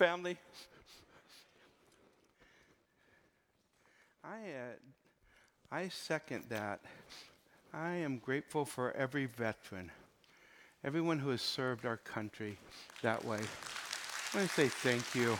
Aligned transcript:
family. 0.00 0.38
I, 4.24 4.28
uh, 4.30 5.70
I 5.70 5.88
second 5.88 6.44
that. 6.48 6.80
I 7.74 7.96
am 7.96 8.16
grateful 8.16 8.64
for 8.64 8.92
every 8.92 9.26
veteran, 9.26 9.90
everyone 10.82 11.18
who 11.18 11.28
has 11.28 11.42
served 11.42 11.84
our 11.84 11.98
country 11.98 12.56
that 13.02 13.22
way. 13.26 13.40
I 14.32 14.38
want 14.38 14.48
to 14.48 14.54
say 14.54 14.68
thank 14.68 15.14
you. 15.14 15.36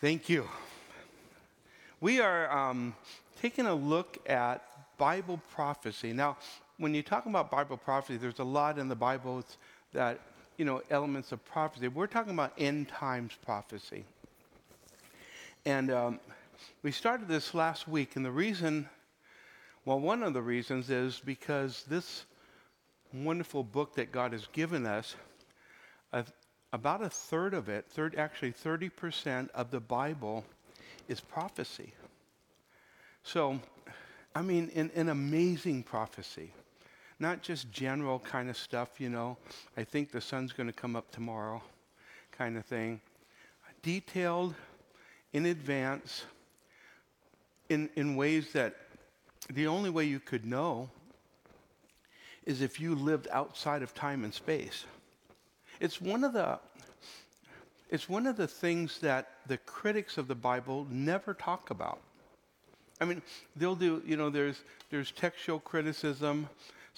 Thank 0.00 0.28
you. 0.28 0.48
We 2.00 2.20
are 2.20 2.48
um, 2.56 2.94
taking 3.42 3.66
a 3.66 3.74
look 3.74 4.18
at 4.24 4.62
Bible 4.98 5.40
prophecy. 5.50 6.12
Now, 6.12 6.36
when 6.76 6.94
you 6.94 7.02
talk 7.02 7.26
about 7.26 7.50
Bible 7.50 7.76
prophecy, 7.76 8.18
there's 8.18 8.38
a 8.38 8.44
lot 8.44 8.78
in 8.78 8.88
the 8.88 8.94
Bible 8.94 9.42
that, 9.92 10.20
you 10.56 10.64
know, 10.64 10.82
elements 10.90 11.32
of 11.32 11.44
prophecy. 11.44 11.88
We're 11.88 12.06
talking 12.06 12.32
about 12.32 12.52
end 12.58 12.88
times 12.88 13.32
prophecy. 13.44 14.04
And 15.64 15.90
um, 15.90 16.20
we 16.82 16.92
started 16.92 17.28
this 17.28 17.54
last 17.54 17.88
week, 17.88 18.16
and 18.16 18.24
the 18.24 18.30
reason, 18.30 18.88
well, 19.84 20.00
one 20.00 20.22
of 20.22 20.34
the 20.34 20.42
reasons 20.42 20.90
is 20.90 21.20
because 21.24 21.84
this 21.88 22.24
wonderful 23.12 23.62
book 23.64 23.94
that 23.94 24.12
God 24.12 24.32
has 24.32 24.46
given 24.52 24.86
us, 24.86 25.14
uh, 26.12 26.22
about 26.72 27.02
a 27.02 27.08
third 27.08 27.54
of 27.54 27.68
it, 27.68 27.86
third, 27.88 28.14
actually 28.16 28.52
30% 28.52 29.48
of 29.50 29.70
the 29.70 29.80
Bible 29.80 30.44
is 31.08 31.20
prophecy. 31.20 31.92
So, 33.22 33.60
I 34.34 34.42
mean, 34.42 34.70
an, 34.74 34.90
an 34.94 35.08
amazing 35.08 35.82
prophecy. 35.82 36.52
Not 37.20 37.42
just 37.42 37.70
general 37.72 38.20
kind 38.20 38.48
of 38.48 38.56
stuff, 38.56 39.00
you 39.00 39.08
know, 39.08 39.36
I 39.76 39.84
think 39.84 40.12
the 40.12 40.20
sun's 40.20 40.52
going 40.52 40.68
to 40.68 40.72
come 40.72 40.94
up 40.94 41.10
tomorrow 41.10 41.62
kind 42.30 42.56
of 42.56 42.64
thing. 42.64 43.00
Detailed 43.82 44.54
in 45.32 45.46
advance 45.46 46.24
in, 47.68 47.90
in 47.96 48.16
ways 48.16 48.52
that 48.52 48.74
the 49.50 49.66
only 49.66 49.90
way 49.90 50.04
you 50.04 50.20
could 50.20 50.44
know 50.44 50.88
is 52.44 52.62
if 52.62 52.80
you 52.80 52.94
lived 52.94 53.28
outside 53.30 53.82
of 53.82 53.94
time 53.94 54.24
and 54.24 54.32
space. 54.32 54.84
It's 55.80 56.00
one 56.00 56.24
of 56.24 56.32
the 56.32 56.58
it's 57.90 58.08
one 58.08 58.26
of 58.26 58.36
the 58.36 58.46
things 58.46 58.98
that 58.98 59.30
the 59.46 59.56
critics 59.58 60.18
of 60.18 60.28
the 60.28 60.34
Bible 60.34 60.86
never 60.90 61.32
talk 61.32 61.70
about. 61.70 62.00
I 63.00 63.06
mean, 63.06 63.22
they'll 63.56 63.74
do, 63.74 64.02
you 64.04 64.16
know, 64.16 64.28
there's 64.28 64.62
there's 64.90 65.10
textual 65.10 65.60
criticism. 65.60 66.48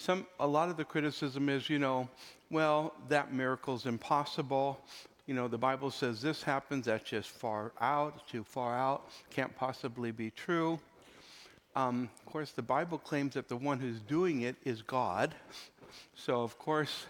Some 0.01 0.25
a 0.39 0.47
lot 0.47 0.69
of 0.69 0.77
the 0.77 0.83
criticism 0.83 1.47
is, 1.47 1.69
you 1.69 1.77
know, 1.77 2.09
well, 2.49 2.95
that 3.09 3.31
miracle's 3.31 3.85
impossible. 3.85 4.79
You 5.27 5.35
know, 5.35 5.47
the 5.47 5.59
Bible 5.59 5.91
says 5.91 6.23
this 6.23 6.41
happens, 6.41 6.87
that's 6.87 7.07
just 7.07 7.29
far 7.29 7.71
out, 7.79 8.27
too 8.27 8.43
far 8.43 8.75
out, 8.75 9.07
can't 9.29 9.55
possibly 9.55 10.09
be 10.09 10.31
true. 10.31 10.79
Um, 11.75 12.09
of 12.17 12.25
course, 12.25 12.49
the 12.49 12.63
Bible 12.63 12.97
claims 12.97 13.35
that 13.35 13.47
the 13.47 13.55
one 13.55 13.79
who's 13.79 13.99
doing 13.99 14.41
it 14.41 14.55
is 14.65 14.81
God. 14.81 15.35
So, 16.15 16.41
of 16.41 16.57
course, 16.57 17.05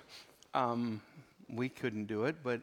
um, 0.53 1.00
we 1.48 1.70
couldn't 1.70 2.08
do 2.08 2.26
it, 2.26 2.36
but 2.44 2.59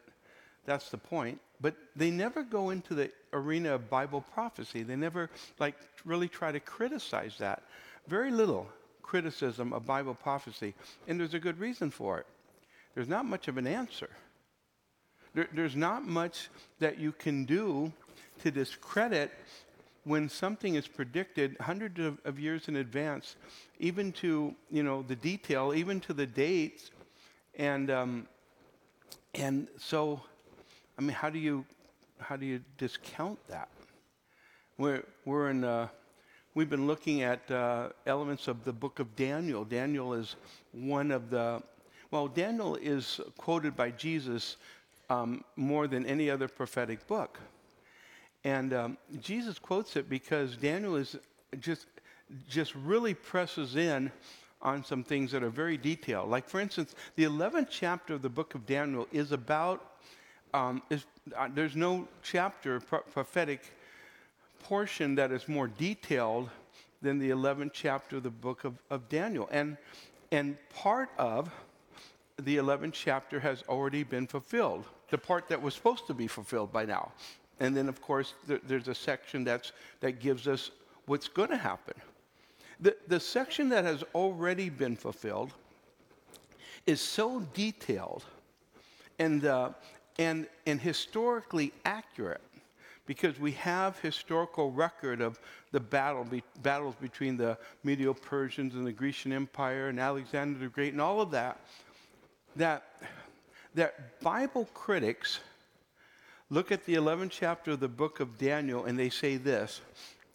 that's 0.67 0.91
the 0.91 0.99
point. 0.99 1.41
But 1.63 1.75
they 1.97 2.11
never 2.11 2.43
go 2.43 2.69
into 2.69 2.95
the 2.95 3.11
arena 3.33 3.77
of 3.77 3.89
Bible 3.89 4.23
prophecy. 4.35 4.83
They 4.83 4.95
never, 4.95 5.31
like, 5.59 5.77
really 6.05 6.29
try 6.29 6.53
to 6.53 6.61
criticize 6.61 7.39
that. 7.39 7.63
Very 8.09 8.31
little 8.31 8.69
criticism 9.09 9.73
of 9.73 9.87
Bible 9.87 10.15
prophecy. 10.15 10.75
And 11.07 11.19
there's 11.19 11.33
a 11.33 11.39
good 11.39 11.59
reason 11.59 11.91
for 11.91 12.19
it. 12.19 12.27
There's 12.95 13.09
not 13.09 13.25
much 13.25 13.49
of 13.49 13.57
an 13.57 13.67
answer. 13.67 14.11
There, 15.35 15.49
there's 15.55 15.77
not 15.77 16.07
much 16.07 16.51
that 16.79 16.99
you 16.99 17.13
can 17.13 17.47
do 17.47 17.91
to 18.43 18.51
discredit 18.51 19.33
when 20.05 20.29
something 20.29 20.75
is 20.75 20.87
predicted 20.87 21.57
hundreds 21.61 21.99
of, 22.01 22.19
of, 22.25 22.39
years 22.39 22.69
in 22.69 22.77
advance, 22.77 23.37
even 23.79 24.13
to 24.13 24.55
you 24.71 24.83
know 24.83 25.03
the 25.03 25.17
detail, 25.17 25.73
even 25.75 26.01
to 26.01 26.13
the 26.13 26.27
dates, 26.27 26.91
and 27.57 27.91
um, 27.91 28.27
and 29.35 29.69
so, 29.79 30.21
I 30.99 31.03
mean, 31.03 31.11
how 31.11 31.31
do 31.31 31.39
you 31.39 31.65
how 32.21 32.37
do 32.37 32.47
you 32.47 32.61
discount 32.79 33.39
that? 33.49 33.69
We're 34.77 35.05
we're 35.25 35.51
in. 35.51 35.65
Uh, 35.65 35.89
we've 36.59 36.69
been 36.69 36.89
looking 36.89 37.23
at 37.23 37.49
uh, 37.53 37.89
elements 38.05 38.49
of 38.49 38.65
the 38.65 38.73
book 38.73 38.99
of 38.99 39.15
Daniel. 39.15 39.65
Daniel 39.65 40.13
is 40.13 40.35
one 40.73 41.13
of 41.13 41.31
the. 41.31 41.63
Well, 42.11 42.27
Daniel 42.27 42.75
is 42.75 43.21
quoted 43.37 43.77
by 43.77 43.93
Jesus 43.93 44.57
um, 45.09 45.45
more 45.55 45.87
than 45.87 46.05
any 46.05 46.29
other 46.29 46.49
prophetic 46.49 47.07
book. 47.07 47.39
And 48.43 48.73
um, 48.73 48.99
Jesus 49.21 49.57
quotes 49.57 49.95
it 49.95 50.11
because 50.11 50.57
Daniel 50.57 50.97
is 50.97 51.15
just, 51.61 51.87
just 52.49 52.75
really 52.75 53.15
presses 53.15 53.77
in 53.77 54.11
on 54.61 54.83
some 54.83 55.05
things 55.05 55.31
that 55.31 55.45
are 55.45 55.51
very 55.51 55.77
detailed. 55.77 56.29
Like, 56.29 56.49
for 56.49 56.59
instance, 56.59 56.97
the 57.15 57.23
11th 57.23 57.69
chapter 57.71 58.15
of 58.15 58.23
the 58.23 58.29
book 58.29 58.57
of 58.57 58.67
Daniel 58.67 59.07
is 59.13 59.31
about, 59.31 59.93
um, 60.53 60.83
is, 60.91 61.05
uh, 61.37 61.49
there's 61.55 61.77
no 61.77 62.09
chapter, 62.25 62.81
pro- 62.81 63.03
prophetic 63.03 63.63
portion 64.63 65.15
that 65.17 65.33
is 65.33 65.49
more 65.49 65.69
detailed 65.69 66.51
than 67.03 67.19
the 67.19 67.31
11th 67.31 67.71
chapter 67.73 68.17
of 68.17 68.23
the 68.23 68.31
book 68.31 68.65
of, 68.65 68.75
of 68.91 69.09
Daniel. 69.09 69.49
And, 69.51 69.77
and 70.33 70.57
part 70.71 71.11
of 71.19 71.51
the 72.43 72.57
11th 72.57 72.93
chapter 72.93 73.41
has 73.41 73.63
already 73.69 74.03
been 74.03 74.27
fulfilled, 74.27 74.85
the 75.11 75.19
part 75.19 75.49
that 75.49 75.61
was 75.61 75.75
supposed 75.75 76.07
to 76.07 76.15
be 76.15 76.27
fulfilled 76.27 76.73
by 76.73 76.85
now. 76.85 77.13
And 77.61 77.77
then, 77.77 77.89
of 77.89 78.01
course, 78.01 78.35
there, 78.47 78.61
there's 78.67 78.89
a 78.89 78.95
section 78.95 79.45
that's, 79.45 79.73
that 80.01 80.21
gives 80.21 80.47
us 80.47 80.71
what's 81.07 81.29
going 81.29 81.51
to 81.51 81.57
happen. 81.57 81.95
The, 82.81 82.97
the 83.09 83.19
section 83.19 83.69
that 83.71 83.85
has 83.85 84.05
already 84.15 84.69
been 84.69 84.95
fulfilled 84.95 85.53
is 86.87 87.01
so 87.01 87.41
detailed 87.55 88.25
and, 89.19 89.45
uh, 89.45 89.71
and, 90.19 90.47
and 90.67 90.81
historically 90.81 91.73
accurate 91.85 92.41
because 93.09 93.41
we 93.41 93.53
have 93.53 93.99
historical 94.01 94.71
record 94.71 95.23
of 95.23 95.41
the 95.73 95.81
battle 95.81 96.25
be, 96.25 96.43
battles 96.63 96.95
between 97.01 97.39
the 97.39 97.57
Medo-Persians 97.83 98.75
and 98.75 98.87
the 98.87 98.93
Grecian 98.93 99.33
Empire 99.33 99.89
and 99.89 99.99
Alexander 99.99 100.59
the 100.59 100.67
Great 100.67 100.93
and 100.93 101.01
all 101.01 101.23
of 101.23 101.31
that, 101.31 101.59
that, 102.55 102.85
that 103.75 104.21
Bible 104.21 104.69
critics 104.75 105.41
look 106.51 106.71
at 106.71 106.85
the 106.85 106.97
11th 106.97 107.31
chapter 107.31 107.71
of 107.73 107.81
the 107.81 107.89
book 107.89 108.21
of 108.21 108.37
Daniel 108.37 108.85
and 108.85 108.99
they 108.99 109.09
say 109.09 109.39
this 109.39 109.81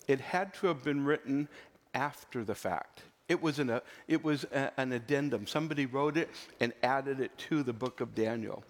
it 0.07 0.19
had 0.19 0.53
to 0.55 0.67
have 0.67 0.83
been 0.83 1.05
written 1.05 1.47
after 1.93 2.43
the 2.43 2.55
fact. 2.55 3.03
It 3.29 3.41
was, 3.41 3.59
an, 3.59 3.79
it 4.07 4.23
was 4.23 4.45
a, 4.45 4.71
an 4.77 4.91
addendum. 4.93 5.45
Somebody 5.45 5.85
wrote 5.85 6.17
it 6.17 6.29
and 6.59 6.73
added 6.81 7.19
it 7.19 7.37
to 7.49 7.61
the 7.61 7.71
book 7.71 8.01
of 8.01 8.15
Daniel. 8.15 8.63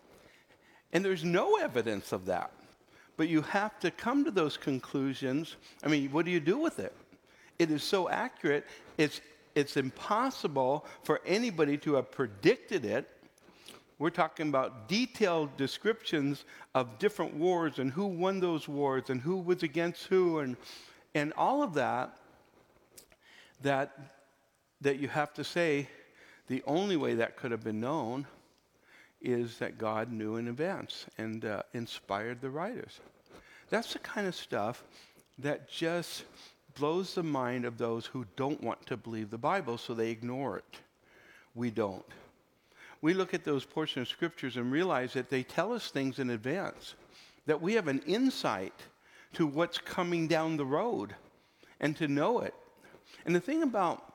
And 0.91 1.05
there's 1.05 1.23
no 1.23 1.55
evidence 1.55 2.11
of 2.11 2.25
that. 2.25 2.51
But 3.17 3.29
you 3.29 3.41
have 3.41 3.79
to 3.79 3.91
come 3.91 4.25
to 4.25 4.31
those 4.31 4.57
conclusions. 4.57 5.55
I 5.83 5.87
mean, 5.87 6.11
what 6.11 6.25
do 6.25 6.31
you 6.31 6.39
do 6.39 6.57
with 6.57 6.79
it? 6.79 6.95
It 7.59 7.69
is 7.69 7.83
so 7.83 8.09
accurate, 8.09 8.65
it's, 8.97 9.21
it's 9.53 9.77
impossible 9.77 10.85
for 11.03 11.21
anybody 11.25 11.77
to 11.79 11.95
have 11.95 12.11
predicted 12.11 12.83
it 12.85 13.09
we're 13.99 14.09
talking 14.09 14.49
about 14.49 14.89
detailed 14.89 15.55
descriptions 15.55 16.45
of 16.75 16.99
different 16.99 17.33
wars 17.35 17.79
and 17.79 17.91
who 17.91 18.05
won 18.05 18.39
those 18.39 18.67
wars 18.67 19.03
and 19.09 19.21
who 19.21 19.37
was 19.37 19.63
against 19.63 20.07
who 20.07 20.39
and, 20.39 20.57
and 21.15 21.31
all 21.37 21.63
of 21.63 21.75
that, 21.75 22.17
that, 23.61 23.97
that 24.81 24.99
you 24.99 25.07
have 25.07 25.33
to 25.35 25.43
say 25.45 25.87
the 26.47 26.61
only 26.65 26.97
way 26.97 27.13
that 27.15 27.37
could 27.37 27.51
have 27.51 27.63
been 27.63 27.79
known 27.79 28.27
is 29.23 29.57
that 29.57 29.77
God 29.77 30.11
knew 30.11 30.35
in 30.35 30.47
advance 30.47 31.05
and 31.17 31.45
uh, 31.45 31.63
inspired 31.73 32.41
the 32.41 32.49
writers. 32.49 32.99
That's 33.69 33.93
the 33.93 33.99
kind 33.99 34.27
of 34.27 34.35
stuff 34.35 34.83
that 35.39 35.69
just 35.69 36.25
blows 36.75 37.15
the 37.15 37.23
mind 37.23 37.65
of 37.65 37.77
those 37.77 38.05
who 38.05 38.25
don't 38.35 38.61
want 38.61 38.85
to 38.87 38.97
believe 38.97 39.29
the 39.29 39.37
Bible, 39.37 39.77
so 39.77 39.93
they 39.93 40.09
ignore 40.09 40.57
it. 40.57 40.79
We 41.55 41.71
don't 41.71 42.05
we 43.03 43.13
look 43.13 43.33
at 43.33 43.43
those 43.43 43.65
portions 43.65 44.07
of 44.07 44.11
scriptures 44.11 44.55
and 44.55 44.71
realize 44.71 45.11
that 45.11 45.29
they 45.29 45.43
tell 45.43 45.73
us 45.73 45.91
things 45.91 46.19
in 46.19 46.29
advance, 46.29 46.95
that 47.45 47.61
we 47.61 47.73
have 47.73 47.89
an 47.89 48.01
insight 48.07 48.73
to 49.33 49.45
what's 49.45 49.77
coming 49.77 50.25
down 50.25 50.55
the 50.55 50.65
road 50.65 51.13
and 51.81 51.97
to 51.97 52.07
know 52.07 52.39
it. 52.39 52.53
And 53.25 53.35
the 53.35 53.41
thing 53.41 53.61
about 53.61 54.13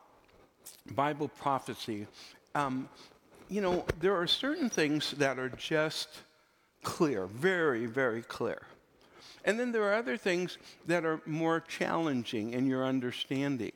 Bible 0.92 1.28
prophecy, 1.28 2.06
um, 2.54 2.88
you 3.48 3.60
know, 3.60 3.84
there 4.00 4.14
are 4.14 4.26
certain 4.26 4.70
things 4.70 5.12
that 5.18 5.38
are 5.38 5.48
just 5.48 6.08
clear, 6.82 7.26
very, 7.26 7.86
very 7.86 8.22
clear. 8.22 8.62
And 9.44 9.58
then 9.58 9.72
there 9.72 9.84
are 9.84 9.94
other 9.94 10.16
things 10.16 10.58
that 10.86 11.04
are 11.04 11.20
more 11.26 11.60
challenging 11.60 12.52
in 12.52 12.66
your 12.66 12.84
understanding. 12.84 13.72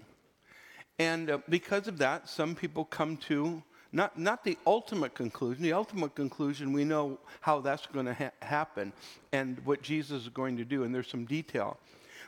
And 0.99 1.31
uh, 1.31 1.39
because 1.49 1.89
of 1.89 1.99
that, 1.99 2.29
some 2.29 2.55
people 2.55 2.85
come 2.85 3.17
to 3.29 3.63
Not, 3.95 4.17
not 4.17 4.43
the 4.43 4.57
ultimate 4.65 5.15
conclusion. 5.15 5.63
The 5.63 5.75
ultimate 5.75 6.15
conclusion, 6.15 6.73
we 6.73 6.85
know 6.85 7.19
how 7.41 7.61
that's 7.61 7.87
going 7.87 8.07
to 8.07 8.15
ha- 8.15 8.39
happen 8.41 8.93
and 9.33 9.61
what 9.67 9.83
Jesus 9.83 10.23
is 10.23 10.29
going 10.31 10.57
to 10.57 10.65
do, 10.65 10.85
and 10.85 10.95
there's 10.95 11.11
some 11.11 11.27
detail. 11.27 11.77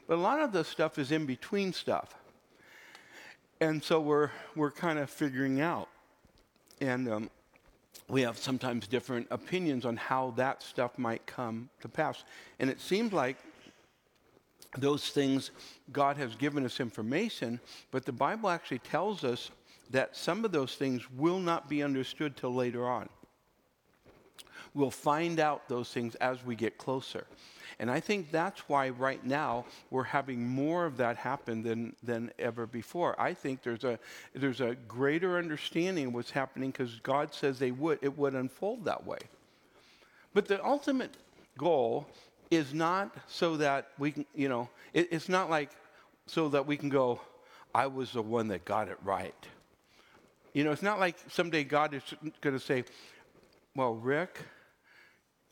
But 0.07 0.17
a 0.17 0.21
lot 0.21 0.41
of 0.41 0.53
the 0.53 0.63
stuff 0.63 0.99
is 0.99 1.11
in 1.11 1.25
between 1.25 1.73
stuff. 1.73 2.15
And 3.61 3.83
so 3.83 3.99
we're, 3.99 4.31
we're 4.55 4.73
kind 4.73 4.99
of 4.99 5.09
figuring 5.09 5.63
out. 5.63 5.89
And 6.81 7.09
um, 7.09 7.31
we 8.09 8.23
have 8.23 8.39
sometimes 8.39 8.87
different 8.87 9.27
opinions 9.31 9.85
on 9.85 9.97
how 9.97 10.33
that 10.37 10.63
stuff 10.63 10.99
might 10.99 11.27
come 11.27 11.71
to 11.81 11.89
pass. 11.89 12.25
And 12.59 12.69
it 12.69 12.81
seems 12.81 13.13
like 13.13 13.37
those 14.77 15.11
things, 15.11 15.51
God 15.93 16.17
has 16.17 16.35
given 16.35 16.65
us 16.65 16.81
information, 16.81 17.61
but 17.91 18.05
the 18.05 18.13
Bible 18.13 18.51
actually 18.51 18.81
tells 18.81 19.25
us 19.25 19.51
that 19.91 20.17
some 20.17 20.45
of 20.45 20.53
those 20.53 20.75
things 20.75 21.11
will 21.11 21.39
not 21.39 21.69
be 21.69 21.83
understood 21.83 22.37
till 22.37 22.55
later 22.55 22.87
on. 22.89 23.09
We'll 24.75 24.91
find 24.91 25.39
out 25.39 25.69
those 25.69 25.93
things 25.93 26.15
as 26.17 26.45
we 26.45 26.57
get 26.57 26.79
closer. 26.79 27.27
And 27.79 27.91
I 27.91 28.01
think 28.01 28.31
that's 28.31 28.61
why 28.69 28.91
right 28.91 29.25
now 29.25 29.65
we're 29.91 30.05
having 30.05 30.47
more 30.47 30.87
of 30.87 30.97
that 30.99 31.17
happen 31.17 31.63
than, 31.63 31.95
than 32.03 32.31
ever 32.39 32.67
before. 32.67 33.21
I 33.21 33.35
think 33.35 33.63
there's 33.63 33.85
a, 33.85 33.99
there's 34.35 34.61
a 34.61 34.77
greater 34.87 35.39
understanding 35.39 36.09
of 36.09 36.15
what's 36.15 36.31
happening 36.31 36.71
because 36.71 37.01
God 37.03 37.35
says 37.35 37.59
they 37.59 37.73
would, 37.73 37.99
it 38.03 38.17
would 38.17 38.35
unfold 38.35 38.85
that 38.85 39.05
way. 39.05 39.19
But 40.33 40.47
the 40.47 40.65
ultimate 40.65 41.15
goal 41.59 42.07
is 42.51 42.75
not 42.75 43.15
so 43.27 43.57
that 43.57 43.89
we 43.99 44.13
can, 44.13 44.27
you 44.35 44.49
know, 44.49 44.69
it, 44.93 45.09
it's 45.11 45.29
not 45.29 45.51
like 45.51 45.71
so 46.27 46.49
that 46.51 46.67
we 46.67 46.77
can 46.77 46.89
go, 46.89 47.21
I 47.75 47.87
was 47.87 48.13
the 48.13 48.23
one 48.23 48.49
that 48.49 48.65
got 48.65 48.89
it 48.89 48.99
right. 49.05 49.35
You 50.53 50.63
know, 50.63 50.71
it's 50.71 50.83
not 50.83 51.01
like 51.01 51.17
someday 51.29 51.65
God 51.65 51.95
is 51.95 52.03
going 52.41 52.57
to 52.57 52.65
say, 52.65 52.85
Well, 53.75 53.95
Rick, 53.95 54.39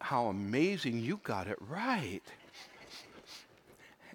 how 0.03 0.27
amazing 0.27 0.99
you 0.99 1.21
got 1.23 1.47
it 1.47 1.59
right. 1.69 2.23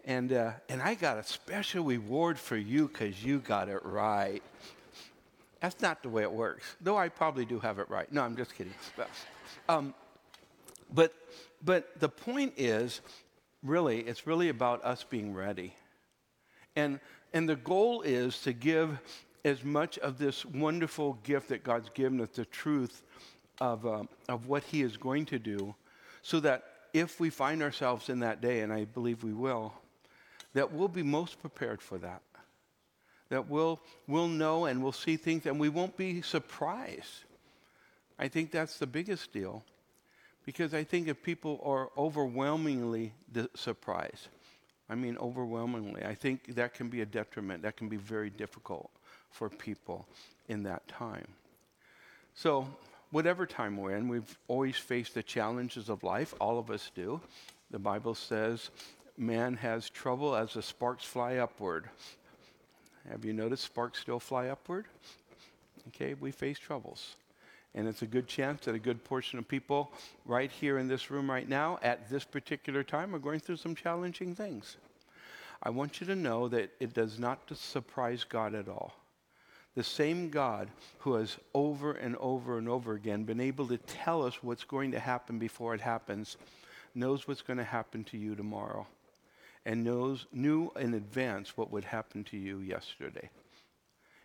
And, 0.06 0.32
uh, 0.32 0.52
and 0.70 0.82
I 0.82 0.96
got 0.96 1.18
a 1.18 1.24
special 1.24 1.84
reward 1.84 2.40
for 2.40 2.56
you 2.56 2.88
because 2.88 3.24
you 3.24 3.40
got 3.40 3.68
it 3.68 3.84
right. 3.84 4.42
That's 5.62 5.82
not 5.82 6.04
the 6.04 6.10
way 6.10 6.22
it 6.22 6.32
works, 6.32 6.76
though 6.80 6.98
I 6.98 7.10
probably 7.10 7.46
do 7.46 7.60
have 7.60 7.80
it 7.80 7.90
right. 7.90 8.12
No, 8.12 8.22
I'm 8.22 8.38
just 8.38 8.56
kidding. 8.56 8.74
But, 8.96 9.10
um, 9.68 9.94
but, 10.94 11.14
but 11.64 12.00
the 12.00 12.10
point 12.10 12.54
is, 12.58 13.02
really, 13.64 14.00
it's 14.02 14.28
really 14.28 14.50
about 14.50 14.84
us 14.86 15.04
being 15.04 15.34
ready. 15.34 15.74
And, 16.76 17.00
and 17.34 17.50
the 17.50 17.56
goal 17.56 18.02
is 18.02 18.40
to 18.44 18.54
give 18.54 19.00
as 19.44 19.64
much 19.64 19.98
of 20.00 20.18
this 20.18 20.46
wonderful 20.46 21.14
gift 21.24 21.50
that 21.50 21.64
God's 21.64 21.90
given 21.90 22.22
us, 22.22 22.30
the 22.30 22.46
truth 22.46 23.04
of, 23.60 23.86
uh, 23.86 24.04
of 24.30 24.48
what 24.48 24.64
He 24.64 24.82
is 24.82 24.98
going 24.98 25.26
to 25.28 25.40
do, 25.40 25.76
so 26.22 26.40
that 26.42 26.64
if 26.94 27.20
we 27.20 27.30
find 27.30 27.62
ourselves 27.62 28.10
in 28.10 28.20
that 28.20 28.42
day, 28.42 28.62
and 28.62 28.72
I 28.72 28.86
believe 28.86 29.24
we 29.24 29.34
will, 29.34 29.74
that 30.54 30.72
we'll 30.72 30.88
be 30.88 31.04
most 31.04 31.40
prepared 31.40 31.82
for 31.82 31.98
that. 32.00 32.22
That 33.30 33.50
we'll, 33.50 33.80
we'll 34.08 34.30
know 34.30 34.66
and 34.66 34.82
we'll 34.82 34.92
see 34.94 35.18
things 35.18 35.46
and 35.46 35.60
we 35.60 35.70
won't 35.70 35.98
be 35.98 36.22
surprised. 36.22 37.26
I 38.18 38.28
think 38.28 38.52
that's 38.52 38.80
the 38.80 38.88
biggest 38.88 39.34
deal. 39.34 39.64
Because 40.46 40.74
I 40.74 40.86
think 40.86 41.10
if 41.10 41.22
people 41.22 41.62
are 41.66 41.90
overwhelmingly 41.98 43.14
surprised, 43.54 44.30
I 44.90 44.96
mean 44.96 45.18
overwhelmingly, 45.18 46.06
I 46.06 46.16
think 46.16 46.56
that 46.56 46.74
can 46.74 46.88
be 46.88 47.02
a 47.02 47.06
detriment. 47.06 47.64
That 47.64 47.76
can 47.76 47.90
be 47.90 47.98
very 47.98 48.30
difficult 48.30 48.90
for 49.30 49.50
people 49.50 50.08
in 50.48 50.64
that 50.64 50.88
time. 50.88 51.28
So, 52.34 52.66
whatever 53.12 53.46
time 53.46 53.78
we're 53.78 53.96
in, 53.96 54.08
we've 54.08 54.38
always 54.48 54.76
faced 54.76 55.14
the 55.14 55.24
challenges 55.24 55.90
of 55.90 56.04
life. 56.04 56.34
All 56.40 56.60
of 56.60 56.70
us 56.70 56.92
do. 56.96 57.22
The 57.72 57.80
Bible 57.80 58.16
says 58.16 58.70
man 59.18 59.56
has 59.58 59.90
trouble 59.90 60.36
as 60.36 60.54
the 60.54 60.62
sparks 60.62 61.04
fly 61.04 61.38
upward. 61.38 61.90
Have 63.10 63.26
you 63.26 63.34
noticed 63.34 63.64
sparks 63.64 64.00
still 64.00 64.20
fly 64.20 64.48
upward? 64.48 64.86
Okay, 65.90 66.14
we 66.16 66.32
face 66.32 66.60
troubles. 66.60 67.16
And 67.74 67.88
it's 67.88 68.02
a 68.02 68.08
good 68.08 68.28
chance 68.28 68.66
that 68.66 68.76
a 68.76 68.80
good 68.80 69.04
portion 69.04 69.40
of 69.40 69.48
people 69.48 69.92
right 70.26 70.52
here 70.52 70.78
in 70.80 70.88
this 70.88 71.12
room 71.12 71.30
right 71.30 71.48
now 71.48 71.80
at 71.84 72.10
this 72.10 72.26
particular 72.26 72.84
time 72.84 73.14
are 73.14 73.20
going 73.20 73.40
through 73.40 73.58
some 73.58 73.76
challenging 73.76 74.34
things. 74.34 74.78
I 75.62 75.70
want 75.70 76.02
you 76.02 76.08
to 76.08 76.16
know 76.16 76.48
that 76.50 76.72
it 76.80 76.94
does 76.94 77.20
not 77.20 77.40
surprise 77.56 78.24
God 78.24 78.56
at 78.56 78.68
all 78.68 78.94
the 79.78 79.84
same 79.84 80.32
God 80.32 80.70
who 80.98 81.14
has 81.14 81.38
over 81.54 81.92
and 81.92 82.16
over 82.16 82.58
and 82.58 82.68
over 82.68 82.94
again 82.94 83.26
been 83.26 83.40
able 83.40 83.68
to 83.68 83.78
tell 83.78 84.26
us 84.26 84.42
what's 84.42 84.64
going 84.64 84.92
to 84.92 85.00
happen 85.00 85.38
before 85.38 85.76
it 85.76 85.82
happens, 85.82 86.38
knows 86.96 87.28
what's 87.28 87.44
going 87.44 87.58
to 87.58 87.64
happen 87.64 88.04
to 88.06 88.18
you 88.18 88.34
tomorrow, 88.34 88.88
and 89.68 89.84
knows 89.84 90.26
knew 90.34 90.72
in 90.80 90.96
advance 90.96 91.56
what 91.56 91.72
would 91.72 91.84
happen 91.84 92.24
to 92.24 92.38
you 92.38 92.58
yesterday. 92.58 93.30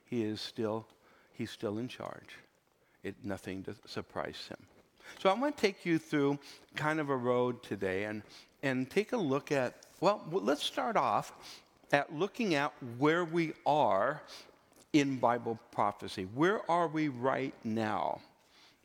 He 0.06 0.22
is 0.22 0.40
still 0.40 0.86
he's 1.34 1.50
still 1.50 1.76
in 1.76 1.86
charge. 1.86 2.38
It 3.02 3.16
nothing 3.22 3.62
to 3.64 3.74
surprise 3.84 4.48
him. 4.48 4.66
So 5.18 5.28
I 5.28 5.34
want 5.34 5.54
to 5.54 5.60
take 5.60 5.84
you 5.84 5.98
through 5.98 6.38
kind 6.76 6.98
of 6.98 7.10
a 7.10 7.16
road 7.16 7.62
today 7.62 8.04
and 8.04 8.22
and 8.62 8.88
take 8.88 9.12
a 9.12 9.18
look 9.18 9.52
at 9.52 9.74
well, 10.00 10.22
let's 10.30 10.64
start 10.64 10.96
off 10.96 11.34
at 11.92 12.10
looking 12.14 12.54
at 12.54 12.72
where 12.96 13.26
we 13.26 13.52
are 13.66 14.22
in 14.92 15.16
Bible 15.16 15.58
prophecy. 15.70 16.26
Where 16.34 16.68
are 16.70 16.88
we 16.88 17.08
right 17.08 17.54
now 17.64 18.20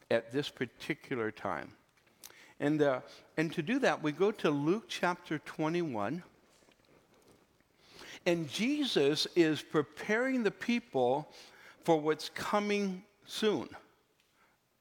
at 0.09 0.31
this 0.31 0.50
particular 0.50 1.31
time? 1.31 1.71
And, 2.59 2.81
uh, 2.81 3.01
and 3.36 3.51
to 3.54 3.62
do 3.62 3.80
that, 3.80 4.01
we 4.01 4.12
go 4.12 4.31
to 4.31 4.50
Luke 4.50 4.86
chapter 4.88 5.38
21. 5.39 6.24
And 8.25 8.50
Jesus 8.50 9.27
is 9.36 9.62
preparing 9.62 10.44
the 10.44 10.51
people 10.51 11.30
for 11.83 12.00
what's 12.00 12.30
coming 12.30 13.04
soon. 13.25 13.69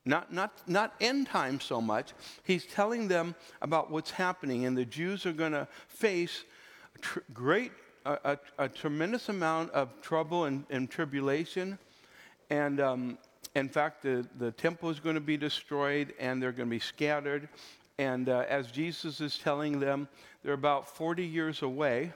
Not, 0.05 0.33
not, 0.33 0.53
not 0.69 0.95
end 1.01 1.27
time 1.27 1.61
so 1.61 1.81
much. 1.81 2.13
He's 2.45 2.65
telling 2.65 3.09
them 3.09 3.35
about 3.61 3.91
what's 3.91 4.13
happening, 4.13 4.65
and 4.65 4.77
the 4.77 4.85
Jews 4.85 5.27
are 5.27 5.33
going 5.33 5.53
to 5.53 5.67
face 5.89 6.45
tr- 7.01 7.19
great 7.35 7.73
a, 8.07 8.39
a, 8.59 8.69
tremendous 8.69 9.29
amount 9.29 9.73
of 9.73 10.01
trouble 10.01 10.45
and, 10.45 10.65
and 10.71 10.91
tribulation. 10.91 11.79
And 12.51 12.81
um, 12.81 13.19
in 13.55 13.69
fact, 13.69 14.03
the, 14.03 14.27
the 14.39 14.53
temple 14.53 14.91
is 14.91 15.01
going 15.01 15.15
to 15.15 15.21
be 15.21 15.37
destroyed 15.37 16.15
and 16.19 16.43
they're 16.43 16.53
going 16.53 16.69
to 16.69 16.75
be 16.75 16.79
scattered. 16.79 17.49
And 17.99 18.29
uh, 18.29 18.45
as 18.49 18.71
Jesus 18.71 19.21
is 19.21 19.39
telling 19.39 19.81
them, 19.81 20.09
they're 20.43 20.55
about 20.55 20.89
40 20.89 21.25
years 21.25 21.63
away, 21.63 22.13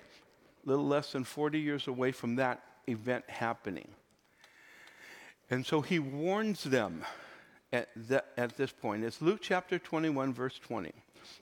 a 0.65 0.69
little 0.69 0.87
less 0.87 1.13
than 1.13 1.25
40 1.25 1.59
years 1.59 1.89
away 1.89 2.13
from 2.13 2.37
that 2.37 2.63
event 2.87 3.25
happening. 3.29 3.89
And 5.51 5.67
so 5.67 5.81
he 5.81 5.99
warns 5.99 6.63
them 6.63 7.05
at, 7.73 7.89
the, 7.97 8.23
at 8.37 8.57
this 8.57 8.71
point. 8.71 9.05
It's 9.05 9.21
Luke 9.21 9.41
chapter 9.43 9.79
21, 9.79 10.33
verse 10.33 10.59
20. 10.59 10.93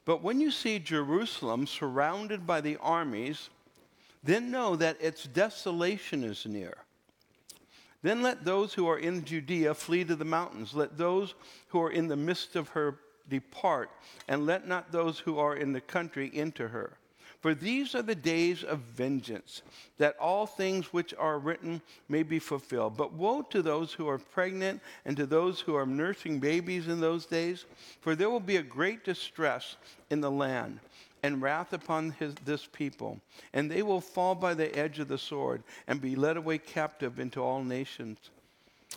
But 0.04 0.22
when 0.22 0.40
you 0.40 0.50
see 0.50 0.78
Jerusalem 0.78 1.66
surrounded 1.66 2.46
by 2.46 2.61
the 2.61 2.76
armies, 2.78 3.50
then 4.22 4.50
know 4.50 4.76
that 4.76 5.00
its 5.00 5.25
desolation 5.25 6.25
is 6.25 6.46
near. 6.46 6.76
Then 8.02 8.22
let 8.22 8.44
those 8.44 8.75
who 8.75 8.87
are 8.87 8.98
in 8.98 9.25
Judea 9.25 9.75
flee 9.75 10.04
to 10.04 10.16
the 10.16 10.25
mountains. 10.25 10.75
Let 10.75 10.96
those 10.96 11.34
who 11.68 11.82
are 11.82 11.90
in 11.90 12.08
the 12.08 12.16
midst 12.16 12.54
of 12.54 12.68
her 12.70 12.98
depart, 13.28 13.90
and 14.28 14.46
let 14.46 14.66
not 14.66 14.92
those 14.92 15.18
who 15.18 15.38
are 15.38 15.56
in 15.56 15.72
the 15.72 15.80
country 15.80 16.30
enter 16.32 16.68
her. 16.68 16.96
For 17.40 17.54
these 17.54 17.94
are 17.94 18.02
the 18.02 18.16
days 18.16 18.64
of 18.64 18.80
vengeance, 18.80 19.62
that 19.98 20.16
all 20.18 20.44
things 20.46 20.92
which 20.92 21.14
are 21.14 21.38
written 21.38 21.80
may 22.08 22.25
be 22.25 22.40
fulfilled. 22.40 22.96
But 22.96 23.12
woe 23.12 23.42
to 23.42 23.62
those 23.62 23.92
who 23.92 24.08
are 24.08 24.18
pregnant 24.18 24.80
and 25.04 25.16
to 25.16 25.26
those 25.26 25.60
who 25.60 25.76
are 25.76 25.87
nursing 25.87 26.40
babies 26.40 26.88
in 26.88 27.00
those 27.00 27.26
days, 27.26 27.64
for 28.00 28.16
there 28.16 28.30
will 28.30 28.40
be 28.40 28.56
a 28.56 28.62
great 28.62 29.04
distress 29.04 29.76
in 30.10 30.20
the 30.20 30.30
land 30.30 30.80
and 31.22 31.42
wrath 31.42 31.72
upon 31.72 32.12
his, 32.12 32.34
this 32.44 32.66
people, 32.66 33.20
and 33.52 33.70
they 33.70 33.82
will 33.82 34.00
fall 34.00 34.34
by 34.34 34.54
the 34.54 34.75
edge 34.76 34.98
of 34.98 35.08
the 35.08 35.18
sword 35.18 35.62
and 35.87 36.00
be 36.00 36.16
led 36.16 36.37
away 36.37 36.58
captive 36.58 37.18
into 37.18 37.42
all 37.42 37.62
nations. 37.62 38.18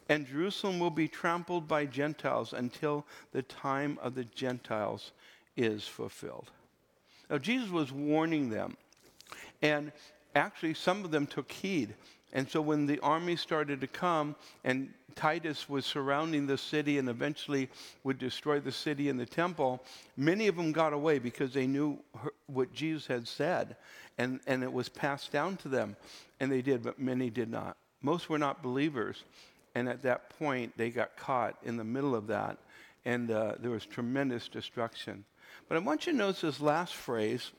And 0.10 0.28
Jerusalem 0.28 0.80
will 0.80 0.92
be 0.92 1.08
trampled 1.08 1.68
by 1.68 1.86
Gentiles 1.86 2.54
until 2.54 3.06
the 3.32 3.42
time 3.44 3.98
of 4.02 4.16
the 4.16 4.26
Gentiles 4.26 5.12
is 5.58 5.86
fulfilled. 5.88 6.52
Now, 7.30 7.38
Jesus 7.38 7.70
was 7.70 7.92
warning 7.92 8.50
them, 8.50 8.78
and 9.62 9.92
actually, 10.36 10.74
some 10.74 11.04
of 11.06 11.12
them 11.12 11.28
took 11.28 11.52
heed. 11.52 11.94
And 12.34 12.50
so, 12.50 12.62
when 12.62 12.86
the 12.86 13.00
army 13.00 13.36
started 13.36 13.82
to 13.82 13.88
come 13.88 14.36
and 14.64 14.94
Titus 15.16 15.68
was 15.68 15.86
surrounding 15.86 16.48
the 16.48 16.58
city 16.58 16.98
and 16.98 17.10
eventually 17.10 17.70
would 18.04 18.18
destroy 18.18 18.60
the 18.60 18.72
city 18.72 19.10
and 19.10 19.20
the 19.20 19.26
temple, 19.26 19.84
many 20.16 20.48
of 20.48 20.56
them 20.56 20.72
got 20.72 20.94
away 20.94 21.20
because 21.20 21.54
they 21.54 21.68
knew 21.68 22.00
what 22.48 22.74
Jesus 22.74 23.08
had 23.08 23.28
said 23.28 23.76
and, 24.18 24.40
and 24.48 24.64
it 24.64 24.72
was 24.72 24.90
passed 24.90 25.32
down 25.32 25.58
to 25.58 25.68
them. 25.68 25.96
And 26.40 26.52
they 26.52 26.62
did, 26.62 26.84
but 26.84 27.00
many 27.00 27.30
did 27.30 27.50
not. 27.50 27.78
Most 28.02 28.30
were 28.30 28.40
not 28.40 28.64
believers. 28.64 29.24
And 29.76 29.88
at 29.88 30.02
that 30.04 30.30
point, 30.38 30.74
they 30.78 30.90
got 30.90 31.16
caught 31.16 31.58
in 31.64 31.78
the 31.78 31.84
middle 31.84 32.14
of 32.14 32.28
that, 32.28 32.58
and 33.06 33.32
uh, 33.32 33.54
there 33.60 33.72
was 33.72 33.86
tremendous 33.86 34.48
destruction. 34.48 35.24
But 35.70 35.78
I 35.78 35.80
want 35.80 36.06
you 36.06 36.12
to 36.12 36.18
notice 36.18 36.42
this 36.42 36.60
last 36.60 36.96
phrase 36.96 37.52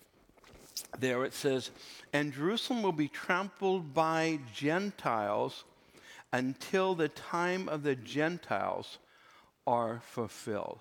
there. 0.98 1.24
It 1.24 1.34
says, 1.34 1.70
And 2.12 2.32
Jerusalem 2.32 2.82
will 2.82 2.92
be 2.92 3.08
trampled 3.08 3.94
by 3.94 4.38
Gentiles 4.54 5.64
until 6.32 6.94
the 6.94 7.08
time 7.08 7.68
of 7.68 7.82
the 7.82 7.94
Gentiles 7.94 8.98
are 9.66 10.00
fulfilled. 10.04 10.80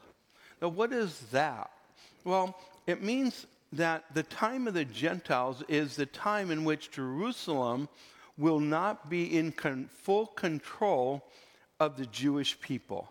Now, 0.61 0.69
what 0.69 0.93
is 0.93 1.19
that? 1.31 1.71
Well, 2.23 2.57
it 2.87 3.01
means 3.01 3.47
that 3.73 4.05
the 4.13 4.23
time 4.23 4.67
of 4.67 4.73
the 4.73 4.85
Gentiles 4.85 5.63
is 5.67 5.95
the 5.95 6.05
time 6.05 6.51
in 6.51 6.63
which 6.63 6.91
Jerusalem 6.91 7.89
will 8.37 8.59
not 8.59 9.09
be 9.09 9.37
in 9.37 9.51
con- 9.51 9.89
full 9.91 10.27
control 10.27 11.23
of 11.79 11.97
the 11.97 12.05
Jewish 12.07 12.59
people. 12.59 13.09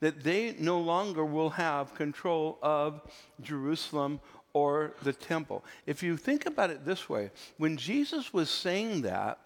That 0.00 0.22
they 0.22 0.54
no 0.58 0.80
longer 0.80 1.24
will 1.24 1.50
have 1.50 1.94
control 1.94 2.58
of 2.62 3.02
Jerusalem 3.42 4.20
or 4.52 4.92
the 5.02 5.12
temple. 5.12 5.64
If 5.86 6.02
you 6.02 6.16
think 6.16 6.46
about 6.46 6.70
it 6.70 6.84
this 6.84 7.08
way, 7.08 7.30
when 7.58 7.76
Jesus 7.76 8.32
was 8.32 8.50
saying 8.50 9.02
that, 9.02 9.38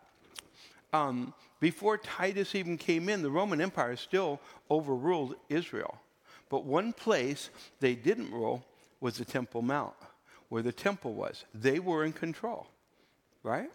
um, 0.92 1.34
before 1.61 1.99
Titus 1.99 2.54
even 2.54 2.76
came 2.76 3.08
in, 3.08 3.23
the 3.23 3.30
Roman 3.30 3.61
Empire 3.61 3.96
still 3.96 4.40
overruled 4.70 5.34
Israel. 5.49 5.99
But 6.49 6.64
one 6.64 6.92
place 6.92 7.50
they 7.80 7.94
didn't 7.94 8.30
rule 8.30 8.64
was 9.00 9.18
the 9.18 9.25
Temple 9.25 9.62
Mount, 9.62 9.94
where 10.49 10.62
the 10.62 10.73
temple 10.73 11.14
was. 11.14 11.44
They 11.54 11.78
were 11.78 12.04
in 12.04 12.12
control, 12.12 12.66
right? 13.42 13.70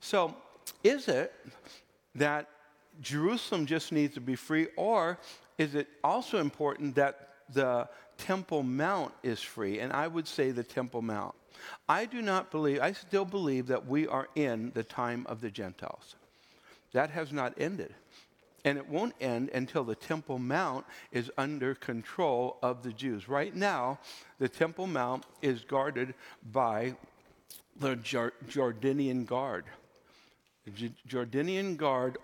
So, 0.00 0.34
is 0.82 1.08
it 1.08 1.32
that 2.14 2.48
Jerusalem 3.00 3.66
just 3.66 3.92
needs 3.92 4.14
to 4.14 4.20
be 4.20 4.34
free, 4.34 4.68
or 4.76 5.18
is 5.58 5.74
it 5.74 5.88
also 6.02 6.38
important 6.38 6.94
that 6.94 7.28
the 7.52 7.88
Temple 8.18 8.62
Mount 8.62 9.14
is 9.22 9.40
free? 9.40 9.80
And 9.80 9.92
I 9.92 10.06
would 10.06 10.28
say 10.28 10.50
the 10.50 10.62
Temple 10.62 11.02
Mount. 11.02 11.34
I 11.88 12.04
do 12.04 12.20
not 12.20 12.50
believe, 12.50 12.80
I 12.80 12.92
still 12.92 13.24
believe 13.24 13.66
that 13.68 13.86
we 13.86 14.06
are 14.06 14.28
in 14.34 14.72
the 14.74 14.84
time 14.84 15.26
of 15.28 15.40
the 15.40 15.50
Gentiles. 15.50 16.16
That 16.92 17.10
has 17.10 17.32
not 17.32 17.54
ended. 17.58 17.94
And 18.64 18.76
it 18.76 18.88
won't 18.88 19.14
end 19.20 19.50
until 19.50 19.84
the 19.84 19.94
Temple 19.94 20.38
Mount 20.38 20.84
is 21.12 21.30
under 21.38 21.74
control 21.74 22.58
of 22.62 22.82
the 22.82 22.92
Jews. 22.92 23.28
Right 23.28 23.54
now, 23.54 23.98
the 24.38 24.48
Temple 24.48 24.86
Mount 24.86 25.24
is 25.42 25.62
guarded 25.64 26.14
by 26.52 26.94
the 27.78 27.96
Jordanian 27.96 29.24
Guard. 29.24 29.64
The 30.66 30.90
Jordanian 31.08 31.76
Guard 31.76 32.18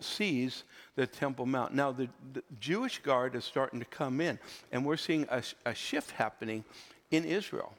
sees 0.00 0.64
the 0.96 1.06
Temple 1.06 1.46
Mount. 1.46 1.74
Now, 1.74 1.92
the, 1.92 2.08
the, 2.32 2.42
Jewish 2.58 2.98
Guard 2.98 3.34
is 3.34 3.44
starting 3.44 3.80
to 3.80 3.86
come 3.86 4.20
in, 4.20 4.38
and 4.72 4.84
we're 4.84 4.96
seeing 4.96 5.26
a, 5.30 5.42
a 5.64 5.74
shift 5.74 6.10
happening 6.12 6.64
in 7.10 7.24
Israel. 7.24 7.74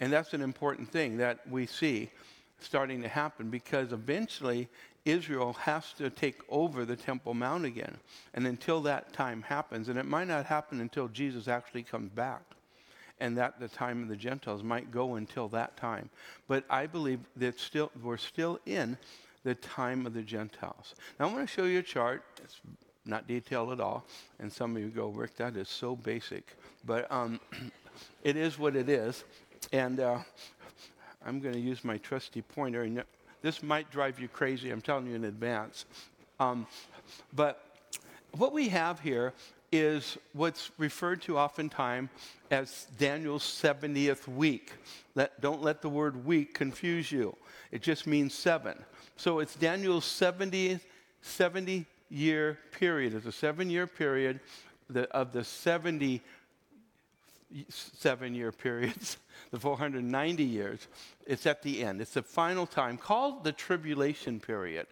And 0.00 0.12
that's 0.12 0.34
an 0.34 0.42
important 0.42 0.90
thing 0.90 1.18
that 1.18 1.40
we 1.48 1.66
see 1.66 2.10
starting 2.58 3.02
to 3.02 3.08
happen 3.08 3.50
because 3.50 3.92
eventually 3.92 4.68
Israel 5.04 5.52
has 5.54 5.92
to 5.94 6.10
take 6.10 6.40
over 6.48 6.84
the 6.84 6.96
Temple 6.96 7.34
Mount 7.34 7.64
again. 7.64 7.96
And 8.34 8.46
until 8.46 8.80
that 8.82 9.12
time 9.12 9.42
happens, 9.42 9.88
and 9.88 9.98
it 9.98 10.06
might 10.06 10.28
not 10.28 10.46
happen 10.46 10.80
until 10.80 11.08
Jesus 11.08 11.48
actually 11.48 11.82
comes 11.82 12.10
back, 12.10 12.42
and 13.20 13.36
that 13.36 13.58
the 13.60 13.68
time 13.68 14.02
of 14.02 14.08
the 14.08 14.16
Gentiles 14.16 14.62
might 14.62 14.90
go 14.90 15.14
until 15.14 15.48
that 15.48 15.76
time. 15.76 16.08
But 16.48 16.64
I 16.70 16.86
believe 16.86 17.20
that 17.36 17.58
still 17.58 17.90
we're 18.02 18.16
still 18.16 18.58
in 18.66 18.96
the 19.44 19.54
time 19.56 20.06
of 20.06 20.14
the 20.14 20.22
Gentiles. 20.22 20.94
Now 21.18 21.28
I 21.28 21.32
want 21.32 21.48
to 21.48 21.52
show 21.52 21.64
you 21.64 21.80
a 21.80 21.82
chart. 21.82 22.22
It's 22.42 22.60
not 23.04 23.26
detailed 23.26 23.72
at 23.72 23.80
all, 23.80 24.04
and 24.38 24.52
some 24.52 24.76
of 24.76 24.82
you 24.82 24.88
go, 24.88 25.08
Rick, 25.08 25.36
that 25.36 25.56
is 25.56 25.68
so 25.68 25.96
basic, 25.96 26.56
but 26.84 27.10
um, 27.10 27.40
it 28.24 28.36
is 28.36 28.58
what 28.58 28.76
it 28.76 28.88
is. 28.88 29.24
And 29.72 30.00
uh, 30.00 30.18
I'm 31.24 31.40
going 31.40 31.54
to 31.54 31.60
use 31.60 31.84
my 31.84 31.98
trusty 31.98 32.42
pointer. 32.42 32.82
And 32.82 33.02
this 33.42 33.62
might 33.62 33.90
drive 33.90 34.20
you 34.20 34.28
crazy, 34.28 34.70
I'm 34.70 34.80
telling 34.80 35.06
you 35.06 35.14
in 35.14 35.24
advance. 35.24 35.84
Um, 36.40 36.66
but 37.32 37.64
what 38.36 38.52
we 38.52 38.68
have 38.68 39.00
here 39.00 39.32
is 39.72 40.18
what's 40.34 40.70
referred 40.78 41.22
to 41.22 41.38
oftentimes 41.38 42.10
as 42.50 42.86
Daniel's 42.98 43.42
70th 43.42 44.28
week. 44.28 44.72
Let, 45.14 45.40
don't 45.40 45.62
let 45.62 45.80
the 45.80 45.88
word 45.88 46.24
week 46.24 46.54
confuse 46.54 47.10
you. 47.10 47.34
It 47.70 47.82
just 47.82 48.06
means 48.06 48.34
seven. 48.34 48.76
So 49.16 49.38
it's 49.38 49.56
Daniel's 49.56 50.04
70, 50.04 50.78
70 51.22 51.86
year 52.10 52.58
period. 52.78 53.14
It's 53.14 53.26
a 53.26 53.32
seven 53.32 53.70
year 53.70 53.86
period 53.86 54.40
of 55.12 55.32
the 55.32 55.42
70 55.42 56.20
seven 57.68 58.34
year 58.34 58.52
periods, 58.52 59.18
the 59.50 59.58
490 59.58 60.44
years. 60.44 60.88
It's 61.26 61.46
at 61.46 61.62
the 61.62 61.84
end. 61.84 62.00
It's 62.00 62.14
the 62.14 62.22
final 62.22 62.66
time, 62.66 62.96
called 62.96 63.44
the 63.44 63.52
tribulation 63.52 64.40
period. 64.40 64.86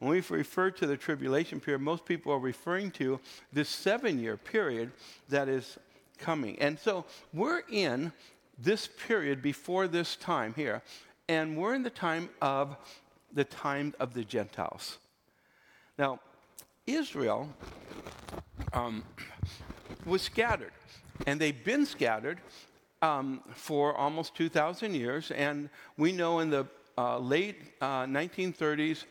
When 0.00 0.10
we 0.10 0.20
refer 0.28 0.70
to 0.72 0.86
the 0.86 0.96
tribulation 0.96 1.60
period, 1.60 1.82
most 1.82 2.04
people 2.04 2.32
are 2.32 2.38
referring 2.38 2.90
to 2.92 3.20
this 3.52 3.68
seven 3.68 4.18
year 4.18 4.36
period 4.36 4.90
that 5.28 5.48
is 5.48 5.78
coming. 6.18 6.58
And 6.58 6.78
so 6.78 7.04
we're 7.32 7.62
in 7.70 8.12
this 8.58 8.88
period 9.06 9.40
before 9.40 9.86
this 9.86 10.16
time 10.16 10.54
here, 10.54 10.82
and 11.28 11.56
we're 11.56 11.74
in 11.74 11.82
the 11.82 11.90
time 11.90 12.28
of 12.42 12.76
the 13.32 13.44
time 13.44 13.94
of 14.00 14.12
the 14.12 14.24
Gentiles. 14.24 14.98
Now, 15.96 16.18
Israel 16.86 17.48
um, 18.72 19.04
was 20.04 20.22
scattered. 20.22 20.72
And 21.26 21.40
they've 21.40 21.64
been 21.64 21.86
scattered 21.86 22.38
um, 23.02 23.42
for 23.54 23.94
almost 23.94 24.34
2,000 24.34 24.94
years. 24.94 25.30
And 25.30 25.68
we 25.96 26.12
know 26.12 26.40
in 26.40 26.50
the 26.50 26.66
uh, 26.96 27.18
late 27.18 27.56
uh, 27.80 28.04
1930s, 28.04 29.02
er, 29.02 29.06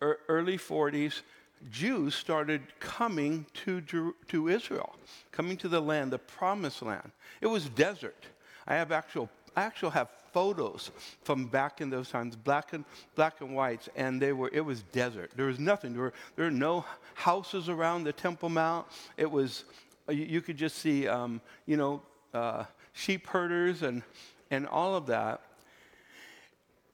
early 0.00 0.58
40s, 0.58 1.22
Jews 1.70 2.14
started 2.14 2.62
coming 2.78 3.46
to, 3.64 3.80
to 4.28 4.48
Israel, 4.48 4.94
coming 5.32 5.56
to 5.58 5.68
the 5.68 5.80
land, 5.80 6.12
the 6.12 6.18
promised 6.18 6.82
land. 6.82 7.10
It 7.40 7.46
was 7.46 7.68
desert. 7.70 8.26
I 8.66 8.74
have 8.74 8.92
actual, 8.92 9.30
I 9.56 9.62
actually 9.62 9.92
have 9.92 10.08
photos 10.32 10.90
from 11.22 11.46
back 11.46 11.80
in 11.80 11.90
those 11.90 12.10
times, 12.10 12.36
black 12.36 12.72
and, 12.72 12.84
black 13.14 13.40
and 13.40 13.54
whites, 13.54 13.88
and 13.96 14.20
they 14.20 14.32
were, 14.32 14.50
it 14.52 14.60
was 14.60 14.82
desert. 14.92 15.30
There 15.36 15.46
was 15.46 15.58
nothing. 15.58 15.92
There 15.92 16.02
were, 16.02 16.12
there 16.36 16.46
were 16.46 16.50
no 16.50 16.84
houses 17.14 17.68
around 17.68 18.04
the 18.04 18.12
Temple 18.12 18.48
Mount. 18.48 18.86
It 19.16 19.30
was, 19.30 19.64
you, 20.08 20.24
you 20.24 20.40
could 20.40 20.56
just 20.56 20.78
see, 20.78 21.06
um, 21.06 21.40
you 21.66 21.76
know, 21.76 22.02
uh, 22.34 22.64
sheep 22.92 23.26
herders 23.28 23.82
and, 23.82 24.02
and 24.50 24.66
all 24.66 24.96
of 24.96 25.06
that. 25.06 25.40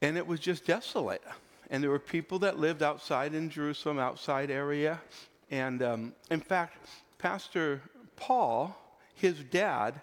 And 0.01 0.17
it 0.17 0.25
was 0.25 0.39
just 0.39 0.65
desolate. 0.65 1.23
And 1.71 1.81
there 1.81 1.89
were 1.89 1.99
people 1.99 2.37
that 2.39 2.59
lived 2.59 2.83
outside 2.83 3.33
in 3.33 3.49
Jerusalem, 3.49 3.97
outside 3.97 4.51
area. 4.51 5.01
And 5.49 5.81
um, 5.81 6.13
in 6.29 6.39
fact, 6.39 6.77
Pastor 7.17 7.81
Paul, 8.15 8.77
his 9.15 9.39
dad, 9.49 9.99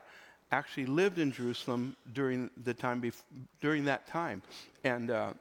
actually 0.51 0.87
lived 0.87 1.19
in 1.19 1.31
Jerusalem 1.31 1.95
during 2.15 2.51
the 2.65 2.75
time 2.75 3.01
bef- 3.01 3.23
during 3.61 3.85
that 3.85 4.07
time, 4.07 4.43
and 4.83 5.11
uh, 5.11 5.35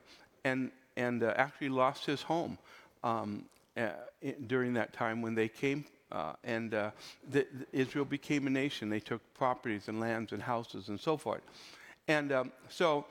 and 0.43 0.69
and 0.97 1.23
uh, 1.23 1.33
actually 1.37 1.69
lost 1.69 2.05
his 2.05 2.21
home 2.21 2.57
um, 3.03 3.45
uh, 3.77 3.89
during 4.47 4.73
that 4.73 4.93
time 4.93 5.21
when 5.21 5.33
they 5.33 5.47
came 5.47 5.85
uh, 6.11 6.33
and 6.43 6.73
uh, 6.73 6.91
the, 7.29 7.45
the 7.53 7.79
Israel 7.79 8.05
became 8.05 8.47
a 8.47 8.49
nation. 8.49 8.89
They 8.89 8.99
took 8.99 9.21
properties 9.33 9.87
and 9.87 9.99
lands 9.99 10.31
and 10.31 10.41
houses 10.41 10.89
and 10.89 10.99
so 10.99 11.17
forth. 11.17 11.41
And 12.07 12.31
um, 12.31 12.51
so, 12.69 13.05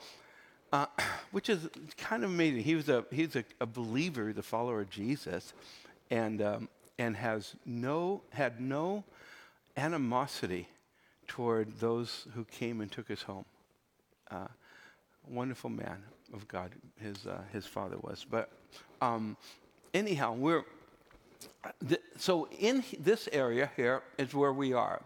uh, 0.73 0.87
which 1.30 1.49
is 1.49 1.68
kind 1.96 2.25
of 2.25 2.30
amazing. 2.30 2.62
He 2.62 2.75
was 2.75 2.88
a, 2.88 3.04
he's 3.11 3.37
a, 3.37 3.44
a 3.61 3.66
believer, 3.66 4.32
the 4.32 4.42
follower 4.42 4.80
of 4.80 4.90
Jesus, 4.90 5.52
and, 6.11 6.42
um, 6.42 6.68
and 6.99 7.16
has 7.16 7.54
no, 7.64 8.23
had 8.30 8.61
no 8.61 9.04
animosity 9.76 10.68
toward 11.26 11.78
those 11.80 12.26
who 12.35 12.44
came 12.44 12.80
and 12.80 12.90
took 12.90 13.08
his 13.08 13.23
home. 13.23 13.44
Uh, 14.30 14.46
wonderful 15.28 15.70
man 15.70 16.02
of 16.32 16.46
God, 16.49 16.70
his, 17.00 17.26
uh, 17.26 17.40
his 17.52 17.66
father 17.66 17.96
was. 17.99 18.25
But 18.28 18.50
um, 19.00 19.37
anyhow, 19.92 20.35
we're 20.35 20.64
so 22.16 22.49
in 22.58 22.85
this 22.99 23.28
area 23.32 23.70
here 23.76 24.02
is 24.18 24.35
where 24.35 24.52
we 24.52 24.73
are. 24.73 25.02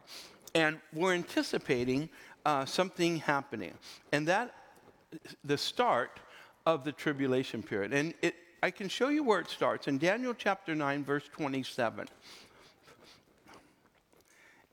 And 0.55 0.79
we're 0.93 1.14
anticipating 1.14 2.09
uh, 2.45 2.64
something 2.64 3.19
happening. 3.19 3.75
And 4.12 4.26
that, 4.29 4.55
the 5.45 5.59
start 5.59 6.21
of 6.67 6.85
the 6.85 6.93
tribulation 6.93 7.62
period. 7.62 7.93
And 7.93 8.14
it, 8.23 8.35
I 8.62 8.71
can 8.71 8.88
show 8.88 9.09
you 9.09 9.25
where 9.25 9.40
it 9.40 9.49
starts 9.49 9.88
in 9.88 9.99
Daniel 9.99 10.35
chapter 10.35 10.75
9, 10.75 11.05
verse 11.05 11.29
27. 11.33 12.09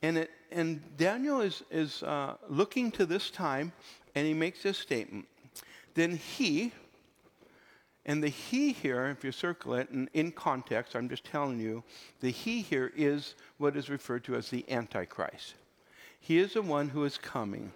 And, 0.04 0.18
it, 0.18 0.32
and 0.52 0.82
Daniel 0.98 1.42
is, 1.42 1.64
is 1.72 2.04
uh, 2.04 2.36
looking 2.50 2.92
to 2.92 3.06
this 3.06 3.32
time, 3.32 3.72
and 4.14 4.28
he 4.28 4.34
makes 4.34 4.62
this 4.64 4.78
statement. 4.78 5.28
Then 5.96 6.18
he, 6.18 6.72
And 8.08 8.24
the 8.24 8.30
he 8.30 8.72
here, 8.72 9.08
if 9.08 9.24
you 9.26 9.34
circle 9.34 9.74
it, 9.74 9.90
and 9.90 10.10
in 10.14 10.32
context, 10.32 10.96
I'm 10.96 11.10
just 11.10 11.26
telling 11.26 11.60
you, 11.60 11.84
the 12.22 12.30
he 12.30 12.62
here 12.62 12.94
is 12.96 13.36
what 13.58 13.76
is 13.76 13.90
referred 13.90 14.24
to 14.26 14.36
as 14.36 14.50
the 14.50 14.64
Antichrist. 14.72 15.56
He 16.22 16.38
is 16.38 16.54
the 16.54 16.62
one 16.62 16.88
who 16.88 17.04
is 17.04 17.18
coming, 17.18 17.74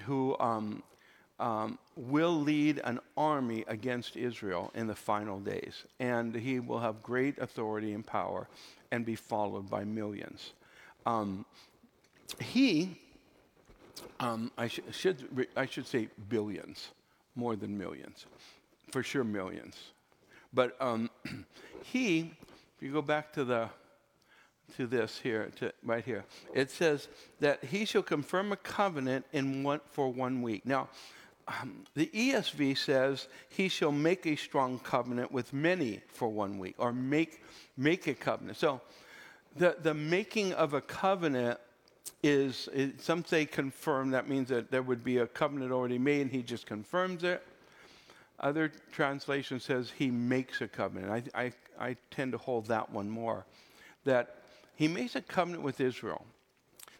who 0.00 0.36
um, 0.38 0.82
um, 1.40 1.78
will 1.96 2.38
lead 2.38 2.80
an 2.84 3.00
army 3.16 3.64
against 3.66 4.16
Israel 4.16 4.70
in 4.74 4.86
the 4.86 4.94
final 4.94 5.40
days. 5.40 5.84
And 5.98 6.34
he 6.34 6.60
will 6.60 6.78
have 6.78 7.02
great 7.02 7.38
authority 7.38 7.92
and 7.92 8.06
power 8.06 8.48
and 8.92 9.04
be 9.04 9.16
followed 9.16 9.68
by 9.68 9.84
millions. 9.84 10.52
Um, 11.06 11.44
he, 12.38 12.96
um, 14.20 14.52
I, 14.56 14.68
sh- 14.68 14.80
should, 14.92 15.48
I 15.56 15.66
should 15.66 15.86
say 15.86 16.08
billions, 16.28 16.90
more 17.34 17.56
than 17.56 17.76
millions 17.76 18.26
for 18.90 19.02
sure 19.02 19.24
millions. 19.24 19.76
But 20.52 20.76
um, 20.80 21.10
he, 21.84 22.32
if 22.76 22.82
you 22.82 22.92
go 22.92 23.02
back 23.02 23.32
to 23.34 23.44
the 23.44 23.68
to 24.76 24.86
this 24.86 25.18
here, 25.18 25.50
to 25.56 25.72
right 25.84 26.04
here, 26.04 26.24
it 26.54 26.70
says 26.70 27.08
that 27.40 27.64
he 27.64 27.84
shall 27.84 28.04
confirm 28.04 28.52
a 28.52 28.56
covenant 28.56 29.26
in 29.32 29.64
one 29.64 29.80
for 29.90 30.08
one 30.08 30.42
week. 30.42 30.64
Now, 30.64 30.88
um, 31.50 31.84
the 31.94 32.06
ESV 32.06 32.78
says 32.78 33.28
he 33.48 33.68
shall 33.68 33.92
make 33.92 34.26
a 34.26 34.36
strong 34.36 34.78
covenant 34.78 35.32
with 35.32 35.52
many 35.52 36.00
for 36.08 36.28
one 36.28 36.58
week, 36.58 36.74
or 36.78 36.92
make 36.92 37.42
make 37.76 38.06
a 38.06 38.14
covenant. 38.14 38.56
So, 38.56 38.80
the 39.56 39.76
the 39.82 39.94
making 39.94 40.52
of 40.52 40.74
a 40.74 40.80
covenant 40.80 41.58
is, 42.22 42.68
is 42.72 43.02
some 43.02 43.24
say 43.24 43.46
confirm. 43.46 44.10
That 44.10 44.28
means 44.28 44.48
that 44.50 44.70
there 44.70 44.82
would 44.82 45.02
be 45.02 45.18
a 45.18 45.26
covenant 45.26 45.72
already 45.72 45.98
made, 45.98 46.22
and 46.22 46.30
he 46.30 46.42
just 46.42 46.66
confirms 46.66 47.24
it. 47.24 47.42
Other 48.38 48.72
translation 48.92 49.60
says 49.60 49.92
he 49.96 50.10
makes 50.10 50.60
a 50.60 50.68
covenant. 50.68 51.30
I, 51.34 51.42
I, 51.44 51.52
I 51.78 51.96
tend 52.10 52.32
to 52.32 52.38
hold 52.38 52.66
that 52.66 52.90
one 52.90 53.08
more. 53.08 53.44
That 54.04 54.36
he 54.76 54.88
makes 54.88 55.14
a 55.14 55.20
covenant 55.20 55.62
with 55.62 55.80
Israel. 55.80 56.24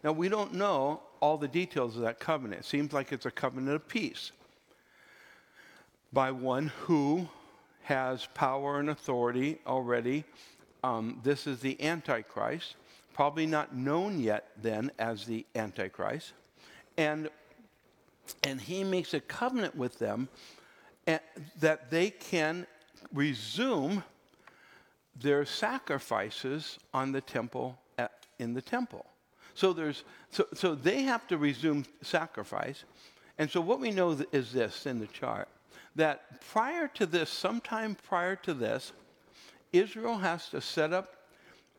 Now, 0.03 0.11
we 0.11 0.29
don't 0.29 0.53
know 0.53 1.01
all 1.19 1.37
the 1.37 1.47
details 1.47 1.95
of 1.95 2.03
that 2.03 2.19
covenant. 2.19 2.61
It 2.61 2.65
seems 2.65 2.93
like 2.93 3.11
it's 3.11 3.25
a 3.25 3.31
covenant 3.31 3.75
of 3.75 3.87
peace 3.87 4.31
by 6.13 6.31
one 6.31 6.67
who 6.81 7.27
has 7.83 8.27
power 8.33 8.79
and 8.79 8.89
authority 8.89 9.59
already. 9.65 10.23
Um, 10.83 11.19
this 11.23 11.47
is 11.47 11.59
the 11.59 11.81
Antichrist, 11.81 12.75
probably 13.13 13.45
not 13.45 13.75
known 13.75 14.19
yet 14.19 14.49
then 14.61 14.91
as 14.99 15.25
the 15.25 15.45
Antichrist. 15.55 16.33
And, 16.97 17.29
and 18.43 18.59
he 18.59 18.83
makes 18.83 19.13
a 19.13 19.19
covenant 19.19 19.75
with 19.75 19.99
them 19.99 20.29
that 21.59 21.89
they 21.89 22.09
can 22.09 22.65
resume 23.13 24.03
their 25.19 25.45
sacrifices 25.45 26.77
on 26.93 27.11
the 27.11 27.21
temple 27.21 27.77
at, 27.97 28.25
in 28.39 28.53
the 28.53 28.61
temple. 28.61 29.05
So 29.53 29.73
there's 29.73 30.03
so, 30.29 30.45
so 30.53 30.75
they 30.75 31.03
have 31.03 31.27
to 31.27 31.37
resume 31.37 31.85
sacrifice. 32.01 32.85
And 33.37 33.49
so 33.49 33.59
what 33.59 33.79
we 33.79 33.91
know 33.91 34.17
is 34.31 34.53
this 34.53 34.85
in 34.85 34.99
the 34.99 35.07
chart 35.07 35.49
that 35.95 36.41
prior 36.51 36.87
to 36.89 37.05
this, 37.05 37.29
sometime 37.29 37.95
prior 38.07 38.35
to 38.37 38.53
this, 38.53 38.93
Israel 39.73 40.17
has 40.17 40.49
to 40.49 40.61
set 40.61 40.93
up 40.93 41.15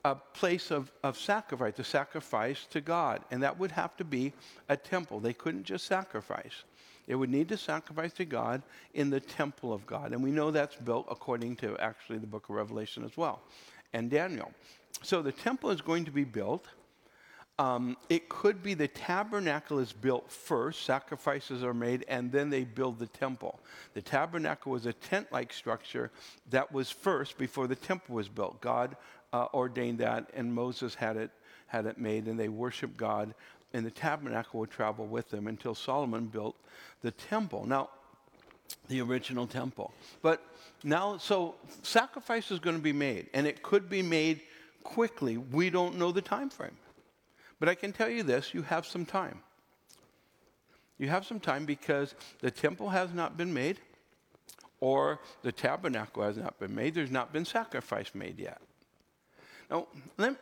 a 0.04 0.14
place 0.14 0.70
of, 0.70 0.90
of 1.04 1.16
sacrifice, 1.16 1.74
to 1.76 1.84
sacrifice 1.84 2.66
to 2.70 2.80
God. 2.80 3.22
And 3.30 3.42
that 3.42 3.58
would 3.58 3.72
have 3.72 3.96
to 3.98 4.04
be 4.04 4.32
a 4.68 4.76
temple. 4.76 5.20
They 5.20 5.32
couldn't 5.32 5.64
just 5.64 5.86
sacrifice. 5.86 6.64
They 7.06 7.14
would 7.14 7.30
need 7.30 7.48
to 7.48 7.56
sacrifice 7.56 8.12
to 8.14 8.24
God 8.24 8.62
in 8.94 9.10
the 9.10 9.20
temple 9.20 9.72
of 9.72 9.86
God. 9.86 10.12
And 10.12 10.22
we 10.22 10.30
know 10.30 10.50
that's 10.50 10.76
built 10.76 11.06
according 11.10 11.56
to 11.56 11.76
actually 11.78 12.18
the 12.18 12.26
book 12.26 12.48
of 12.48 12.56
Revelation 12.56 13.04
as 13.04 13.16
well 13.16 13.42
and 13.92 14.10
Daniel. 14.10 14.52
So 15.02 15.22
the 15.22 15.32
temple 15.32 15.70
is 15.70 15.80
going 15.80 16.04
to 16.04 16.10
be 16.10 16.24
built. 16.24 16.66
Um, 17.58 17.96
it 18.08 18.28
could 18.28 18.62
be 18.62 18.74
the 18.74 18.88
tabernacle 18.88 19.78
is 19.78 19.92
built 19.92 20.30
first, 20.30 20.84
sacrifices 20.84 21.62
are 21.62 21.74
made, 21.74 22.04
and 22.08 22.32
then 22.32 22.50
they 22.50 22.64
build 22.64 22.98
the 22.98 23.06
temple. 23.06 23.60
The 23.94 24.02
tabernacle 24.02 24.72
was 24.72 24.86
a 24.86 24.92
tent 24.92 25.30
like 25.30 25.52
structure 25.52 26.10
that 26.50 26.72
was 26.72 26.90
first 26.90 27.38
before 27.38 27.66
the 27.66 27.76
temple 27.76 28.16
was 28.16 28.28
built. 28.28 28.60
God 28.60 28.96
uh, 29.32 29.46
ordained 29.54 29.98
that, 29.98 30.30
and 30.34 30.52
Moses 30.52 30.94
had 30.94 31.16
it, 31.16 31.30
had 31.66 31.86
it 31.86 31.98
made, 31.98 32.26
and 32.26 32.40
they 32.40 32.48
worshiped 32.48 32.96
God 32.96 33.34
and 33.72 33.86
the 33.86 33.90
tabernacle 33.90 34.60
would 34.60 34.70
travel 34.70 35.06
with 35.06 35.30
them 35.30 35.46
until 35.46 35.74
Solomon 35.74 36.26
built 36.26 36.56
the 37.00 37.10
temple. 37.10 37.66
Now, 37.66 37.90
the 38.88 39.00
original 39.00 39.46
temple. 39.46 39.92
But 40.22 40.42
now, 40.84 41.16
so 41.16 41.54
sacrifice 41.82 42.50
is 42.50 42.58
going 42.58 42.76
to 42.76 42.82
be 42.82 42.92
made, 42.92 43.28
and 43.34 43.46
it 43.46 43.62
could 43.62 43.88
be 43.88 44.02
made 44.02 44.40
quickly. 44.82 45.36
We 45.36 45.70
don't 45.70 45.98
know 45.98 46.12
the 46.12 46.22
time 46.22 46.50
frame. 46.50 46.76
But 47.62 47.68
I 47.68 47.76
can 47.76 47.92
tell 47.92 48.08
you 48.08 48.24
this 48.24 48.54
you 48.54 48.62
have 48.62 48.84
some 48.84 49.06
time. 49.06 49.38
You 50.98 51.06
have 51.10 51.24
some 51.24 51.38
time 51.38 51.64
because 51.64 52.16
the 52.40 52.50
temple 52.50 52.88
has 52.88 53.14
not 53.14 53.36
been 53.36 53.54
made, 53.54 53.78
or 54.80 55.20
the 55.42 55.52
tabernacle 55.52 56.24
has 56.24 56.36
not 56.36 56.58
been 56.58 56.74
made. 56.74 56.92
There's 56.92 57.12
not 57.12 57.32
been 57.32 57.44
sacrifice 57.44 58.16
made 58.16 58.40
yet. 58.40 58.60
Now, 59.70 59.86
let, 60.18 60.34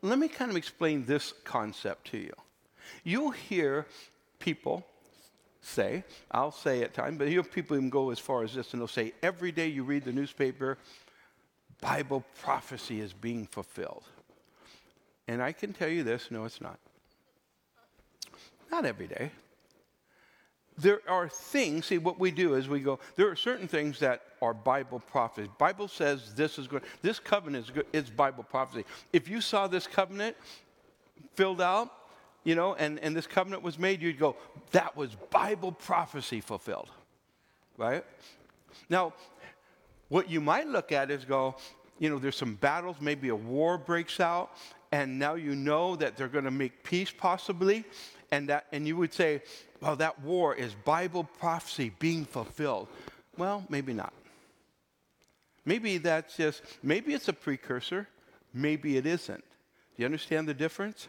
let 0.00 0.16
me 0.16 0.28
kind 0.28 0.48
of 0.48 0.56
explain 0.56 1.04
this 1.06 1.34
concept 1.42 2.06
to 2.12 2.18
you. 2.18 2.32
You'll 3.02 3.32
hear 3.32 3.86
people 4.38 4.86
say, 5.60 6.04
I'll 6.30 6.52
say 6.52 6.82
at 6.82 6.94
times, 6.94 7.18
but 7.18 7.24
you 7.24 7.32
hear 7.32 7.42
people 7.42 7.76
even 7.76 7.90
go 7.90 8.10
as 8.10 8.20
far 8.20 8.44
as 8.44 8.54
this, 8.54 8.72
and 8.72 8.80
they'll 8.80 8.86
say, 8.86 9.12
every 9.24 9.50
day 9.50 9.66
you 9.66 9.82
read 9.82 10.04
the 10.04 10.12
newspaper, 10.12 10.78
Bible 11.80 12.22
prophecy 12.40 13.00
is 13.00 13.12
being 13.12 13.44
fulfilled. 13.44 14.04
And 15.26 15.42
I 15.42 15.52
can 15.52 15.72
tell 15.72 15.88
you 15.88 16.02
this 16.02 16.30
no, 16.30 16.44
it's 16.44 16.60
not. 16.60 16.78
Not 18.70 18.84
every 18.84 19.06
day. 19.06 19.30
There 20.76 21.00
are 21.08 21.28
things, 21.28 21.86
see, 21.86 21.98
what 21.98 22.18
we 22.18 22.32
do 22.32 22.54
is 22.54 22.68
we 22.68 22.80
go, 22.80 22.98
there 23.14 23.28
are 23.28 23.36
certain 23.36 23.68
things 23.68 24.00
that 24.00 24.22
are 24.42 24.52
Bible 24.52 24.98
prophecy. 24.98 25.48
Bible 25.56 25.86
says 25.86 26.34
this 26.34 26.58
is 26.58 26.66
good. 26.66 26.82
This 27.00 27.20
covenant 27.20 27.66
is, 27.66 27.70
good, 27.70 27.86
it's 27.92 28.10
Bible 28.10 28.42
prophecy. 28.42 28.84
If 29.12 29.28
you 29.28 29.40
saw 29.40 29.68
this 29.68 29.86
covenant 29.86 30.36
filled 31.34 31.60
out, 31.60 31.92
you 32.42 32.56
know, 32.56 32.74
and, 32.74 32.98
and 32.98 33.14
this 33.14 33.26
covenant 33.26 33.62
was 33.62 33.78
made, 33.78 34.02
you'd 34.02 34.18
go, 34.18 34.36
that 34.72 34.96
was 34.96 35.14
Bible 35.30 35.70
prophecy 35.70 36.40
fulfilled, 36.40 36.90
right? 37.78 38.04
Now, 38.90 39.14
what 40.08 40.28
you 40.28 40.40
might 40.40 40.66
look 40.66 40.90
at 40.90 41.10
is 41.10 41.24
go, 41.24 41.54
you 42.00 42.10
know, 42.10 42.18
there's 42.18 42.36
some 42.36 42.54
battles, 42.56 42.96
maybe 43.00 43.28
a 43.28 43.36
war 43.36 43.78
breaks 43.78 44.18
out, 44.18 44.50
and 44.94 45.18
now 45.18 45.34
you 45.34 45.56
know 45.56 45.96
that 45.96 46.16
they're 46.16 46.28
going 46.28 46.44
to 46.44 46.52
make 46.52 46.84
peace 46.84 47.10
possibly, 47.10 47.82
and 48.30 48.48
that, 48.48 48.66
and 48.70 48.86
you 48.86 48.96
would 48.96 49.12
say, 49.12 49.42
well, 49.80 49.96
that 49.96 50.20
war 50.22 50.54
is 50.54 50.72
Bible 50.84 51.24
prophecy 51.24 51.90
being 51.98 52.24
fulfilled. 52.24 52.86
Well, 53.36 53.64
maybe 53.68 53.92
not. 53.92 54.12
Maybe 55.64 55.98
that's 55.98 56.36
just, 56.36 56.62
maybe 56.80 57.12
it's 57.12 57.26
a 57.26 57.32
precursor, 57.32 58.06
maybe 58.52 58.96
it 58.96 59.04
isn't. 59.04 59.40
Do 59.40 59.96
you 59.96 60.04
understand 60.04 60.46
the 60.46 60.54
difference? 60.54 61.08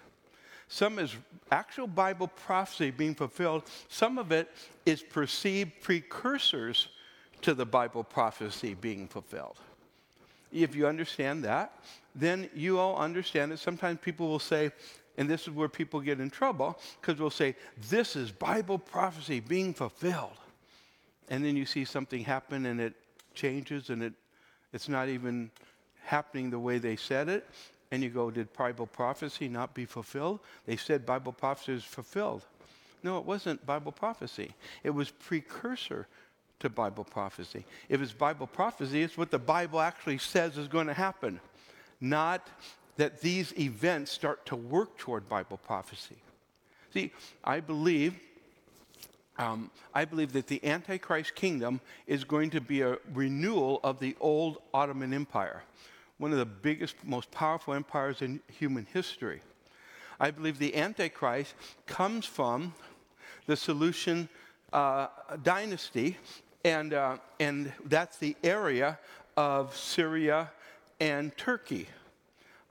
Some 0.68 0.98
is 0.98 1.16
actual 1.52 1.86
Bible 1.86 2.28
prophecy 2.28 2.90
being 2.90 3.14
fulfilled. 3.14 3.62
Some 3.88 4.18
of 4.18 4.32
it 4.32 4.50
is 4.88 5.04
perceived 5.04 5.74
precursors 5.82 6.88
to 7.44 7.54
the 7.54 7.68
Bible 7.68 8.04
prophecy 8.04 8.74
being 8.74 9.08
fulfilled. 9.08 9.60
If 10.64 10.76
you 10.76 10.88
understand 10.88 11.44
that, 11.44 11.74
then 12.16 12.50
you 12.56 12.80
all 12.80 12.98
understand 12.98 13.52
that 13.52 13.60
sometimes 13.60 14.00
people 14.02 14.28
will 14.28 14.40
say, 14.40 14.72
and 15.18 15.30
this 15.30 15.44
is 15.44 15.50
where 15.52 15.70
people 15.70 16.00
get 16.02 16.20
in 16.20 16.30
trouble, 16.30 16.80
because 17.00 17.20
we'll 17.20 17.30
say, 17.30 17.56
This 17.90 18.16
is 18.16 18.32
Bible 18.32 18.78
prophecy 18.78 19.40
being 19.40 19.74
fulfilled. 19.74 20.38
And 21.30 21.44
then 21.44 21.56
you 21.56 21.66
see 21.66 21.86
something 21.86 22.24
happen 22.24 22.66
and 22.66 22.80
it 22.80 22.94
changes 23.34 23.90
and 23.90 24.04
it, 24.04 24.14
it's 24.74 24.88
not 24.88 25.10
even 25.10 25.50
happening 26.04 26.50
the 26.50 26.60
way 26.60 26.78
they 26.78 26.96
said 26.96 27.30
it. 27.30 27.48
And 27.92 28.04
you 28.04 28.10
go, 28.10 28.30
did 28.32 28.52
Bible 28.54 28.88
prophecy 28.88 29.48
not 29.48 29.74
be 29.74 29.86
fulfilled? 29.86 30.40
They 30.66 30.76
said 30.76 31.06
Bible 31.06 31.32
prophecy 31.32 31.74
is 31.74 31.84
fulfilled. 31.84 32.46
No, 33.04 33.18
it 33.18 33.26
wasn't 33.26 33.66
Bible 33.66 33.92
prophecy. 33.92 34.52
It 34.84 34.90
was 34.90 35.12
precursor 35.12 36.08
to 36.60 36.70
Bible 36.70 37.04
prophecy. 37.04 37.66
If 37.90 38.02
it's 38.02 38.14
Bible 38.14 38.48
prophecy, 38.48 39.04
it's 39.04 39.18
what 39.18 39.32
the 39.32 39.40
Bible 39.40 39.80
actually 39.82 40.18
says 40.18 40.58
is 40.58 40.68
going 40.68 40.88
to 40.88 40.94
happen, 40.94 41.40
not 42.00 42.48
that 42.98 43.22
these 43.22 43.58
events 43.60 44.12
start 44.12 44.46
to 44.48 44.56
work 44.56 44.98
toward 44.98 45.28
Bible 45.28 45.58
prophecy. 45.58 46.18
See, 46.94 47.12
I 47.44 47.60
believe. 47.60 48.16
Um, 49.38 49.70
I 49.94 50.06
believe 50.06 50.32
that 50.32 50.48
the 50.48 50.66
Antichrist 50.66 51.36
kingdom 51.36 51.82
is 52.08 52.24
going 52.24 52.52
to 52.52 52.62
be 52.62 52.80
a 52.80 52.98
renewal 53.14 53.82
of 53.84 54.00
the 54.00 54.16
old 54.22 54.60
Ottoman 54.74 55.14
Empire 55.14 55.64
one 56.18 56.32
of 56.32 56.38
the 56.38 56.46
biggest, 56.46 56.96
most 57.04 57.30
powerful 57.32 57.74
empires 57.74 58.22
in 58.22 58.40
human 58.48 58.88
history. 58.94 59.42
I 60.20 60.32
believe 60.32 60.60
the 60.60 60.76
Antichrist 60.76 61.54
comes 61.86 62.26
from 62.26 62.74
the 63.48 63.58
Seleucid 63.58 64.30
uh, 64.72 65.08
dynasty, 65.44 66.18
And, 66.66 66.96
uh, 66.96 67.18
and 67.40 67.72
that's 67.86 68.18
the 68.18 68.36
area 68.44 68.98
of 69.38 69.78
Syria 69.78 70.50
and 71.00 71.38
Turkey. 71.38 71.88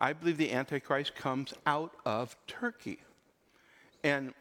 I 0.01 0.13
believe 0.13 0.37
the 0.37 0.51
Antichrist 0.51 1.15
comes 1.15 1.55
out 1.65 1.93
of 2.05 2.37
Turkey. 2.49 2.99
And, 4.03 4.35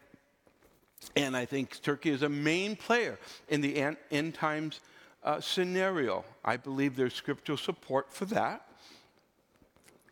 and 1.14 1.36
I 1.36 1.44
think 1.44 1.80
Turkey 1.82 2.10
is 2.10 2.22
a 2.22 2.28
main 2.28 2.74
player 2.74 3.16
in 3.48 3.60
the 3.60 3.76
end, 4.10 4.34
times 4.34 4.80
uh, 5.22 5.40
scenario. 5.40 6.24
I 6.44 6.56
believe 6.56 6.96
there's 6.96 7.14
scriptural 7.14 7.56
support 7.56 8.12
for 8.12 8.24
that. 8.24 8.66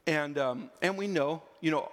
And, 0.06 0.38
um, 0.38 0.70
and 0.82 0.96
we 0.96 1.08
know, 1.08 1.42
you 1.60 1.72
know, 1.72 1.90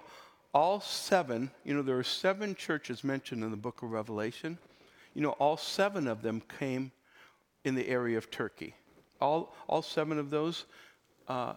all 0.54 0.80
seven, 0.80 1.50
you 1.64 1.74
know, 1.74 1.82
there 1.82 1.98
are 1.98 2.04
seven 2.04 2.54
churches 2.54 3.02
mentioned 3.02 3.42
in 3.42 3.50
the 3.50 3.56
book 3.56 3.82
of 3.82 3.90
Revelation. 3.90 4.56
You 5.14 5.22
know, 5.22 5.30
all 5.30 5.56
seven 5.56 6.06
of 6.06 6.22
them 6.22 6.42
came 6.60 6.92
in 7.64 7.74
the 7.74 7.88
area 7.88 8.16
of 8.18 8.30
Turkey. 8.30 8.74
All, 9.20 9.54
all 9.68 9.82
seven 9.82 10.18
of 10.18 10.30
those, 10.30 10.64
uh, 11.28 11.54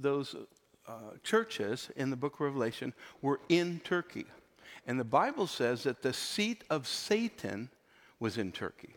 those 0.00 0.36
uh, 0.86 0.92
churches 1.22 1.90
in 1.96 2.10
the 2.10 2.16
book 2.16 2.34
of 2.34 2.40
Revelation 2.40 2.92
were 3.20 3.40
in 3.48 3.80
Turkey. 3.84 4.26
And 4.86 4.98
the 4.98 5.04
Bible 5.04 5.46
says 5.46 5.84
that 5.84 6.02
the 6.02 6.12
seat 6.12 6.64
of 6.70 6.86
Satan 6.86 7.70
was 8.20 8.38
in 8.38 8.52
Turkey. 8.52 8.94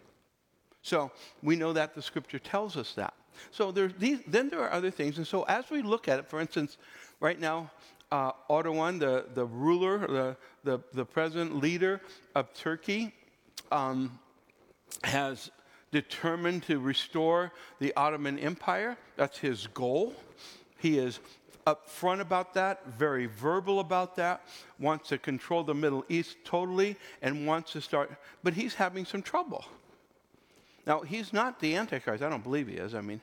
So 0.82 1.12
we 1.42 1.56
know 1.56 1.74
that 1.74 1.96
the 1.96 2.02
scripture 2.02 2.40
tells 2.40 2.78
us 2.78 2.94
that. 2.94 3.14
So 3.52 3.72
these, 3.72 4.20
then 4.28 4.50
there 4.50 4.62
are 4.62 4.72
other 4.72 4.92
things. 4.92 5.18
And 5.18 5.28
so 5.28 5.44
as 5.44 5.70
we 5.70 5.82
look 5.82 6.08
at 6.08 6.20
it, 6.20 6.28
for 6.28 6.40
instance, 6.40 6.78
right 7.20 7.40
now, 7.40 7.72
uh, 8.12 8.32
Erdogan, 8.50 9.00
the, 9.00 9.26
the 9.34 9.46
ruler, 9.46 9.98
the, 10.08 10.38
the, 10.64 10.80
the 10.94 11.06
president 11.06 11.58
leader 11.58 12.02
of 12.36 12.54
Turkey, 12.54 13.14
um, 13.72 14.20
has 15.04 15.52
determined 15.96 16.62
to 16.64 16.78
restore 16.78 17.54
the 17.80 17.94
Ottoman 17.96 18.38
Empire. 18.38 18.98
That's 19.16 19.38
his 19.38 19.68
goal. 19.68 20.14
He 20.78 20.98
is 20.98 21.22
upfront 21.66 22.20
about 22.20 22.54
that, 22.56 22.86
very 22.98 23.28
verbal 23.28 23.80
about 23.80 24.18
that, 24.18 24.42
wants 24.78 25.08
to 25.08 25.18
control 25.18 25.64
the 25.64 25.74
Middle 25.74 26.04
East 26.10 26.36
totally, 26.44 26.98
and 27.22 27.48
wants 27.48 27.72
to 27.72 27.80
start, 27.80 28.12
but 28.44 28.54
he's 28.54 28.74
having 28.74 29.06
some 29.06 29.22
trouble. 29.22 29.64
Now, 30.86 31.00
he's 31.00 31.32
not 31.32 31.62
the 31.62 31.78
Antichrist. 31.78 32.22
I 32.22 32.30
don't 32.30 32.44
believe 32.44 32.68
he 32.68 32.76
is. 32.76 32.94
I 32.94 33.00
mean, 33.00 33.22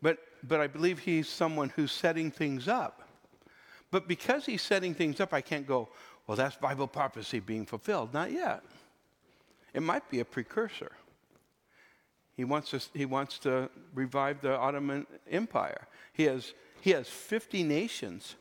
but, 0.00 0.18
but 0.44 0.60
I 0.60 0.68
believe 0.68 1.00
he's 1.00 1.28
someone 1.28 1.70
who's 1.70 1.90
setting 1.90 2.30
things 2.30 2.68
up. 2.68 3.02
But 3.90 4.06
because 4.06 4.46
he's 4.46 4.62
setting 4.62 4.94
things 4.94 5.20
up, 5.20 5.34
I 5.34 5.40
can't 5.40 5.66
go, 5.66 5.88
well, 6.28 6.36
that's 6.36 6.54
Bible 6.54 6.86
prophecy 6.86 7.40
being 7.40 7.66
fulfilled. 7.66 8.14
Not 8.14 8.30
yet. 8.30 8.62
It 9.74 9.82
might 9.82 10.08
be 10.08 10.20
a 10.20 10.24
precursor. 10.24 10.92
He 12.36 12.44
wants 12.44 12.70
to, 12.70 12.80
he 12.94 13.04
wants 13.04 13.38
to 13.40 13.70
revive 13.94 14.40
the 14.40 14.56
Ottoman 14.56 15.06
Empire. 15.30 15.86
He 16.12 16.24
has, 16.24 16.54
he 16.80 16.90
has 16.90 17.08
50 17.08 17.62
nations 17.62 18.36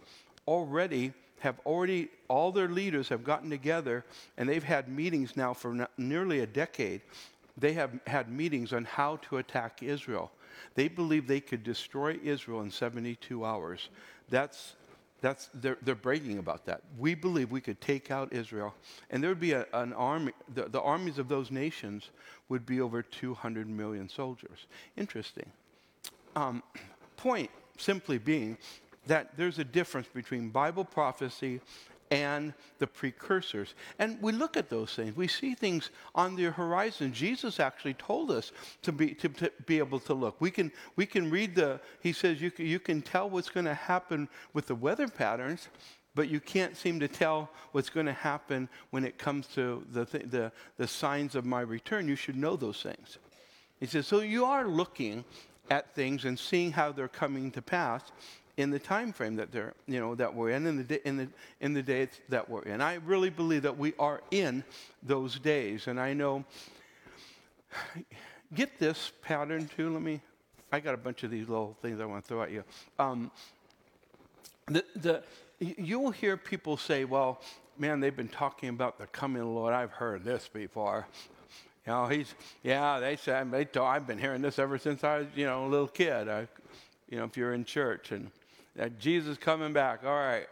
already 0.48 1.14
have 1.40 1.60
already 1.66 2.08
all 2.28 2.52
their 2.52 2.68
leaders 2.68 3.10
have 3.10 3.24
gotten 3.24 3.50
together 3.50 4.06
and 4.38 4.48
they've 4.48 4.64
had 4.64 4.88
meetings 4.88 5.36
now 5.36 5.54
for 5.54 5.88
nearly 5.98 6.42
a 6.42 6.46
decade 6.46 7.02
they 7.58 7.74
have 7.74 7.92
had 8.08 8.30
meetings 8.30 8.74
on 8.74 8.86
how 8.86 9.18
to 9.18 9.38
attack 9.38 9.84
Israel. 9.84 10.32
They 10.76 10.88
believe 10.88 11.28
they 11.28 11.40
could 11.40 11.64
destroy 11.64 12.20
Israel 12.24 12.62
in 12.62 12.72
72 12.72 13.46
hours. 13.46 13.90
That's, 14.30 14.76
that's, 15.22 15.50
they're, 15.54 15.78
they're 15.84 15.96
bragging 15.96 16.40
about 16.40 16.66
that. 16.66 16.82
We 16.98 17.14
believe 17.16 17.52
we 17.52 17.62
could 17.62 17.80
take 17.80 18.12
out 18.12 18.34
Israel, 18.34 18.74
and 19.10 19.24
there 19.24 19.30
would 19.30 19.40
be 19.40 19.54
a, 19.54 19.66
an 19.74 19.94
army, 19.94 20.34
the, 20.54 20.64
the 20.64 20.82
armies 20.82 21.20
of 21.20 21.28
those 21.28 21.52
nations 21.52 22.10
would 22.50 22.66
be 22.66 22.82
over 22.82 23.02
200 23.02 23.70
million 23.70 24.10
soldiers. 24.10 24.66
Interesting. 24.98 25.50
Um, 26.36 26.64
point 27.18 27.52
simply 27.78 28.18
being 28.18 28.58
that 29.08 29.36
there's 29.38 29.60
a 29.60 29.64
difference 29.64 30.08
between 30.08 30.50
Bible 30.50 30.86
prophecy 30.86 31.62
and 32.12 32.54
the 32.80 32.86
precursors. 32.86 33.74
And 33.98 34.22
we 34.22 34.34
look 34.34 34.58
at 34.58 34.70
those 34.70 34.94
things. 34.94 35.16
We 35.16 35.28
see 35.28 35.56
things 35.56 35.90
on 36.14 36.36
the 36.36 36.52
horizon. 36.52 37.14
Jesus 37.14 37.60
actually 37.60 37.94
told 37.94 38.30
us 38.30 38.52
to 38.84 38.92
be, 38.92 39.14
to, 39.16 39.30
to 39.30 39.52
be 39.66 39.80
able 39.80 40.02
to 40.02 40.14
look. 40.14 40.40
We 40.42 40.52
can, 40.52 40.72
we 40.98 41.06
can 41.06 41.32
read 41.32 41.56
the, 41.56 41.80
he 42.02 42.12
says, 42.12 42.42
you 42.42 42.52
can, 42.52 42.66
you 42.66 42.80
can 42.80 43.02
tell 43.02 43.30
what's 43.30 43.50
going 43.50 43.66
to 43.66 43.74
happen 43.74 44.28
with 44.54 44.68
the 44.68 44.76
weather 44.76 45.08
patterns, 45.08 45.70
but 46.14 46.28
you 46.28 46.42
can't 46.42 46.76
seem 46.76 47.00
to 47.00 47.08
tell 47.08 47.50
what's 47.72 47.90
going 47.90 48.08
to 48.08 48.14
happen 48.14 48.68
when 48.90 49.06
it 49.06 49.18
comes 49.18 49.48
to 49.48 49.86
the, 49.94 50.06
th- 50.06 50.26
the, 50.30 50.52
the 50.78 50.88
signs 50.88 51.36
of 51.36 51.46
my 51.46 51.62
return. 51.62 52.10
You 52.10 52.18
should 52.18 52.36
know 52.36 52.58
those 52.58 52.84
things. 52.84 53.18
He 53.80 53.86
says, 53.86 54.06
so 54.06 54.20
you 54.20 54.44
are 54.44 54.68
looking 54.68 55.24
at 55.70 55.96
things 55.96 56.26
and 56.26 56.38
seeing 56.38 56.74
how 56.74 56.92
they're 56.92 57.08
coming 57.08 57.50
to 57.52 57.62
pass 57.62 58.02
in 58.58 58.70
the 58.70 58.80
time 58.80 59.14
frame 59.14 59.36
that 59.38 59.52
they're, 59.52 59.74
you 59.88 60.00
know, 60.00 60.16
that 60.16 60.34
we're 60.34 60.52
in, 60.52 60.66
in 60.68 60.88
the, 60.88 61.08
in 61.08 61.18
the, 61.18 61.28
in 61.60 61.74
the 61.74 61.82
days 61.82 62.10
that 62.30 62.50
we're 62.50 62.64
in. 62.64 62.82
I 62.82 62.96
really 62.96 63.30
believe 63.30 63.64
that 63.64 63.78
we 63.78 63.94
are 63.98 64.22
in 64.32 64.64
those 65.04 65.40
days. 65.40 65.88
And 65.88 66.00
I 66.00 66.14
know, 66.14 66.46
get 68.54 68.80
this 68.80 69.12
pattern 69.22 69.70
too. 69.76 69.94
Let 69.94 70.02
me, 70.02 70.22
I 70.72 70.80
got 70.80 70.94
a 70.94 70.98
bunch 70.98 71.24
of 71.24 71.32
these 71.32 71.48
little 71.48 71.78
things 71.82 72.00
I 72.00 72.06
want 72.06 72.24
to 72.24 72.28
throw 72.28 72.44
at 72.44 72.52
you. 72.52 72.64
Um, 73.00 73.32
the, 74.68 74.84
the, 74.96 75.24
you'll 75.60 76.12
hear 76.12 76.38
people 76.38 76.78
say, 76.78 77.06
well, 77.06 77.42
man, 77.78 78.00
they've 78.00 78.16
been 78.16 78.28
talking 78.28 78.70
about 78.70 79.00
the 79.00 79.08
coming 79.08 79.42
of 79.42 79.48
the 79.48 79.54
Lord. 79.54 79.74
I've 79.74 79.92
heard 79.92 80.24
this 80.24 80.50
before. 80.52 81.08
You 81.86 81.94
know, 81.94 82.08
he's, 82.08 82.34
yeah, 82.64 83.00
they 83.00 83.16
said, 83.16 83.52
they 83.52 83.66
told, 83.66 83.88
I've 83.88 84.06
been 84.06 84.20
hearing 84.20 84.42
this 84.42 84.60
ever 84.60 84.78
since 84.78 85.04
I 85.04 85.20
was, 85.20 85.28
you 85.36 85.46
know, 85.46 85.66
a 85.66 85.68
little 85.68 85.88
kid. 85.88 86.30
I, 86.30 86.48
you 87.10 87.18
know, 87.18 87.26
if 87.26 87.36
you're 87.36 87.54
in 87.54 87.66
church. 87.66 88.12
And 88.12 88.32
that 88.76 89.00
Jesus 89.00 89.38
coming 89.38 89.74
back. 89.74 90.04
All 90.04 90.12
right. 90.12 90.48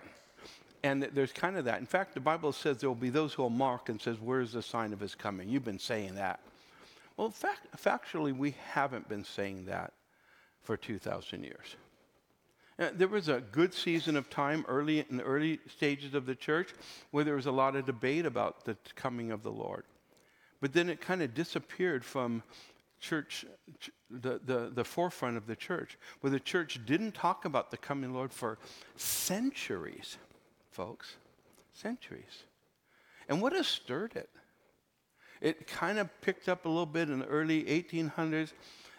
And 0.83 1.03
there's 1.03 1.33
kind 1.33 1.57
of 1.57 1.65
that. 1.65 1.79
In 1.79 1.85
fact, 1.85 2.13
the 2.13 2.19
Bible 2.19 2.53
says 2.53 2.77
there 2.77 2.89
will 2.89 2.95
be 2.95 3.09
those 3.09 3.33
who 3.33 3.43
will 3.43 3.49
mark 3.49 3.89
and 3.89 4.01
says, 4.01 4.17
"Where's 4.19 4.53
the 4.53 4.61
sign 4.61 4.93
of 4.93 4.99
his 4.99 5.13
coming?" 5.13 5.49
You've 5.49 5.65
been 5.65 5.79
saying 5.79 6.15
that. 6.15 6.39
Well, 7.17 7.29
fact, 7.29 7.67
factually, 7.75 8.35
we 8.35 8.55
haven't 8.71 9.09
been 9.09 9.25
saying 9.25 9.65
that 9.65 9.91
for 10.61 10.77
2,000 10.77 11.43
years. 11.43 11.75
Uh, 12.79 12.91
there 12.93 13.09
was 13.09 13.27
a 13.27 13.41
good 13.41 13.73
season 13.73 14.15
of 14.15 14.29
time 14.29 14.63
early 14.69 15.05
in 15.09 15.17
the 15.17 15.23
early 15.23 15.59
stages 15.67 16.13
of 16.13 16.25
the 16.25 16.35
church 16.35 16.73
where 17.11 17.25
there 17.25 17.35
was 17.35 17.45
a 17.45 17.51
lot 17.51 17.75
of 17.75 17.85
debate 17.85 18.25
about 18.25 18.63
the 18.63 18.77
coming 18.95 19.31
of 19.31 19.43
the 19.43 19.51
Lord. 19.51 19.83
But 20.61 20.71
then 20.71 20.89
it 20.89 21.01
kind 21.01 21.21
of 21.21 21.33
disappeared 21.33 22.05
from 22.05 22.41
church, 22.99 23.45
the, 24.09 24.39
the, 24.45 24.71
the 24.73 24.83
forefront 24.83 25.37
of 25.37 25.47
the 25.47 25.55
church, 25.55 25.97
where 26.21 26.31
the 26.31 26.39
church 26.39 26.79
didn't 26.85 27.13
talk 27.13 27.45
about 27.45 27.71
the 27.71 27.77
coming 27.77 28.13
Lord 28.13 28.33
for 28.33 28.57
centuries, 28.95 30.17
folks. 30.71 31.15
Centuries. 31.73 32.43
And 33.27 33.41
what 33.41 33.53
has 33.53 33.67
stirred 33.67 34.15
it? 34.15 34.29
It 35.41 35.67
kind 35.67 35.99
of 35.99 36.09
picked 36.21 36.49
up 36.49 36.65
a 36.65 36.69
little 36.69 36.85
bit 36.85 37.09
in 37.09 37.19
the 37.19 37.25
early 37.27 37.63
1800s, 37.63 38.53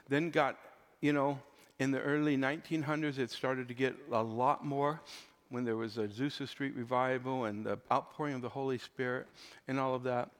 then 0.09 0.31
got, 0.31 0.57
you 1.01 1.13
know, 1.13 1.39
in 1.79 1.91
the 1.91 2.01
early 2.01 2.37
1900s, 2.37 3.19
it 3.19 3.31
started 3.31 3.69
to 3.69 3.75
get 3.75 3.95
a 4.13 4.23
lot 4.23 4.65
more 4.65 5.01
when 5.49 5.65
there 5.65 5.77
was 5.77 5.99
a 5.99 6.07
Azusa 6.07 6.49
Street 6.49 6.75
revival 6.77 7.47
and 7.47 7.67
the 7.67 7.79
outpouring 7.91 8.35
of 8.35 8.43
the 8.43 8.49
Holy 8.49 8.79
Spirit 8.79 9.27
and 9.67 9.79
all 9.79 9.95
of 9.95 10.03
that. 10.05 10.31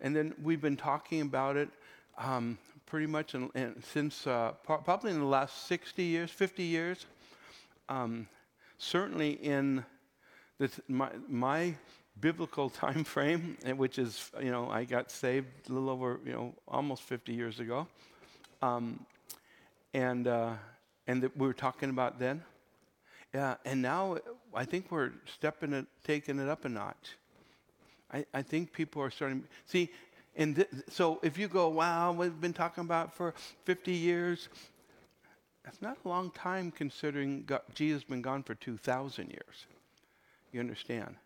And 0.00 0.16
then 0.16 0.34
we've 0.42 0.60
been 0.60 0.76
talking 0.76 1.20
about 1.20 1.56
it 1.56 1.68
um, 2.18 2.58
pretty 2.86 3.06
much 3.06 3.34
in, 3.34 3.50
in, 3.54 3.82
since 3.82 4.26
uh, 4.26 4.52
probably 4.64 5.10
in 5.10 5.18
the 5.18 5.24
last 5.24 5.66
60 5.66 6.02
years, 6.02 6.30
50 6.30 6.62
years. 6.62 7.06
Um, 7.88 8.28
certainly 8.78 9.32
in 9.32 9.84
my, 10.88 11.10
my 11.28 11.74
biblical 12.20 12.70
time 12.84 13.04
frame, 13.04 13.56
which 13.76 13.98
is, 13.98 14.30
you 14.42 14.50
know, 14.50 14.70
I 14.70 14.84
got 14.84 15.10
saved 15.10 15.48
a 15.68 15.72
little 15.72 15.90
over, 15.90 16.20
you 16.24 16.32
know, 16.32 16.54
almost 16.68 17.02
50 17.02 17.32
years 17.32 17.60
ago. 17.60 17.86
Um, 18.62 19.04
and 19.92 20.26
uh, 20.26 20.54
and 21.06 21.22
that 21.22 21.36
we 21.36 21.46
were 21.46 21.54
talking 21.54 21.90
about 21.90 22.18
then. 22.18 22.42
Yeah, 23.32 23.56
and 23.64 23.82
now 23.82 24.18
I 24.54 24.64
think 24.64 24.90
we're 24.90 25.12
stepping 25.26 25.72
it, 25.72 25.86
taking 26.04 26.38
it 26.38 26.48
up 26.48 26.64
a 26.64 26.68
notch. 26.68 27.16
I, 28.12 28.24
I 28.32 28.42
think 28.42 28.72
people 28.72 29.02
are 29.02 29.10
starting. 29.10 29.44
See, 29.66 29.90
and 30.36 30.56
th- 30.56 30.68
so 30.88 31.20
if 31.22 31.38
you 31.38 31.48
go, 31.48 31.68
wow, 31.68 32.12
we've 32.12 32.40
been 32.40 32.52
talking 32.52 32.82
about 32.82 33.14
for 33.14 33.34
50 33.64 33.92
years, 33.92 34.48
that's 35.64 35.80
not 35.80 35.96
a 36.04 36.08
long 36.08 36.30
time 36.30 36.70
considering 36.70 37.44
God, 37.46 37.62
Jesus 37.74 38.02
has 38.02 38.04
been 38.04 38.22
gone 38.22 38.42
for 38.42 38.54
2,000 38.54 39.30
years. 39.30 39.66
You 40.52 40.60
understand? 40.60 41.16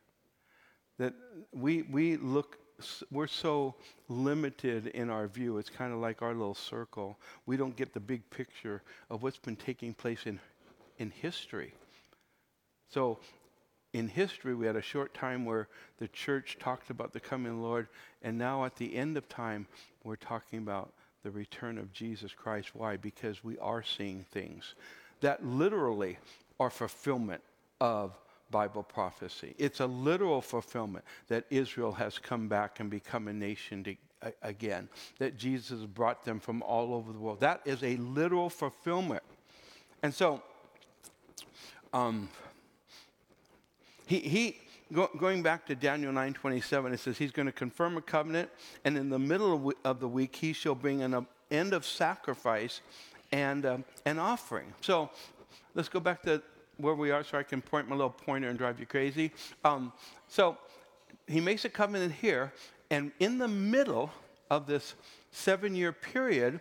That 0.98 1.14
we, 1.52 1.82
we 1.82 2.16
look, 2.16 2.58
we're 3.10 3.26
so 3.26 3.74
limited 4.08 4.88
in 4.88 5.10
our 5.10 5.26
view. 5.26 5.58
It's 5.58 5.70
kind 5.70 5.92
of 5.92 5.98
like 5.98 6.22
our 6.22 6.34
little 6.34 6.54
circle. 6.54 7.18
We 7.46 7.56
don't 7.56 7.76
get 7.76 7.94
the 7.94 8.00
big 8.00 8.28
picture 8.30 8.82
of 9.10 9.22
what's 9.22 9.38
been 9.38 9.56
taking 9.56 9.94
place 9.94 10.26
in, 10.26 10.38
in 10.98 11.10
history. 11.10 11.74
So 12.90 13.18
in 13.92 14.08
history, 14.08 14.54
we 14.54 14.66
had 14.66 14.76
a 14.76 14.82
short 14.82 15.14
time 15.14 15.44
where 15.44 15.68
the 15.98 16.08
church 16.08 16.58
talked 16.60 16.90
about 16.90 17.12
the 17.12 17.20
coming 17.20 17.62
Lord, 17.62 17.88
and 18.22 18.36
now 18.36 18.64
at 18.64 18.76
the 18.76 18.94
end 18.94 19.16
of 19.16 19.28
time, 19.28 19.66
we're 20.04 20.16
talking 20.16 20.58
about 20.58 20.92
the 21.22 21.30
return 21.30 21.78
of 21.78 21.92
Jesus 21.92 22.32
Christ. 22.32 22.74
Why? 22.74 22.96
Because 22.96 23.42
we 23.42 23.58
are 23.58 23.82
seeing 23.82 24.24
things 24.30 24.74
that 25.20 25.44
literally 25.44 26.18
are 26.60 26.70
fulfillment 26.70 27.42
of 27.80 28.16
Bible 28.50 28.82
prophecy. 28.82 29.54
It's 29.58 29.80
a 29.80 29.86
literal 29.86 30.40
fulfillment 30.40 31.04
that 31.28 31.44
Israel 31.50 31.92
has 31.92 32.18
come 32.18 32.48
back 32.48 32.80
and 32.80 32.88
become 32.90 33.28
a 33.28 33.32
nation 33.32 33.84
to, 33.84 33.96
a, 34.22 34.32
again, 34.42 34.88
that 35.18 35.36
Jesus 35.36 35.80
brought 35.84 36.24
them 36.24 36.40
from 36.40 36.62
all 36.62 36.94
over 36.94 37.12
the 37.12 37.18
world. 37.18 37.40
That 37.40 37.60
is 37.64 37.82
a 37.82 37.96
literal 37.96 38.48
fulfillment. 38.48 39.22
And 40.02 40.14
so, 40.14 40.42
um, 41.92 42.28
he, 44.08 44.20
he 44.20 44.56
go, 44.92 45.10
going 45.18 45.42
back 45.42 45.66
to 45.66 45.74
Daniel 45.74 46.12
9:27, 46.12 46.94
it 46.94 47.00
says 47.00 47.18
he's 47.18 47.30
going 47.30 47.46
to 47.46 47.52
confirm 47.52 47.98
a 47.98 48.00
covenant, 48.00 48.48
and 48.84 48.96
in 48.96 49.10
the 49.10 49.18
middle 49.18 49.54
of, 49.54 49.74
of 49.84 50.00
the 50.00 50.08
week 50.08 50.34
he 50.34 50.54
shall 50.54 50.74
bring 50.74 51.02
an 51.02 51.26
end 51.50 51.74
of 51.74 51.84
sacrifice 51.84 52.80
and 53.32 53.66
um, 53.66 53.84
an 54.06 54.18
offering. 54.18 54.72
So 54.80 55.10
let's 55.74 55.90
go 55.90 56.00
back 56.00 56.22
to 56.22 56.42
where 56.78 56.94
we 56.94 57.10
are, 57.10 57.22
so 57.22 57.36
I 57.36 57.42
can 57.42 57.60
point 57.60 57.86
my 57.86 57.96
little 57.96 58.08
pointer 58.08 58.48
and 58.48 58.58
drive 58.58 58.80
you 58.80 58.86
crazy. 58.86 59.30
Um, 59.62 59.92
so 60.26 60.56
he 61.26 61.40
makes 61.40 61.66
a 61.66 61.68
covenant 61.68 62.14
here, 62.14 62.54
and 62.90 63.12
in 63.20 63.36
the 63.36 63.48
middle 63.48 64.10
of 64.50 64.66
this 64.66 64.94
seven-year 65.32 65.92
period, 65.92 66.60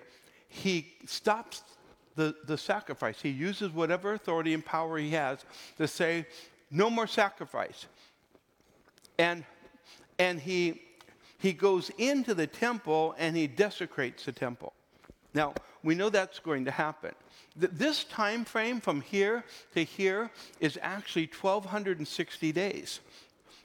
he 0.50 0.94
stops 1.06 1.64
the, 2.16 2.36
the 2.46 2.58
sacrifice. 2.58 3.22
He 3.22 3.30
uses 3.30 3.72
whatever 3.72 4.14
authority 4.14 4.54
and 4.54 4.66
power 4.66 4.98
he 4.98 5.12
has 5.12 5.46
to 5.78 5.88
say, 5.88 6.26
no 6.72 6.90
more 6.90 7.08
sacrifice. 7.08 7.86
And, 9.18 9.44
and 10.20 10.40
he, 10.40 10.82
he 11.40 11.54
goes 11.54 11.92
into 11.98 12.34
the 12.34 12.48
temple 12.48 13.16
and 13.18 13.36
he 13.36 13.48
desecrates 13.48 14.26
the 14.26 14.32
temple. 14.32 14.74
Now, 15.34 15.54
we 15.84 15.96
know 15.96 16.10
that's 16.10 16.40
going 16.40 16.66
to 16.66 16.72
happen. 16.72 17.14
This 17.56 18.04
time 18.04 18.46
frame 18.46 18.82
from 18.82 19.02
here 19.02 19.44
to 19.74 19.84
here 19.84 20.32
is 20.60 20.78
actually 20.82 21.30
1,260 21.40 22.52
days. 22.52 23.00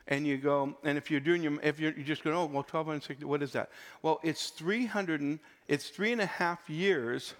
And 0.08 0.26
you 0.26 0.36
go, 0.36 0.76
and 0.82 0.98
if 0.98 1.10
you're 1.10 1.20
doing 1.20 1.42
your, 1.42 1.60
if 1.62 1.78
you're, 1.78 1.92
you 1.92 2.02
just 2.02 2.24
going, 2.24 2.36
oh, 2.36 2.46
well, 2.46 2.62
1,260, 2.62 3.24
what 3.24 3.42
is 3.42 3.52
that? 3.52 3.70
Well, 4.02 4.18
it's 4.22 4.50
300, 4.50 5.20
and, 5.20 5.38
it's 5.68 5.88
three 5.88 6.12
and 6.12 6.20
a 6.20 6.26
half 6.26 6.68
years 6.68 7.34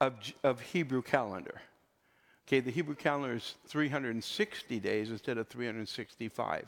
of, 0.00 0.14
of 0.42 0.60
Hebrew 0.60 1.02
calendar. 1.02 1.60
Okay, 2.46 2.60
the 2.60 2.70
Hebrew 2.70 2.94
calendar 2.94 3.36
is 3.36 3.54
360 3.68 4.78
days 4.80 5.10
instead 5.10 5.38
of 5.38 5.48
365 5.48 6.66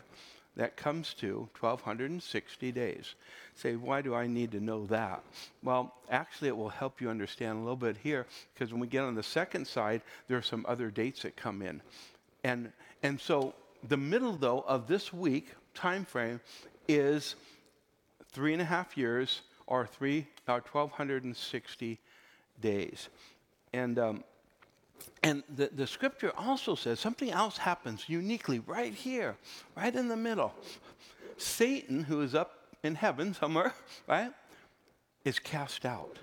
that 0.56 0.76
comes 0.76 1.12
to 1.14 1.48
1,260 1.60 2.72
days. 2.72 3.14
Say, 3.54 3.76
why 3.76 4.00
do 4.00 4.14
I 4.14 4.26
need 4.26 4.52
to 4.52 4.60
know 4.60 4.86
that? 4.86 5.22
Well, 5.62 5.94
actually, 6.10 6.48
it 6.48 6.56
will 6.56 6.70
help 6.70 7.00
you 7.00 7.10
understand 7.10 7.58
a 7.58 7.60
little 7.60 7.76
bit 7.76 7.96
here 8.02 8.26
because 8.54 8.72
when 8.72 8.80
we 8.80 8.86
get 8.86 9.04
on 9.04 9.14
the 9.14 9.22
second 9.22 9.66
side, 9.66 10.00
there 10.28 10.38
are 10.38 10.42
some 10.42 10.64
other 10.66 10.90
dates 10.90 11.22
that 11.22 11.36
come 11.36 11.60
in. 11.60 11.82
And, 12.42 12.72
and 13.02 13.20
so 13.20 13.54
the 13.86 13.98
middle, 13.98 14.32
though, 14.32 14.64
of 14.66 14.86
this 14.86 15.12
week 15.12 15.48
time 15.74 16.06
frame 16.06 16.40
is 16.88 17.36
three 18.32 18.54
and 18.54 18.62
a 18.62 18.66
half 18.66 18.96
years 18.96 19.42
or 19.66 19.86
three, 19.86 20.26
uh, 20.48 20.60
1,260 20.72 21.98
days. 22.60 23.08
And 23.74 23.98
um, 23.98 24.24
and 25.22 25.42
the, 25.54 25.70
the 25.74 25.86
scripture 25.86 26.32
also 26.36 26.74
says 26.74 27.00
something 27.00 27.30
else 27.30 27.56
happens 27.56 28.08
uniquely 28.08 28.60
right 28.60 28.94
here, 28.94 29.36
right 29.76 29.94
in 29.94 30.08
the 30.08 30.16
middle. 30.16 30.54
Satan, 31.36 32.04
who 32.04 32.20
is 32.22 32.34
up 32.34 32.60
in 32.82 32.94
heaven 32.94 33.34
somewhere, 33.34 33.74
right, 34.06 34.32
is 35.24 35.38
cast 35.38 35.84
out. 35.84 36.18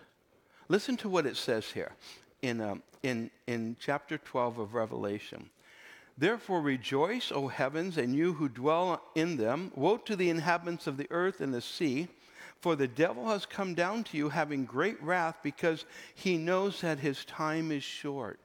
Listen 0.70 0.96
to 0.98 1.10
what 1.10 1.26
it 1.26 1.36
says 1.36 1.66
here 1.72 1.92
in, 2.42 2.62
um, 2.62 2.82
in, 3.04 3.30
in 3.48 3.76
chapter 3.80 4.18
12 4.18 4.60
of 4.60 4.74
Revelation. 4.74 5.50
Therefore 6.18 6.62
rejoice, 6.62 7.32
O 7.32 7.48
heavens, 7.48 7.98
and 7.98 8.16
you 8.16 8.34
who 8.34 8.48
dwell 8.48 9.02
in 9.16 9.36
them. 9.36 9.72
Woe 9.76 9.98
to 9.98 10.16
the 10.16 10.30
inhabitants 10.30 10.88
of 10.88 10.98
the 10.98 11.08
earth 11.10 11.42
and 11.42 11.54
the 11.54 11.62
sea, 11.62 12.08
for 12.62 12.76
the 12.76 12.88
devil 12.88 13.28
has 13.28 13.46
come 13.46 13.74
down 13.74 14.06
to 14.06 14.18
you 14.18 14.30
having 14.30 14.64
great 14.64 15.02
wrath 15.04 15.38
because 15.44 15.86
he 16.16 16.38
knows 16.38 16.80
that 16.82 17.00
his 17.00 17.26
time 17.26 17.72
is 17.72 17.84
short. 17.84 18.40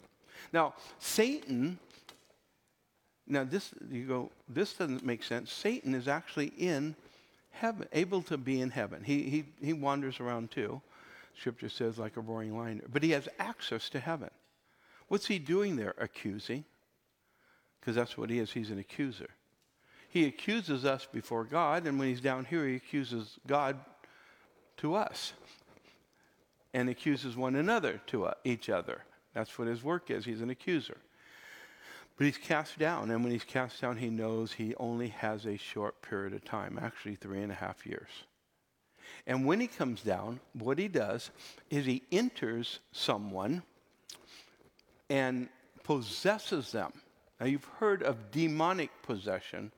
Now, 0.52 0.74
Satan, 0.98 1.78
now 3.26 3.44
this, 3.44 3.72
you 3.90 4.06
go, 4.06 4.30
this 4.48 4.74
doesn't 4.74 5.04
make 5.04 5.22
sense. 5.22 5.52
Satan 5.52 5.94
is 5.94 6.08
actually 6.08 6.52
in 6.58 6.96
heaven, 7.50 7.88
able 7.92 8.22
to 8.22 8.36
be 8.36 8.60
in 8.60 8.70
heaven. 8.70 9.02
He, 9.04 9.22
he, 9.24 9.44
he 9.60 9.72
wanders 9.72 10.20
around 10.20 10.50
too. 10.50 10.80
Scripture 11.38 11.68
says, 11.68 11.98
like 11.98 12.16
a 12.16 12.20
roaring 12.20 12.56
lion. 12.56 12.82
But 12.92 13.02
he 13.02 13.10
has 13.10 13.28
access 13.38 13.88
to 13.90 14.00
heaven. 14.00 14.30
What's 15.08 15.26
he 15.26 15.38
doing 15.38 15.76
there? 15.76 15.94
Accusing. 15.98 16.64
Because 17.80 17.94
that's 17.94 18.18
what 18.18 18.28
he 18.28 18.38
is. 18.38 18.52
He's 18.52 18.70
an 18.70 18.78
accuser. 18.78 19.28
He 20.08 20.24
accuses 20.24 20.84
us 20.84 21.06
before 21.10 21.44
God, 21.44 21.86
and 21.86 21.98
when 21.98 22.08
he's 22.08 22.20
down 22.20 22.44
here, 22.44 22.66
he 22.66 22.76
accuses 22.76 23.38
God 23.46 23.76
to 24.78 24.94
us 24.94 25.34
and 26.72 26.88
accuses 26.88 27.36
one 27.36 27.56
another 27.56 28.00
to 28.06 28.26
uh, 28.26 28.34
each 28.44 28.68
other. 28.68 29.02
That's 29.38 29.56
what 29.56 29.68
his 29.68 29.84
work 29.84 30.10
is. 30.10 30.24
He's 30.24 30.40
an 30.40 30.50
accuser. 30.50 30.96
But 32.16 32.26
he's 32.26 32.36
cast 32.36 32.76
down, 32.76 33.12
and 33.12 33.22
when 33.22 33.30
he's 33.30 33.44
cast 33.44 33.80
down, 33.80 33.96
he 33.96 34.10
knows 34.10 34.52
he 34.52 34.74
only 34.80 35.10
has 35.10 35.46
a 35.46 35.56
short 35.56 36.02
period 36.02 36.34
of 36.34 36.44
time, 36.44 36.76
actually 36.82 37.14
three 37.14 37.40
and 37.40 37.52
a 37.52 37.54
half 37.54 37.86
years. 37.86 38.08
And 39.28 39.46
when 39.46 39.60
he 39.60 39.68
comes 39.68 40.02
down, 40.02 40.40
what 40.54 40.76
he 40.76 40.88
does 40.88 41.30
is 41.70 41.86
he 41.86 42.02
enters 42.10 42.80
someone 42.90 43.62
and 45.08 45.48
possesses 45.84 46.72
them. 46.72 46.92
Now, 47.38 47.46
you've 47.46 47.70
heard 47.78 48.02
of 48.02 48.32
demonic 48.32 48.90
possession. 49.02 49.70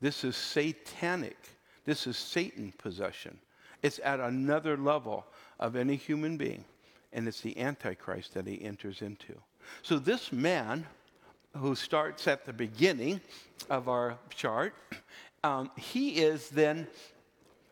This 0.00 0.24
is 0.24 0.34
satanic. 0.34 1.38
This 1.84 2.08
is 2.08 2.16
Satan 2.16 2.72
possession. 2.78 3.38
It's 3.80 4.00
at 4.02 4.18
another 4.18 4.76
level 4.76 5.24
of 5.60 5.76
any 5.76 5.94
human 5.94 6.36
being 6.36 6.64
and 7.12 7.26
it's 7.26 7.40
the 7.40 7.58
Antichrist 7.58 8.34
that 8.34 8.46
he 8.46 8.62
enters 8.62 9.02
into. 9.02 9.34
So, 9.82 9.98
this 9.98 10.32
man 10.32 10.86
who 11.56 11.74
starts 11.74 12.26
at 12.28 12.44
the 12.44 12.52
beginning 12.52 13.20
of 13.70 13.88
our 13.88 14.18
chart, 14.34 14.74
um, 15.44 15.70
he 15.76 16.10
is 16.20 16.48
then, 16.50 16.86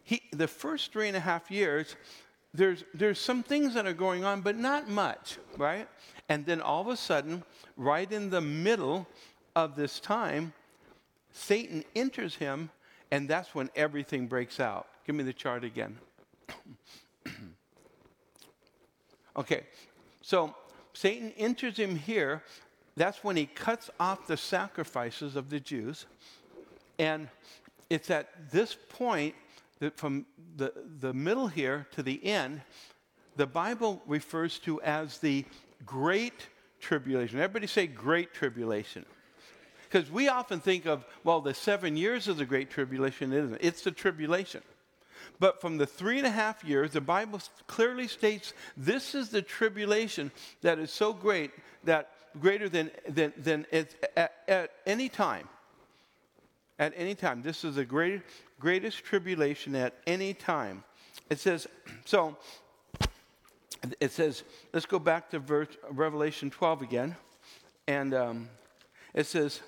he, 0.03 0.23
the 0.33 0.49
first 0.49 0.93
three 0.93 1.09
and 1.09 1.17
a 1.17 1.21
half 1.21 1.51
years, 1.51 1.97
there's, 2.55 2.85
there's 2.95 3.21
some 3.21 3.43
things 3.43 3.75
that 3.75 3.87
are 3.87 3.93
going 3.93 4.25
on, 4.25 4.41
but 4.41 4.57
not 4.57 4.89
much, 4.89 5.39
right? 5.59 5.89
And 6.29 6.47
then 6.47 6.61
all 6.61 6.81
of 6.81 6.89
a 6.89 6.97
sudden, 6.97 7.45
right 7.77 8.11
in 8.11 8.31
the 8.31 8.41
middle 8.41 9.07
of 9.55 9.77
this 9.77 10.01
time, 10.01 10.53
Satan 11.33 11.85
enters 11.95 12.37
him, 12.37 12.71
and 13.11 13.29
that's 13.29 13.55
when 13.55 13.69
everything 13.77 14.27
breaks 14.27 14.59
out. 14.59 14.87
Give 15.07 15.15
me 15.15 15.23
the 15.23 15.33
chart 15.33 15.65
again. 15.65 15.99
Okay, 19.37 19.65
so 20.23 20.55
Satan 20.95 21.33
enters 21.37 21.77
him 21.77 21.97
here. 21.97 22.43
That's 22.97 23.23
when 23.23 23.37
he 23.37 23.47
cuts 23.47 23.91
off 24.01 24.27
the 24.27 24.37
sacrifices 24.37 25.37
of 25.37 25.51
the 25.51 25.61
Jews. 25.61 26.07
And 26.99 27.29
it's 27.91 28.11
at 28.11 28.51
this 28.51 28.77
point 28.89 29.35
that 29.81 29.99
from 29.99 30.25
the, 30.57 30.73
the 31.01 31.13
middle 31.13 31.49
here 31.49 31.87
to 31.93 32.03
the 32.03 32.25
end, 32.25 32.63
the 33.37 33.47
Bible 33.47 34.03
refers 34.07 34.59
to 34.61 34.81
as 34.81 35.19
the 35.19 35.45
Great 35.85 36.47
Tribulation. 36.81 37.39
Everybody 37.39 37.67
say 37.67 37.87
Great 37.87 38.33
Tribulation. 38.33 39.05
Because 39.89 40.11
we 40.11 40.29
often 40.29 40.61
think 40.61 40.87
of, 40.87 41.05
well, 41.23 41.43
the 41.43 41.53
seven 41.55 41.97
years 41.97 42.27
of 42.29 42.39
the 42.39 42.47
Great 42.47 42.71
Tribulation. 42.71 43.33
isn't 43.33 43.55
it? 43.57 43.61
It's 43.63 43.83
the 43.83 43.93
tribulation. 43.93 44.63
But 45.39 45.61
from 45.61 45.79
the 45.79 45.87
three 45.87 46.19
and 46.19 46.27
a 46.27 46.31
half 46.31 46.65
years, 46.65 46.93
the 46.93 47.01
Bible 47.01 47.41
clearly 47.67 48.09
states 48.09 48.53
this 48.77 49.15
is 49.15 49.31
the 49.31 49.43
tribulation 49.43 50.31
that 50.63 50.79
is 50.79 50.91
so 50.91 51.13
great 51.13 51.53
that 51.85 52.11
greater 52.41 52.69
than, 52.69 52.91
than, 53.09 53.33
than 53.37 53.67
at, 53.73 53.95
at, 54.17 54.33
at 54.49 54.71
any 54.87 55.09
time. 55.09 55.49
At 56.79 56.93
any 56.97 57.15
time. 57.15 57.43
This 57.43 57.65
is 57.65 57.77
the 57.77 57.85
great, 57.85 58.23
greatest 58.61 59.05
tribulation 59.05 59.75
at 59.75 59.95
any 60.07 60.35
time. 60.35 60.85
It 61.31 61.39
says, 61.39 61.67
so 62.05 62.37
it 64.01 64.13
says, 64.13 64.43
let's 64.73 64.87
go 64.87 64.99
back 64.99 65.31
to 65.31 65.39
verse, 65.39 65.69
Revelation 65.91 66.51
12 66.51 66.83
again. 66.83 67.17
And 67.87 68.15
um, 68.15 68.49
it 69.15 69.27
says, 69.27 69.61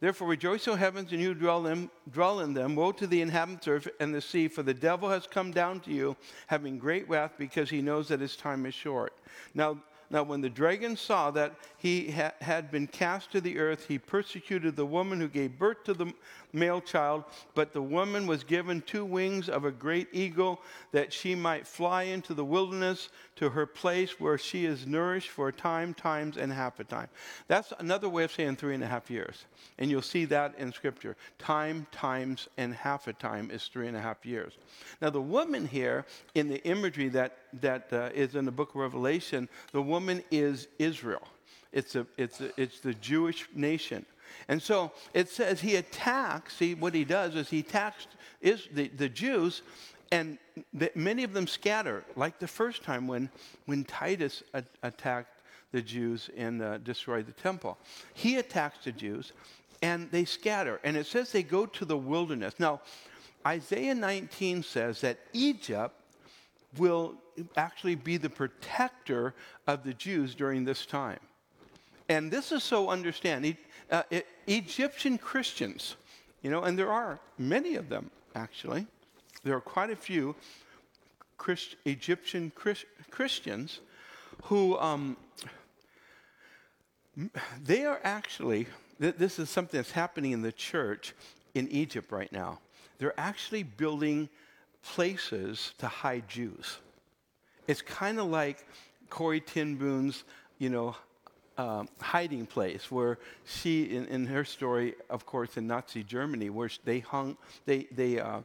Therefore 0.00 0.28
rejoice, 0.28 0.66
O 0.66 0.74
heavens, 0.74 1.12
and 1.12 1.20
you 1.20 1.34
dwell 1.34 1.66
in, 1.66 1.90
dwell 2.10 2.40
in 2.40 2.54
them. 2.54 2.74
Woe 2.74 2.92
to 2.92 3.06
the 3.06 3.20
inhabitants 3.20 3.66
of 3.66 3.72
earth 3.74 3.88
and 4.00 4.14
the 4.14 4.20
sea, 4.22 4.48
for 4.48 4.62
the 4.62 4.72
devil 4.72 5.10
has 5.10 5.26
come 5.26 5.50
down 5.50 5.80
to 5.80 5.90
you, 5.90 6.16
having 6.46 6.78
great 6.78 7.06
wrath, 7.08 7.32
because 7.36 7.68
he 7.68 7.82
knows 7.82 8.08
that 8.08 8.20
his 8.20 8.34
time 8.34 8.64
is 8.64 8.74
short. 8.74 9.12
Now, 9.54 9.78
now 10.08 10.22
when 10.22 10.40
the 10.40 10.48
dragon 10.48 10.96
saw 10.96 11.30
that 11.32 11.54
he 11.80 12.10
ha- 12.10 12.32
had 12.40 12.70
been 12.70 12.86
cast 12.86 13.32
to 13.32 13.40
the 13.40 13.58
earth, 13.58 13.86
he 13.86 13.98
persecuted 13.98 14.76
the 14.76 14.86
woman 14.86 15.20
who 15.20 15.28
gave 15.28 15.58
birth 15.58 15.82
to 15.84 15.94
the, 15.94 16.12
male 16.52 16.80
child, 16.80 17.24
but 17.54 17.72
the 17.72 17.82
woman 17.82 18.26
was 18.26 18.44
given 18.44 18.82
two 18.82 19.04
wings 19.04 19.48
of 19.48 19.64
a 19.64 19.70
great 19.70 20.08
eagle 20.12 20.60
that 20.92 21.12
she 21.12 21.34
might 21.34 21.66
fly 21.66 22.04
into 22.04 22.34
the 22.34 22.44
wilderness 22.44 23.08
to 23.36 23.50
her 23.50 23.66
place 23.66 24.18
where 24.18 24.38
she 24.38 24.64
is 24.64 24.86
nourished 24.86 25.30
for 25.30 25.48
a 25.48 25.52
time, 25.52 25.94
times, 25.94 26.36
and 26.36 26.52
half 26.52 26.80
a 26.80 26.84
time. 26.84 27.08
That's 27.48 27.72
another 27.78 28.08
way 28.08 28.24
of 28.24 28.32
saying 28.32 28.56
three 28.56 28.74
and 28.74 28.84
a 28.84 28.86
half 28.86 29.10
years. 29.10 29.44
And 29.78 29.90
you'll 29.90 30.02
see 30.02 30.24
that 30.26 30.54
in 30.58 30.72
Scripture. 30.72 31.16
Time, 31.38 31.86
times, 31.92 32.48
and 32.56 32.74
half 32.74 33.06
a 33.08 33.12
time 33.12 33.50
is 33.50 33.64
three 33.64 33.88
and 33.88 33.96
a 33.96 34.00
half 34.00 34.24
years. 34.26 34.54
Now, 35.00 35.10
the 35.10 35.20
woman 35.20 35.66
here 35.66 36.04
in 36.34 36.48
the 36.48 36.62
imagery 36.64 37.08
that, 37.10 37.38
that 37.60 37.92
uh, 37.92 38.10
is 38.14 38.34
in 38.34 38.44
the 38.44 38.52
book 38.52 38.70
of 38.70 38.76
Revelation, 38.76 39.48
the 39.72 39.82
woman 39.82 40.22
is 40.30 40.68
Israel. 40.78 41.26
It's, 41.72 41.94
a, 41.94 42.06
it's, 42.16 42.40
a, 42.40 42.50
it's 42.60 42.80
the 42.80 42.94
Jewish 42.94 43.48
nation. 43.54 44.04
And 44.48 44.62
so 44.62 44.92
it 45.14 45.28
says 45.28 45.60
he 45.60 45.76
attacks, 45.76 46.56
see, 46.56 46.74
what 46.74 46.94
he 46.94 47.04
does 47.04 47.34
is 47.34 47.48
he 47.48 47.60
attacks 47.60 48.06
is 48.40 48.68
the, 48.72 48.88
the 48.88 49.08
Jews, 49.08 49.62
and 50.12 50.38
the, 50.72 50.90
many 50.94 51.24
of 51.24 51.32
them 51.32 51.46
scatter, 51.46 52.04
like 52.16 52.38
the 52.38 52.48
first 52.48 52.82
time 52.82 53.06
when, 53.06 53.30
when 53.66 53.84
Titus 53.84 54.42
a, 54.54 54.64
attacked 54.82 55.42
the 55.72 55.82
Jews 55.82 56.30
and 56.36 56.62
uh, 56.62 56.78
destroyed 56.78 57.26
the 57.26 57.32
temple. 57.32 57.78
He 58.14 58.36
attacks 58.36 58.84
the 58.84 58.92
Jews, 58.92 59.32
and 59.82 60.10
they 60.10 60.24
scatter. 60.24 60.80
And 60.82 60.96
it 60.96 61.06
says 61.06 61.30
they 61.30 61.42
go 61.42 61.66
to 61.66 61.84
the 61.84 61.96
wilderness. 61.96 62.54
Now, 62.58 62.80
Isaiah 63.46 63.94
19 63.94 64.62
says 64.62 65.00
that 65.02 65.18
Egypt 65.32 65.94
will 66.76 67.14
actually 67.56 67.94
be 67.94 68.16
the 68.16 68.28
protector 68.28 69.34
of 69.66 69.84
the 69.84 69.94
Jews 69.94 70.34
during 70.34 70.64
this 70.64 70.84
time. 70.86 71.20
And 72.10 72.28
this 72.28 72.50
is 72.50 72.64
so 72.64 72.90
understand. 72.90 73.56
Uh, 73.88 74.02
Egyptian 74.48 75.16
Christians, 75.16 75.94
you 76.42 76.50
know, 76.50 76.64
and 76.64 76.76
there 76.76 76.92
are 76.92 77.20
many 77.38 77.76
of 77.76 77.88
them 77.88 78.10
actually. 78.34 78.86
There 79.44 79.54
are 79.54 79.60
quite 79.60 79.90
a 79.90 79.96
few 79.96 80.34
Christ, 81.38 81.76
Egyptian 81.84 82.50
Christ, 82.52 82.84
Christians 83.12 83.80
who 84.42 84.76
um, 84.78 85.16
they 87.62 87.84
are 87.86 88.00
actually. 88.02 88.66
Th- 89.00 89.14
this 89.14 89.38
is 89.38 89.48
something 89.48 89.78
that's 89.78 89.92
happening 89.92 90.32
in 90.32 90.42
the 90.42 90.52
church 90.52 91.14
in 91.54 91.68
Egypt 91.68 92.10
right 92.10 92.32
now. 92.32 92.58
They're 92.98 93.18
actually 93.18 93.62
building 93.62 94.28
places 94.82 95.74
to 95.78 95.86
hide 95.86 96.28
Jews. 96.28 96.78
It's 97.68 97.82
kind 97.82 98.18
of 98.18 98.26
like 98.26 98.66
Corrie 99.10 99.40
ten 99.40 99.76
Boom's, 99.76 100.24
you 100.58 100.70
know, 100.70 100.96
um, 101.60 101.88
hiding 102.00 102.46
place 102.46 102.90
where 102.90 103.18
she, 103.44 103.94
in, 103.94 104.06
in, 104.06 104.26
her 104.26 104.44
story, 104.44 104.94
of 105.10 105.26
course, 105.26 105.58
in 105.58 105.66
Nazi 105.66 106.02
Germany, 106.02 106.48
where 106.48 106.70
they 106.84 107.00
hung, 107.00 107.36
they, 107.66 107.86
they, 107.92 108.18
uh, 108.18 108.40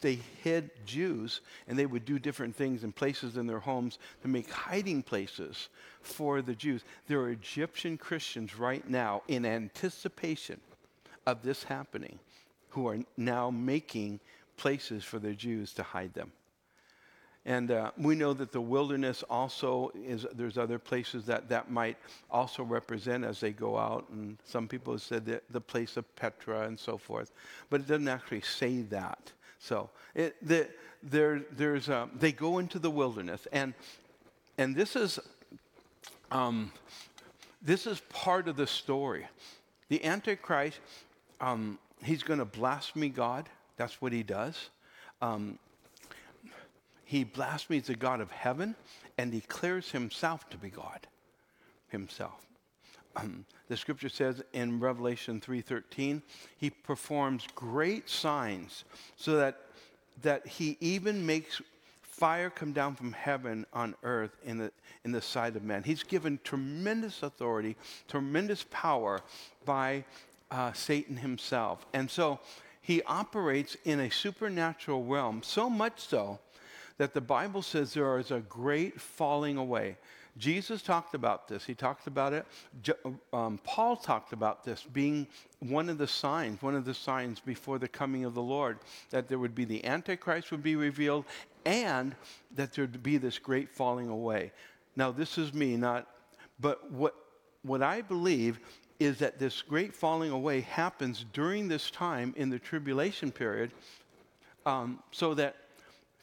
they 0.00 0.18
hid 0.42 0.70
Jews 0.86 1.42
and 1.68 1.78
they 1.78 1.84
would 1.84 2.06
do 2.06 2.18
different 2.18 2.56
things 2.56 2.82
in 2.82 2.92
places 2.92 3.36
in 3.36 3.46
their 3.46 3.58
homes 3.58 3.98
to 4.22 4.28
make 4.28 4.50
hiding 4.50 5.02
places 5.02 5.68
for 6.00 6.40
the 6.40 6.54
Jews. 6.54 6.82
There 7.08 7.20
are 7.20 7.30
Egyptian 7.30 7.98
Christians 7.98 8.58
right 8.58 8.88
now 8.88 9.22
in 9.28 9.44
anticipation 9.44 10.60
of 11.26 11.42
this 11.42 11.64
happening 11.64 12.18
who 12.70 12.88
are 12.88 12.98
now 13.18 13.50
making 13.50 14.18
places 14.56 15.04
for 15.04 15.18
the 15.18 15.34
Jews 15.34 15.74
to 15.74 15.82
hide 15.82 16.14
them. 16.14 16.32
And 17.46 17.70
uh, 17.70 17.90
we 17.96 18.14
know 18.14 18.34
that 18.34 18.52
the 18.52 18.60
wilderness 18.60 19.24
also 19.30 19.90
is, 19.94 20.26
there's 20.34 20.58
other 20.58 20.78
places 20.78 21.24
that 21.24 21.48
that 21.48 21.70
might 21.70 21.96
also 22.30 22.62
represent 22.62 23.24
as 23.24 23.40
they 23.40 23.50
go 23.50 23.78
out. 23.78 24.06
And 24.10 24.36
some 24.44 24.68
people 24.68 24.92
have 24.92 25.02
said 25.02 25.24
that 25.26 25.44
the 25.50 25.60
place 25.60 25.96
of 25.96 26.04
Petra 26.16 26.66
and 26.66 26.78
so 26.78 26.98
forth. 26.98 27.32
But 27.70 27.80
it 27.80 27.86
doesn't 27.86 28.08
actually 28.08 28.42
say 28.42 28.82
that. 28.82 29.32
So 29.58 29.88
it, 30.14 30.36
the, 30.46 30.68
there, 31.02 31.42
there's, 31.52 31.88
uh, 31.88 32.08
they 32.14 32.32
go 32.32 32.58
into 32.58 32.78
the 32.78 32.90
wilderness. 32.90 33.46
And, 33.52 33.72
and 34.58 34.76
this, 34.76 34.94
is, 34.94 35.18
um, 36.30 36.70
this 37.62 37.86
is 37.86 38.00
part 38.10 38.48
of 38.48 38.56
the 38.56 38.66
story. 38.66 39.26
The 39.88 40.04
Antichrist, 40.04 40.78
um, 41.40 41.78
he's 42.04 42.22
going 42.22 42.38
to 42.38 42.44
blaspheme 42.44 43.12
God. 43.12 43.48
That's 43.76 44.02
what 44.02 44.12
he 44.12 44.22
does. 44.22 44.68
Um, 45.22 45.58
he 47.10 47.24
blasphemes 47.24 47.88
the 47.88 47.96
God 47.96 48.20
of 48.20 48.30
heaven 48.30 48.76
and 49.18 49.32
declares 49.32 49.90
himself 49.90 50.48
to 50.50 50.56
be 50.56 50.70
God 50.70 51.08
himself. 51.88 52.46
Um, 53.16 53.44
the 53.66 53.76
scripture 53.76 54.08
says 54.08 54.40
in 54.52 54.78
Revelation 54.78 55.40
3:13, 55.40 56.22
he 56.56 56.70
performs 56.70 57.48
great 57.56 58.08
signs 58.08 58.84
so 59.16 59.34
that 59.38 59.60
that 60.22 60.46
he 60.46 60.76
even 60.80 61.26
makes 61.26 61.60
fire 62.02 62.48
come 62.48 62.72
down 62.72 62.94
from 62.94 63.10
heaven 63.10 63.66
on 63.72 63.96
earth 64.04 64.36
in 64.44 64.58
the, 64.58 64.70
in 65.04 65.10
the 65.10 65.20
sight 65.20 65.56
of 65.56 65.64
men. 65.64 65.82
He's 65.82 66.04
given 66.04 66.38
tremendous 66.44 67.24
authority, 67.24 67.76
tremendous 68.06 68.64
power 68.70 69.20
by 69.64 70.04
uh, 70.52 70.72
Satan 70.74 71.16
himself. 71.16 71.84
And 71.92 72.08
so 72.08 72.38
he 72.82 73.02
operates 73.02 73.76
in 73.84 73.98
a 73.98 74.10
supernatural 74.10 75.04
realm, 75.04 75.42
so 75.42 75.68
much 75.68 75.98
so 75.98 76.38
that 77.00 77.14
the 77.14 77.20
Bible 77.22 77.62
says 77.62 77.94
there 77.94 78.18
is 78.18 78.30
a 78.30 78.40
great 78.40 79.00
falling 79.00 79.56
away. 79.56 79.96
Jesus 80.36 80.82
talked 80.82 81.14
about 81.14 81.48
this. 81.48 81.64
He 81.64 81.74
talked 81.74 82.06
about 82.06 82.34
it. 82.34 82.44
Um, 83.32 83.58
Paul 83.64 83.96
talked 83.96 84.34
about 84.34 84.64
this 84.64 84.82
being 84.82 85.26
one 85.60 85.88
of 85.88 85.96
the 85.96 86.06
signs, 86.06 86.60
one 86.60 86.74
of 86.74 86.84
the 86.84 86.92
signs 86.92 87.40
before 87.40 87.78
the 87.78 87.88
coming 87.88 88.26
of 88.26 88.34
the 88.34 88.42
Lord, 88.42 88.80
that 89.08 89.28
there 89.28 89.38
would 89.38 89.54
be 89.54 89.64
the 89.64 89.82
Antichrist 89.82 90.50
would 90.50 90.62
be 90.62 90.76
revealed 90.76 91.24
and 91.64 92.14
that 92.54 92.74
there 92.74 92.84
would 92.84 93.02
be 93.02 93.16
this 93.16 93.38
great 93.38 93.70
falling 93.70 94.10
away. 94.10 94.52
Now, 94.94 95.10
this 95.10 95.38
is 95.38 95.54
me, 95.54 95.78
not, 95.78 96.06
but 96.60 96.92
what, 96.92 97.14
what 97.62 97.82
I 97.82 98.02
believe 98.02 98.60
is 98.98 99.16
that 99.20 99.38
this 99.38 99.62
great 99.62 99.94
falling 99.94 100.32
away 100.32 100.60
happens 100.60 101.24
during 101.32 101.66
this 101.66 101.90
time 101.90 102.34
in 102.36 102.50
the 102.50 102.58
tribulation 102.58 103.32
period 103.32 103.70
um, 104.66 104.98
so 105.12 105.32
that 105.32 105.56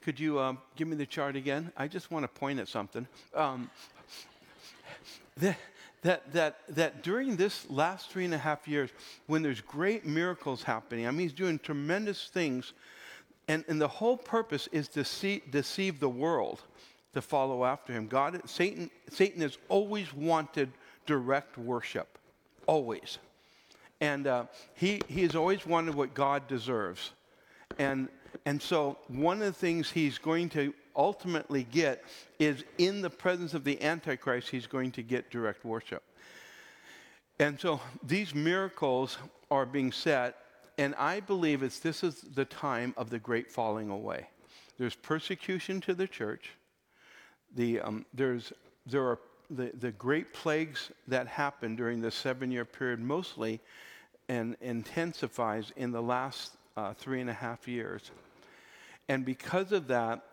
could 0.08 0.22
you 0.22 0.40
um, 0.40 0.58
give 0.78 0.88
me 0.88 0.96
the 0.96 1.06
chart 1.06 1.36
again? 1.36 1.70
I 1.76 1.90
just 1.90 2.12
want 2.12 2.24
to 2.24 2.30
point 2.30 2.62
at 2.62 2.70
something. 2.70 3.06
Um, 3.36 3.70
that, 5.36 5.58
that, 6.02 6.32
that, 6.32 6.60
that 6.70 7.04
during 7.04 7.36
this 7.36 7.70
last 7.70 8.10
three 8.10 8.24
and 8.24 8.34
a 8.34 8.38
half 8.38 8.70
years, 8.70 8.90
when 9.26 9.42
there's 9.42 9.60
great 9.60 10.06
miracles 10.06 10.64
happening, 10.64 11.08
I 11.08 11.12
mean, 11.12 11.20
he's 11.20 11.34
doing 11.34 11.60
tremendous 11.60 12.30
things, 12.30 12.72
and, 13.50 13.66
and 13.68 13.82
the 13.82 13.88
whole 13.90 14.16
purpose 14.16 14.70
is 14.72 14.88
to 14.88 15.04
see, 15.04 15.44
deceive 15.52 16.00
the 16.00 16.08
world 16.08 16.62
to 17.14 17.22
follow 17.22 17.66
after 17.66 17.92
him. 17.92 18.08
God, 18.08 18.40
Satan, 18.50 18.90
Satan 19.10 19.42
has 19.42 19.58
always 19.68 20.14
wanted 20.14 20.72
direct 21.06 21.58
worship, 21.58 22.18
always. 22.66 23.18
And 24.00 24.26
uh, 24.26 24.46
he, 24.74 25.02
he 25.10 25.24
has 25.24 25.36
always 25.36 25.66
wanted 25.66 25.96
what 25.96 26.14
God 26.14 26.48
deserves. 26.48 27.12
And 27.78 28.08
and 28.46 28.62
so, 28.62 28.98
one 29.08 29.42
of 29.42 29.48
the 29.48 29.60
things 29.60 29.92
he's 29.92 30.18
going 30.18 30.50
to 30.50 30.74
ultimately 30.96 31.64
get 31.64 32.04
is 32.40 32.64
in 32.78 33.02
the 33.02 33.10
presence 33.10 33.54
of 33.54 33.64
the 33.64 33.82
Antichrist, 33.82 34.50
he's 34.50 34.68
going 34.68 34.92
to 34.92 35.04
get 35.04 35.30
direct 35.30 35.64
worship. 35.66 36.04
And 37.40 37.60
so, 37.60 37.80
these 38.04 38.34
miracles 38.34 39.18
are 39.52 39.66
being 39.66 39.92
set, 39.92 40.36
and 40.78 40.96
I 40.96 41.20
believe 41.20 41.64
it's 41.64 41.80
this 41.80 42.04
is 42.04 42.22
the 42.22 42.46
time 42.46 42.94
of 42.98 43.10
the 43.10 43.20
great 43.20 43.52
falling 43.52 43.90
away. 43.90 44.28
There's 44.78 44.96
persecution 44.96 45.82
to 45.82 45.94
the 45.94 46.08
church. 46.08 46.52
The, 47.56 47.80
um, 47.82 48.06
there's, 48.14 48.54
there 48.86 49.04
are 49.04 49.20
the, 49.50 49.72
the 49.80 49.92
great 49.92 50.34
plagues 50.34 50.92
that 51.08 51.28
happened 51.28 51.78
during 51.78 52.02
the 52.02 52.12
seven 52.12 52.52
year 52.52 52.66
period 52.66 53.00
mostly 53.00 53.60
and 54.30 54.58
intensifies 54.62 55.72
in 55.78 55.92
the 55.92 56.02
last 56.02 56.58
uh, 56.76 56.94
three 56.94 57.22
and 57.22 57.30
a 57.30 57.34
half 57.34 57.68
years. 57.68 58.12
And 59.10 59.26
because 59.26 59.72
of 59.72 59.88
that, 59.88 60.24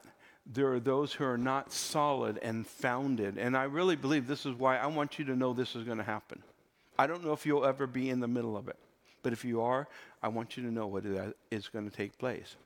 there 0.47 0.72
are 0.72 0.81
those 0.81 1.12
who 1.12 1.25
are 1.25 1.39
not 1.39 1.72
solid 1.72 2.39
and 2.43 2.66
founded. 2.66 3.39
And 3.39 3.57
I 3.57 3.64
really 3.64 3.97
believe 3.97 4.27
this 4.27 4.45
is 4.45 4.55
why 4.55 4.77
I 4.77 4.87
want 4.87 5.18
you 5.18 5.25
to 5.27 5.37
know 5.37 5.53
this 5.53 5.75
is 5.75 5.85
going 5.85 5.99
to 5.99 6.05
happen. 6.05 6.43
I 6.99 7.07
don't 7.07 7.25
know 7.25 7.33
if 7.33 7.47
you'll 7.47 7.64
ever 7.64 7.87
be 7.87 8.11
in 8.11 8.20
the 8.20 8.29
middle 8.29 8.57
of 8.57 8.68
it, 8.68 8.77
but 9.22 9.33
if 9.33 9.45
you 9.45 9.62
are, 9.62 9.89
I 10.22 10.29
want 10.29 10.57
you 10.57 10.62
to 10.64 10.70
know 10.70 10.87
what 10.87 11.05
is 11.51 11.68
going 11.68 11.89
to 11.89 11.97
take 11.97 12.18
place. 12.18 12.57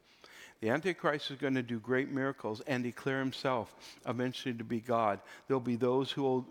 The 0.60 0.70
Antichrist 0.70 1.30
is 1.30 1.38
going 1.38 1.54
to 1.54 1.62
do 1.62 1.78
great 1.78 2.10
miracles 2.10 2.60
and 2.66 2.82
declare 2.82 3.20
himself 3.20 3.74
eventually 4.06 4.54
to 4.54 4.64
be 4.64 4.80
God. 4.80 5.20
There'll 5.46 5.60
be 5.60 5.76
those 5.76 6.10
who 6.10 6.22
will 6.22 6.46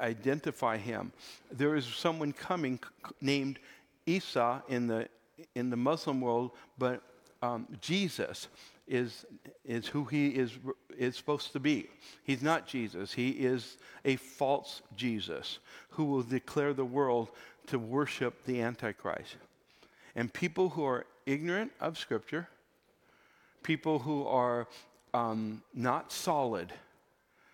identify 0.00 0.76
him. 0.76 1.12
There 1.52 1.76
is 1.76 1.86
someone 1.86 2.32
coming 2.32 2.80
named 3.20 3.60
Isa 4.06 4.62
in 4.68 4.88
the, 4.88 5.08
in 5.54 5.70
the 5.70 5.76
Muslim 5.76 6.20
world, 6.20 6.50
but 6.78 7.00
um, 7.42 7.68
Jesus 7.80 8.48
is, 8.86 9.24
is 9.64 9.86
who 9.86 10.04
he 10.04 10.28
is, 10.28 10.52
is 10.96 11.16
supposed 11.16 11.52
to 11.52 11.60
be. 11.60 11.88
He's 12.22 12.42
not 12.42 12.66
Jesus. 12.66 13.12
He 13.12 13.30
is 13.30 13.78
a 14.04 14.16
false 14.16 14.82
Jesus 14.96 15.58
who 15.90 16.04
will 16.04 16.22
declare 16.22 16.72
the 16.72 16.84
world 16.84 17.30
to 17.68 17.78
worship 17.78 18.44
the 18.44 18.60
Antichrist. 18.60 19.36
And 20.14 20.32
people 20.32 20.70
who 20.70 20.84
are 20.84 21.06
ignorant 21.26 21.72
of 21.80 21.98
Scripture, 21.98 22.48
people 23.62 23.98
who 23.98 24.26
are 24.26 24.68
um, 25.12 25.62
not 25.72 26.12
solid, 26.12 26.72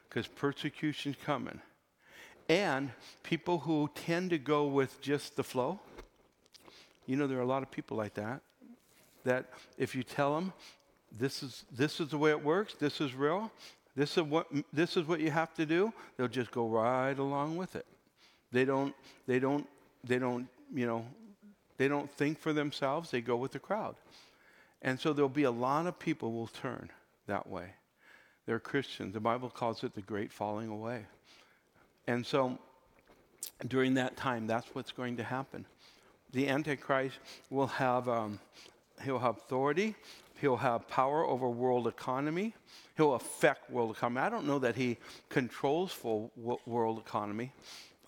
because 0.09 0.26
persecution's 0.26 1.16
coming, 1.24 1.61
and 2.49 2.91
people 3.22 3.59
who 3.59 3.89
tend 3.95 4.31
to 4.31 4.39
go 4.39 4.66
with 4.66 5.01
just 5.01 5.37
the 5.37 5.45
flow. 5.45 5.78
You 7.07 7.16
know, 7.16 7.28
there 7.28 7.39
are 7.39 7.43
a 7.43 7.47
lot 7.47 7.62
of 7.62 7.70
people 7.70 7.97
like 7.97 8.14
that. 8.14 8.41
That 9.24 9.51
if 9.78 9.95
you 9.95 10.03
tell 10.03 10.35
them 10.35 10.53
this 11.19 11.43
is 11.43 11.65
this 11.71 12.01
is 12.01 12.09
the 12.09 12.19
way 12.19 12.31
it 12.31 12.43
works, 12.43 12.75
this 12.75 13.01
is 13.01 13.15
real, 13.15 13.51
this 13.97 14.17
is 14.17 14.23
what 14.23 14.47
this 14.73 14.97
is 14.97 15.07
what 15.07 15.21
you 15.21 15.31
have 15.31 15.55
to 15.55 15.67
do, 15.67 15.93
they'll 16.17 16.29
just 16.29 16.51
go 16.51 16.69
right 16.69 17.19
along 17.19 17.57
with 17.57 17.77
it. 17.77 17.87
They 18.53 18.65
don't 18.65 18.95
they 19.27 19.39
don't 19.39 19.67
they 20.05 20.19
don't 20.19 20.49
you 20.73 20.87
know 20.87 21.05
they 21.77 21.89
don't 21.89 22.11
think 22.13 22.39
for 22.39 22.53
themselves. 22.53 23.11
They 23.11 23.21
go 23.21 23.37
with 23.37 23.53
the 23.53 23.59
crowd, 23.59 23.97
and 24.83 24.99
so 24.99 25.13
there'll 25.13 25.29
be 25.29 25.45
a 25.45 25.51
lot 25.51 25.87
of 25.87 25.99
people 25.99 26.33
will 26.33 26.49
turn 26.49 26.91
that 27.27 27.49
way. 27.49 27.75
They're 28.47 28.59
Christians. 28.59 29.15
The 29.15 29.21
Bible 29.21 29.49
calls 29.49 29.85
it 29.85 29.95
the 29.95 30.01
great 30.01 30.33
falling 30.33 30.69
away. 30.69 31.07
And 32.07 32.27
so 32.27 32.59
during 33.69 33.95
that 33.95 34.17
time, 34.17 34.47
that's 34.47 34.67
what's 34.75 34.93
going 34.93 35.17
to 35.19 35.23
happen. 35.23 35.65
The 36.33 36.49
Antichrist 36.49 37.19
will 37.51 37.69
have, 37.69 38.09
um, 38.09 38.41
he'll 39.05 39.19
have 39.19 39.37
authority, 39.37 39.95
he'll 40.41 40.57
have 40.57 40.88
power 40.88 41.24
over 41.24 41.49
world 41.49 41.86
economy, 41.86 42.55
he'll 42.97 43.14
affect 43.14 43.70
world 43.70 43.97
economy. 43.97 44.20
I 44.20 44.28
don't 44.28 44.47
know 44.47 44.59
that 44.59 44.76
he 44.76 44.99
controls 45.28 45.93
full 45.93 46.30
world 46.66 46.99
economy, 46.99 47.53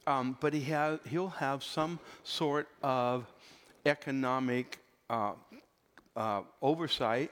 um, 0.07 0.37
but 0.41 0.53
he 0.53 0.63
has, 0.63 0.99
he'll 1.09 1.29
have 1.29 1.63
some 1.63 1.99
sort 2.25 2.69
of 2.83 3.27
economic 3.87 4.79
uh, 5.11 5.33
uh, 6.17 6.43
oversight, 6.61 7.31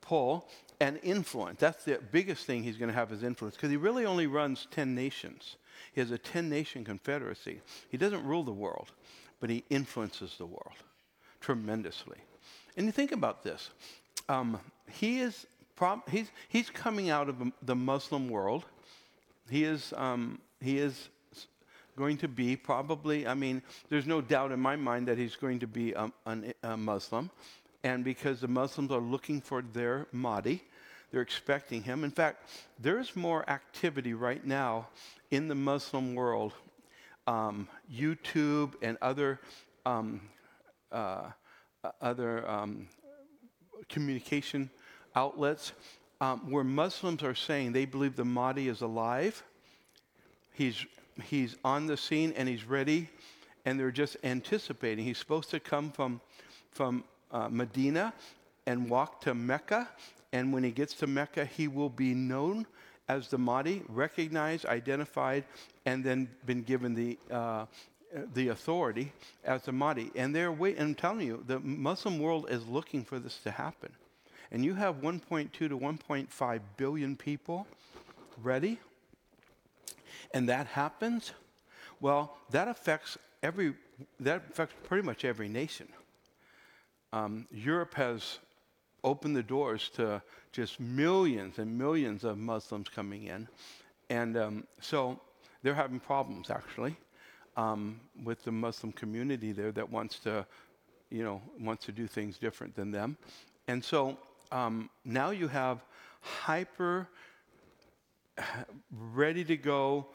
pull, 0.00 0.48
and 0.80 0.98
influence. 1.02 1.60
That's 1.60 1.84
the 1.84 1.98
biggest 2.12 2.46
thing 2.46 2.62
he's 2.62 2.76
going 2.76 2.90
to 2.90 2.94
have 2.94 3.12
is 3.12 3.22
influence 3.22 3.56
because 3.56 3.70
he 3.70 3.76
really 3.76 4.04
only 4.06 4.26
runs 4.26 4.66
10 4.70 4.94
nations. 4.94 5.56
He 5.92 6.00
has 6.00 6.10
a 6.10 6.18
10 6.18 6.48
nation 6.48 6.84
confederacy. 6.84 7.60
He 7.88 7.96
doesn't 7.96 8.24
rule 8.24 8.42
the 8.42 8.52
world, 8.52 8.92
but 9.40 9.50
he 9.50 9.64
influences 9.70 10.36
the 10.38 10.46
world 10.46 10.74
tremendously. 11.40 12.18
And 12.76 12.86
you 12.86 12.92
think 12.92 13.12
about 13.12 13.42
this 13.42 13.70
um, 14.28 14.58
he 14.90 15.20
is 15.20 15.46
he's, 16.10 16.30
he's 16.48 16.70
coming 16.70 17.10
out 17.10 17.28
of 17.28 17.36
the 17.62 17.74
Muslim 17.74 18.28
world. 18.28 18.64
He 19.50 19.64
is, 19.64 19.92
um, 19.96 20.40
he 20.60 20.78
is 20.78 21.08
going 21.96 22.16
to 22.18 22.28
be 22.28 22.56
probably, 22.56 23.26
I 23.26 23.34
mean, 23.34 23.62
there's 23.88 24.06
no 24.06 24.20
doubt 24.20 24.52
in 24.52 24.60
my 24.60 24.76
mind 24.76 25.08
that 25.08 25.18
he's 25.18 25.36
going 25.36 25.60
to 25.60 25.66
be 25.66 25.92
a, 25.92 26.10
a 26.62 26.76
Muslim. 26.76 27.30
And 27.82 28.02
because 28.02 28.40
the 28.40 28.48
Muslims 28.48 28.90
are 28.90 29.00
looking 29.00 29.40
for 29.40 29.62
their 29.62 30.06
Mahdi, 30.12 30.62
they're 31.10 31.20
expecting 31.20 31.82
him. 31.82 32.02
In 32.02 32.10
fact, 32.10 32.48
there's 32.80 33.14
more 33.14 33.48
activity 33.48 34.14
right 34.14 34.44
now 34.44 34.88
in 35.30 35.48
the 35.48 35.54
Muslim 35.54 36.14
world. 36.14 36.52
Um, 37.26 37.68
YouTube 37.92 38.74
and 38.82 38.98
other 39.00 39.40
um, 39.86 40.20
uh, 40.92 41.30
other 42.00 42.48
um, 42.48 42.88
communication 43.84 44.70
outlets 45.14 45.72
um, 46.20 46.50
where 46.50 46.64
Muslims 46.64 47.22
are 47.22 47.34
saying 47.34 47.72
they 47.72 47.84
believe 47.84 48.16
the 48.16 48.24
Mahdi 48.24 48.68
is 48.68 48.80
alive. 48.80 49.42
He's 50.52 50.84
he's 51.22 51.56
on 51.64 51.86
the 51.86 51.96
scene 51.96 52.32
and 52.36 52.48
he's 52.48 52.64
ready, 52.64 53.08
and 53.64 53.78
they're 53.78 53.90
just 53.90 54.16
anticipating. 54.24 55.04
He's 55.04 55.18
supposed 55.18 55.50
to 55.50 55.60
come 55.60 55.90
from 55.90 56.20
from 56.72 57.04
uh, 57.30 57.48
Medina 57.48 58.12
and 58.66 58.88
walk 58.88 59.20
to 59.22 59.34
Mecca 59.34 59.88
and 60.34 60.52
when 60.52 60.64
he 60.64 60.72
gets 60.72 60.94
to 60.94 61.06
Mecca, 61.06 61.44
he 61.44 61.68
will 61.68 61.88
be 61.88 62.12
known 62.12 62.66
as 63.08 63.28
the 63.28 63.38
Mahdi, 63.38 63.84
recognized, 63.88 64.66
identified, 64.66 65.44
and 65.86 66.02
then 66.02 66.28
been 66.44 66.62
given 66.62 66.92
the, 66.92 67.16
uh, 67.30 67.66
the 68.34 68.48
authority 68.48 69.12
as 69.44 69.62
the 69.62 69.72
Mahdi. 69.72 70.10
And 70.14 70.34
they're 70.34 70.52
waiting, 70.52 70.82
I'm 70.82 70.94
telling 70.94 71.26
you, 71.26 71.42
the 71.46 71.60
Muslim 71.60 72.18
world 72.18 72.46
is 72.48 72.66
looking 72.66 73.04
for 73.04 73.18
this 73.18 73.38
to 73.38 73.50
happen. 73.50 73.92
And 74.50 74.64
you 74.64 74.74
have 74.74 74.96
1.2 74.96 75.52
to 75.52 75.68
1.5 75.68 76.60
billion 76.76 77.16
people 77.16 77.66
ready, 78.42 78.78
and 80.32 80.48
that 80.48 80.66
happens, 80.66 81.32
well, 82.00 82.36
that 82.50 82.68
affects 82.68 83.18
every, 83.42 83.74
that 84.20 84.42
affects 84.50 84.74
pretty 84.84 85.04
much 85.04 85.24
every 85.24 85.48
nation. 85.48 85.88
Um, 87.12 87.46
Europe 87.52 87.94
has 87.94 88.38
opened 89.04 89.36
the 89.36 89.42
doors 89.42 89.90
to 89.94 90.22
just 90.50 90.80
millions 90.80 91.58
and 91.58 91.78
millions 91.78 92.24
of 92.24 92.38
Muslims 92.38 92.88
coming 92.88 93.24
in. 93.24 93.46
And 94.10 94.36
um, 94.36 94.66
so 94.80 95.20
they're 95.62 95.74
having 95.74 96.00
problems, 96.00 96.50
actually, 96.50 96.96
um, 97.56 98.00
with 98.22 98.44
the 98.44 98.52
Muslim 98.52 98.92
community 98.92 99.52
there 99.52 99.72
that 99.72 99.90
wants 99.90 100.18
to, 100.20 100.46
you 101.10 101.22
know, 101.22 101.40
wants 101.60 101.86
to 101.86 101.92
do 101.92 102.06
things 102.06 102.38
different 102.38 102.74
than 102.74 102.90
them. 102.90 103.16
And 103.68 103.82
so 103.84 104.18
um, 104.52 104.90
now 105.04 105.30
you 105.30 105.48
have 105.48 105.84
hyper 106.20 107.08
ready 109.12 109.44
to 109.44 109.56
go 109.56 110.06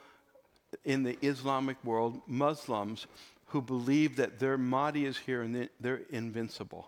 in 0.85 1.03
the 1.03 1.17
Islamic 1.21 1.77
world 1.83 2.21
Muslims 2.27 3.07
who 3.47 3.61
believe 3.61 4.17
that 4.17 4.39
their 4.39 4.57
Mahdi 4.57 5.05
is 5.05 5.17
here 5.17 5.41
and 5.41 5.69
they're 5.79 6.01
invincible 6.09 6.87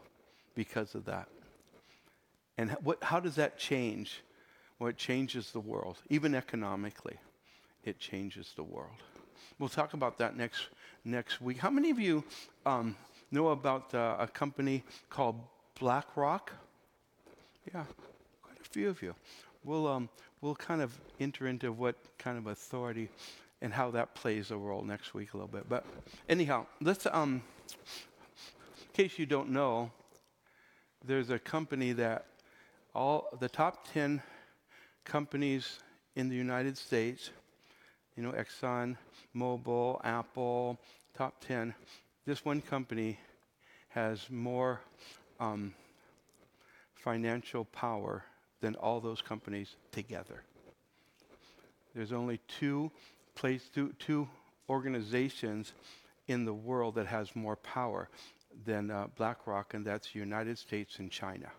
because 0.55 0.93
of 0.93 1.05
that. 1.05 1.27
And 2.57 2.71
what, 2.83 3.03
how 3.03 3.19
does 3.19 3.35
that 3.35 3.57
change? 3.57 4.21
Well, 4.77 4.89
it 4.89 4.97
changes 4.97 5.51
the 5.51 5.59
world, 5.59 5.97
even 6.09 6.35
economically. 6.35 7.17
It 7.83 7.99
changes 7.99 8.53
the 8.55 8.63
world. 8.63 9.01
We'll 9.59 9.69
talk 9.69 9.93
about 9.93 10.17
that 10.19 10.35
next 10.35 10.69
next 11.05 11.41
week. 11.41 11.57
How 11.57 11.69
many 11.69 11.89
of 11.89 11.99
you 11.99 12.23
um, 12.65 12.95
know 13.31 13.49
about 13.49 13.93
uh, 13.93 14.17
a 14.19 14.27
company 14.27 14.83
called 15.09 15.39
BlackRock? 15.79 16.51
Yeah, 17.73 17.83
quite 18.41 18.59
a 18.59 18.69
few 18.69 18.89
of 18.89 19.01
you. 19.01 19.15
We'll 19.63 19.87
um, 19.87 20.09
we'll 20.41 20.55
kind 20.55 20.81
of 20.81 20.97
enter 21.19 21.47
into 21.47 21.71
what 21.71 21.95
kind 22.17 22.37
of 22.37 22.47
authority 22.47 23.09
and 23.61 23.71
how 23.73 23.91
that 23.91 24.15
plays 24.15 24.51
a 24.51 24.57
role 24.57 24.83
next 24.83 25.13
week 25.13 25.33
a 25.33 25.37
little 25.37 25.47
bit. 25.47 25.69
But 25.69 25.85
anyhow, 26.27 26.65
let's 26.81 27.05
um, 27.05 27.43
in 27.69 28.93
case 28.93 29.19
you 29.19 29.25
don't 29.25 29.49
know, 29.49 29.91
there's 31.05 31.29
a 31.29 31.39
company 31.39 31.93
that 31.93 32.25
all 32.93 33.27
the 33.39 33.49
top 33.49 33.87
10 33.93 34.21
companies 35.05 35.79
in 36.15 36.29
the 36.29 36.35
United 36.35 36.77
States, 36.77 37.29
you 38.21 38.27
know, 38.27 38.33
Exxon, 38.33 38.97
Mobil, 39.35 39.99
Apple, 40.05 40.77
top 41.17 41.43
10, 41.43 41.73
this 42.23 42.45
one 42.45 42.61
company 42.61 43.17
has 43.89 44.29
more 44.29 44.79
um, 45.39 45.73
financial 46.93 47.65
power 47.65 48.23
than 48.59 48.75
all 48.75 48.99
those 48.99 49.23
companies 49.23 49.75
together. 49.91 50.43
There's 51.95 52.11
only 52.11 52.39
two 52.47 52.91
place, 53.33 53.67
two, 53.73 53.91
two 53.97 54.29
organizations 54.69 55.73
in 56.27 56.45
the 56.45 56.53
world 56.53 56.93
that 56.95 57.07
has 57.07 57.35
more 57.35 57.55
power 57.55 58.07
than 58.65 58.91
uh, 58.91 59.07
BlackRock, 59.17 59.73
and 59.73 59.83
that's 59.83 60.11
the 60.11 60.19
United 60.19 60.59
States 60.59 60.99
and 60.99 61.09
China 61.09 61.49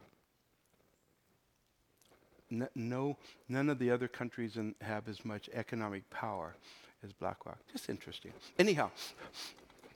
no, 2.75 3.17
none 3.49 3.69
of 3.71 3.79
the 3.79 3.91
other 3.91 4.09
countries 4.09 4.57
in, 4.57 4.75
have 4.81 5.09
as 5.09 5.25
much 5.25 5.49
economic 5.55 6.09
power 6.11 6.55
as 7.05 7.13
BlackRock. 7.13 7.59
Just 7.73 7.89
interesting. 7.89 8.33
Anyhow, 8.59 8.91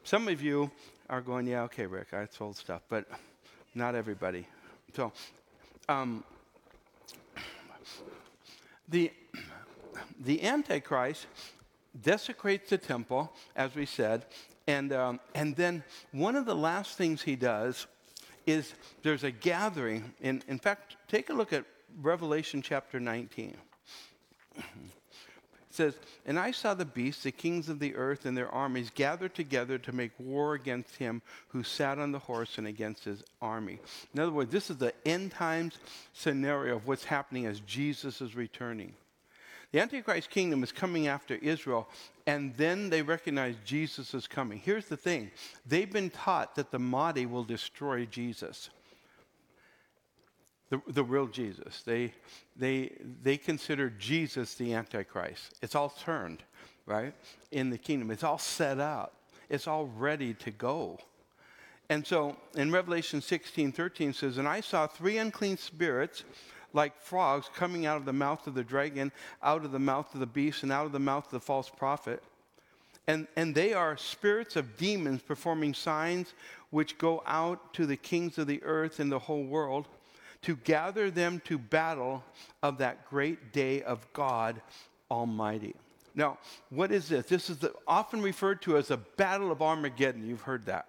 some 0.04 0.28
of 0.28 0.42
you 0.42 0.70
are 1.08 1.20
going, 1.20 1.46
yeah, 1.46 1.62
okay, 1.62 1.86
Rick, 1.86 2.14
I 2.14 2.26
sold 2.26 2.56
stuff, 2.56 2.82
but 2.88 3.06
not 3.74 3.94
everybody. 3.94 4.46
So, 4.94 5.12
um, 5.88 6.24
the, 8.88 9.12
the 10.20 10.42
Antichrist 10.42 11.26
desecrates 12.00 12.70
the 12.70 12.78
temple, 12.78 13.32
as 13.54 13.74
we 13.74 13.86
said, 13.86 14.26
and, 14.66 14.92
um, 14.92 15.20
and 15.34 15.54
then 15.54 15.84
one 16.12 16.34
of 16.36 16.44
the 16.44 16.56
last 16.56 16.96
things 16.96 17.22
he 17.22 17.36
does 17.36 17.86
is 18.46 18.74
there's 19.02 19.24
a 19.24 19.30
gathering. 19.30 20.12
In, 20.20 20.42
in 20.48 20.58
fact, 20.58 20.96
take 21.08 21.30
a 21.30 21.32
look 21.32 21.52
at 21.52 21.64
Revelation 22.00 22.62
chapter 22.62 23.00
19. 23.00 23.56
It 24.56 24.64
says, 25.70 25.98
And 26.24 26.38
I 26.38 26.50
saw 26.50 26.74
the 26.74 26.84
beasts, 26.84 27.24
the 27.24 27.32
kings 27.32 27.68
of 27.68 27.78
the 27.78 27.94
earth, 27.96 28.24
and 28.24 28.36
their 28.36 28.48
armies 28.48 28.90
gathered 28.94 29.34
together 29.34 29.78
to 29.78 29.92
make 29.92 30.12
war 30.18 30.54
against 30.54 30.96
him 30.96 31.22
who 31.48 31.62
sat 31.62 31.98
on 31.98 32.12
the 32.12 32.18
horse 32.18 32.58
and 32.58 32.66
against 32.66 33.04
his 33.04 33.22
army. 33.42 33.78
In 34.14 34.20
other 34.20 34.32
words, 34.32 34.50
this 34.50 34.70
is 34.70 34.78
the 34.78 34.94
end 35.04 35.32
times 35.32 35.78
scenario 36.12 36.76
of 36.76 36.86
what's 36.86 37.04
happening 37.04 37.46
as 37.46 37.60
Jesus 37.60 38.20
is 38.20 38.34
returning. 38.34 38.94
The 39.72 39.80
Antichrist 39.80 40.30
kingdom 40.30 40.62
is 40.62 40.72
coming 40.72 41.08
after 41.08 41.34
Israel, 41.34 41.88
and 42.26 42.54
then 42.56 42.88
they 42.88 43.02
recognize 43.02 43.56
Jesus 43.64 44.14
is 44.14 44.26
coming. 44.26 44.58
Here's 44.58 44.86
the 44.86 44.96
thing 44.96 45.30
they've 45.66 45.92
been 45.92 46.10
taught 46.10 46.54
that 46.54 46.70
the 46.70 46.78
Mahdi 46.78 47.26
will 47.26 47.44
destroy 47.44 48.06
Jesus. 48.06 48.70
The, 50.68 50.80
the 50.88 51.04
real 51.04 51.28
Jesus. 51.28 51.82
They, 51.82 52.12
they, 52.56 52.92
they 53.22 53.36
consider 53.36 53.88
Jesus 53.90 54.54
the 54.54 54.74
Antichrist. 54.74 55.54
It's 55.62 55.76
all 55.76 55.90
turned, 55.90 56.42
right? 56.86 57.14
In 57.52 57.70
the 57.70 57.78
kingdom. 57.78 58.10
It's 58.10 58.24
all 58.24 58.38
set 58.38 58.80
up. 58.80 59.14
It's 59.48 59.68
all 59.68 59.86
ready 59.86 60.34
to 60.34 60.50
go. 60.50 60.98
And 61.88 62.04
so 62.04 62.36
in 62.56 62.72
Revelation 62.72 63.20
16, 63.20 63.72
13 63.72 64.12
says, 64.12 64.38
And 64.38 64.48
I 64.48 64.60
saw 64.60 64.86
three 64.86 65.18
unclean 65.18 65.56
spirits 65.56 66.24
like 66.72 67.00
frogs 67.00 67.48
coming 67.54 67.86
out 67.86 67.96
of 67.96 68.04
the 68.04 68.12
mouth 68.12 68.46
of 68.46 68.54
the 68.54 68.64
dragon, 68.64 69.12
out 69.42 69.64
of 69.64 69.72
the 69.72 69.78
mouth 69.78 70.12
of 70.14 70.20
the 70.20 70.26
beast, 70.26 70.62
and 70.62 70.72
out 70.72 70.86
of 70.86 70.92
the 70.92 70.98
mouth 70.98 71.26
of 71.26 71.30
the 71.30 71.40
false 71.40 71.70
prophet. 71.70 72.22
And, 73.06 73.28
and 73.36 73.54
they 73.54 73.72
are 73.72 73.96
spirits 73.96 74.56
of 74.56 74.76
demons 74.76 75.22
performing 75.22 75.74
signs 75.74 76.34
which 76.70 76.98
go 76.98 77.22
out 77.24 77.72
to 77.74 77.86
the 77.86 77.96
kings 77.96 78.36
of 78.36 78.48
the 78.48 78.62
earth 78.64 78.98
and 78.98 79.10
the 79.10 79.18
whole 79.20 79.44
world 79.44 79.86
to 80.42 80.56
gather 80.56 81.10
them 81.10 81.40
to 81.44 81.58
battle 81.58 82.22
of 82.62 82.78
that 82.78 83.08
great 83.08 83.52
day 83.52 83.82
of 83.82 84.06
God 84.12 84.60
Almighty. 85.10 85.74
Now, 86.14 86.38
what 86.70 86.90
is 86.90 87.08
this? 87.08 87.26
This 87.26 87.50
is 87.50 87.58
the, 87.58 87.74
often 87.86 88.22
referred 88.22 88.62
to 88.62 88.76
as 88.78 88.88
the 88.88 88.96
battle 88.96 89.52
of 89.52 89.60
Armageddon. 89.60 90.26
You've 90.26 90.40
heard 90.40 90.66
that. 90.66 90.86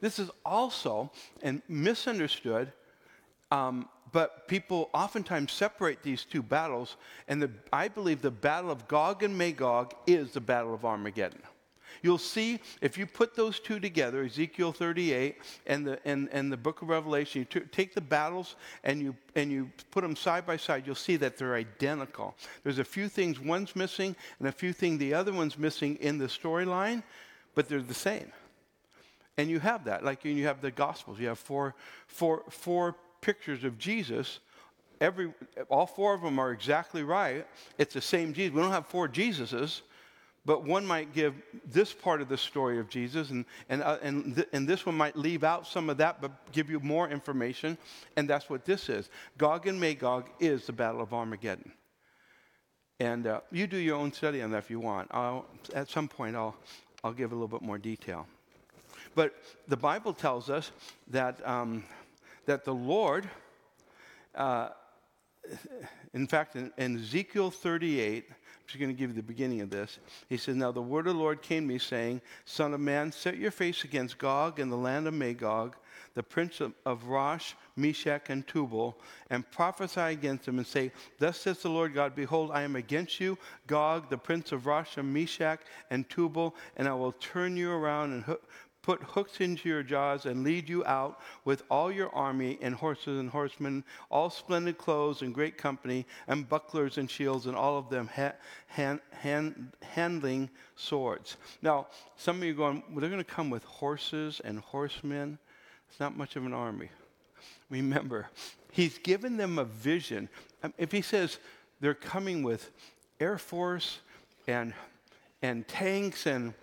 This 0.00 0.18
is 0.18 0.30
also, 0.44 1.10
and 1.42 1.60
misunderstood, 1.68 2.72
um, 3.50 3.88
but 4.12 4.48
people 4.48 4.88
oftentimes 4.94 5.52
separate 5.52 6.02
these 6.02 6.24
two 6.24 6.42
battles, 6.42 6.96
and 7.26 7.42
the, 7.42 7.50
I 7.72 7.88
believe 7.88 8.22
the 8.22 8.30
battle 8.30 8.70
of 8.70 8.88
Gog 8.88 9.22
and 9.22 9.36
Magog 9.36 9.94
is 10.06 10.32
the 10.32 10.40
battle 10.40 10.72
of 10.72 10.84
Armageddon. 10.84 11.42
You'll 12.02 12.18
see 12.18 12.60
if 12.80 12.96
you 12.96 13.06
put 13.06 13.34
those 13.34 13.60
two 13.60 13.80
together, 13.80 14.24
Ezekiel 14.24 14.72
38 14.72 15.36
and 15.66 15.86
the, 15.86 15.98
and, 16.04 16.28
and 16.32 16.52
the 16.52 16.56
book 16.56 16.82
of 16.82 16.88
Revelation, 16.88 17.40
you 17.40 17.60
t- 17.60 17.66
take 17.72 17.94
the 17.94 18.00
battles 18.00 18.56
and 18.84 19.00
you, 19.00 19.16
and 19.34 19.50
you 19.50 19.70
put 19.90 20.02
them 20.02 20.16
side 20.16 20.46
by 20.46 20.56
side, 20.56 20.84
you'll 20.86 20.94
see 20.94 21.16
that 21.16 21.36
they're 21.36 21.54
identical. 21.54 22.34
There's 22.62 22.78
a 22.78 22.84
few 22.84 23.08
things 23.08 23.40
one's 23.40 23.74
missing 23.74 24.14
and 24.38 24.48
a 24.48 24.52
few 24.52 24.72
things 24.72 24.98
the 24.98 25.14
other 25.14 25.32
one's 25.32 25.58
missing 25.58 25.96
in 25.96 26.18
the 26.18 26.26
storyline, 26.26 27.02
but 27.54 27.68
they're 27.68 27.82
the 27.82 27.94
same. 27.94 28.32
And 29.38 29.48
you 29.48 29.60
have 29.60 29.84
that, 29.84 30.04
like 30.04 30.24
you 30.24 30.46
have 30.46 30.60
the 30.60 30.72
Gospels. 30.72 31.20
You 31.20 31.28
have 31.28 31.38
four, 31.38 31.74
four, 32.08 32.42
four 32.50 32.96
pictures 33.20 33.62
of 33.64 33.78
Jesus. 33.78 34.40
Every, 35.00 35.32
all 35.68 35.86
four 35.86 36.12
of 36.12 36.22
them 36.22 36.40
are 36.40 36.50
exactly 36.50 37.04
right. 37.04 37.46
It's 37.78 37.94
the 37.94 38.00
same 38.00 38.32
Jesus. 38.32 38.52
We 38.52 38.60
don't 38.60 38.72
have 38.72 38.86
four 38.86 39.08
Jesuses, 39.08 39.82
but 40.48 40.64
one 40.64 40.86
might 40.86 41.12
give 41.12 41.34
this 41.66 41.92
part 41.92 42.22
of 42.22 42.30
the 42.30 42.38
story 42.38 42.78
of 42.78 42.88
Jesus, 42.88 43.28
and, 43.28 43.44
and, 43.68 43.82
uh, 43.82 43.98
and, 44.00 44.34
th- 44.34 44.48
and 44.54 44.66
this 44.66 44.86
one 44.86 44.96
might 44.96 45.14
leave 45.14 45.44
out 45.44 45.66
some 45.66 45.90
of 45.90 45.98
that, 45.98 46.22
but 46.22 46.32
give 46.52 46.70
you 46.70 46.80
more 46.80 47.06
information. 47.06 47.76
And 48.16 48.26
that's 48.26 48.48
what 48.48 48.64
this 48.64 48.88
is. 48.88 49.10
Gog 49.36 49.66
and 49.66 49.78
Magog 49.78 50.30
is 50.40 50.64
the 50.64 50.72
Battle 50.72 51.02
of 51.02 51.12
Armageddon. 51.12 51.70
And 52.98 53.26
uh, 53.26 53.40
you 53.52 53.66
do 53.66 53.76
your 53.76 53.96
own 53.98 54.10
study 54.10 54.40
on 54.40 54.50
that 54.52 54.56
if 54.56 54.70
you 54.70 54.80
want. 54.80 55.08
I'll, 55.10 55.44
at 55.74 55.90
some 55.90 56.08
point, 56.08 56.34
I'll, 56.34 56.56
I'll 57.04 57.12
give 57.12 57.32
a 57.32 57.34
little 57.34 57.46
bit 57.46 57.60
more 57.60 57.76
detail. 57.76 58.26
But 59.14 59.34
the 59.68 59.76
Bible 59.76 60.14
tells 60.14 60.48
us 60.48 60.72
that, 61.08 61.46
um, 61.46 61.84
that 62.46 62.64
the 62.64 62.72
Lord, 62.72 63.28
uh, 64.34 64.70
in 66.14 66.26
fact, 66.26 66.56
in, 66.56 66.72
in 66.78 66.96
Ezekiel 66.96 67.50
38, 67.50 68.24
I'm 68.30 68.36
just 68.68 68.78
going 68.78 68.94
to 68.94 68.98
give 68.98 69.10
you 69.10 69.16
the 69.16 69.22
beginning 69.22 69.62
of 69.62 69.70
this. 69.70 69.98
He 70.28 70.36
says, 70.36 70.54
Now 70.54 70.72
the 70.72 70.82
word 70.82 71.06
of 71.06 71.14
the 71.14 71.18
Lord 71.18 71.40
came 71.40 71.62
to 71.62 71.72
me, 71.72 71.78
saying, 71.78 72.20
Son 72.44 72.74
of 72.74 72.80
man, 72.80 73.10
set 73.10 73.38
your 73.38 73.50
face 73.50 73.82
against 73.82 74.18
Gog 74.18 74.60
and 74.60 74.70
the 74.70 74.76
land 74.76 75.08
of 75.08 75.14
Magog, 75.14 75.74
the 76.12 76.22
prince 76.22 76.60
of, 76.60 76.74
of 76.84 77.04
Rosh, 77.04 77.54
Meshech, 77.76 78.28
and 78.28 78.46
Tubal, 78.46 78.98
and 79.30 79.50
prophesy 79.50 80.00
against 80.00 80.44
them, 80.44 80.58
and 80.58 80.66
say, 80.66 80.92
Thus 81.18 81.40
says 81.40 81.62
the 81.62 81.70
Lord 81.70 81.94
God, 81.94 82.14
Behold, 82.14 82.50
I 82.52 82.60
am 82.60 82.76
against 82.76 83.20
you, 83.20 83.38
Gog, 83.66 84.10
the 84.10 84.18
prince 84.18 84.52
of 84.52 84.66
Rosh, 84.66 84.98
and 84.98 85.14
Meshech, 85.14 85.60
and 85.90 86.06
Tubal, 86.10 86.54
and 86.76 86.86
I 86.86 86.92
will 86.92 87.12
turn 87.12 87.56
you 87.56 87.70
around 87.70 88.12
and 88.12 88.36
put 88.88 89.02
hooks 89.02 89.42
into 89.42 89.68
your 89.68 89.82
jaws 89.82 90.24
and 90.24 90.42
lead 90.42 90.66
you 90.66 90.82
out 90.86 91.20
with 91.44 91.62
all 91.70 91.92
your 91.92 92.08
army 92.14 92.58
and 92.62 92.74
horses 92.74 93.20
and 93.20 93.28
horsemen, 93.28 93.84
all 94.10 94.30
splendid 94.30 94.78
clothes 94.78 95.20
and 95.20 95.34
great 95.34 95.58
company, 95.58 96.06
and 96.26 96.48
bucklers 96.48 96.96
and 96.96 97.10
shields, 97.10 97.44
and 97.44 97.54
all 97.54 97.76
of 97.76 97.90
them 97.90 98.08
ha- 98.16 98.32
hand, 98.66 99.00
hand, 99.10 99.72
handling 99.82 100.48
swords. 100.74 101.36
Now, 101.60 101.88
some 102.16 102.38
of 102.38 102.44
you 102.44 102.52
are 102.52 102.56
going, 102.56 102.82
well, 102.88 103.00
they're 103.00 103.10
going 103.10 103.22
to 103.22 103.30
come 103.30 103.50
with 103.50 103.62
horses 103.64 104.40
and 104.42 104.58
horsemen. 104.58 105.38
It's 105.90 106.00
not 106.00 106.16
much 106.16 106.36
of 106.36 106.46
an 106.46 106.54
army. 106.54 106.88
Remember, 107.68 108.28
he's 108.72 108.96
given 108.96 109.36
them 109.36 109.58
a 109.58 109.64
vision. 109.64 110.30
Um, 110.62 110.72
if 110.78 110.92
he 110.92 111.02
says 111.02 111.36
they're 111.80 111.92
coming 111.92 112.42
with 112.42 112.70
Air 113.20 113.36
Force 113.36 113.98
and, 114.46 114.72
and 115.42 115.68
tanks 115.68 116.24
and 116.24 116.54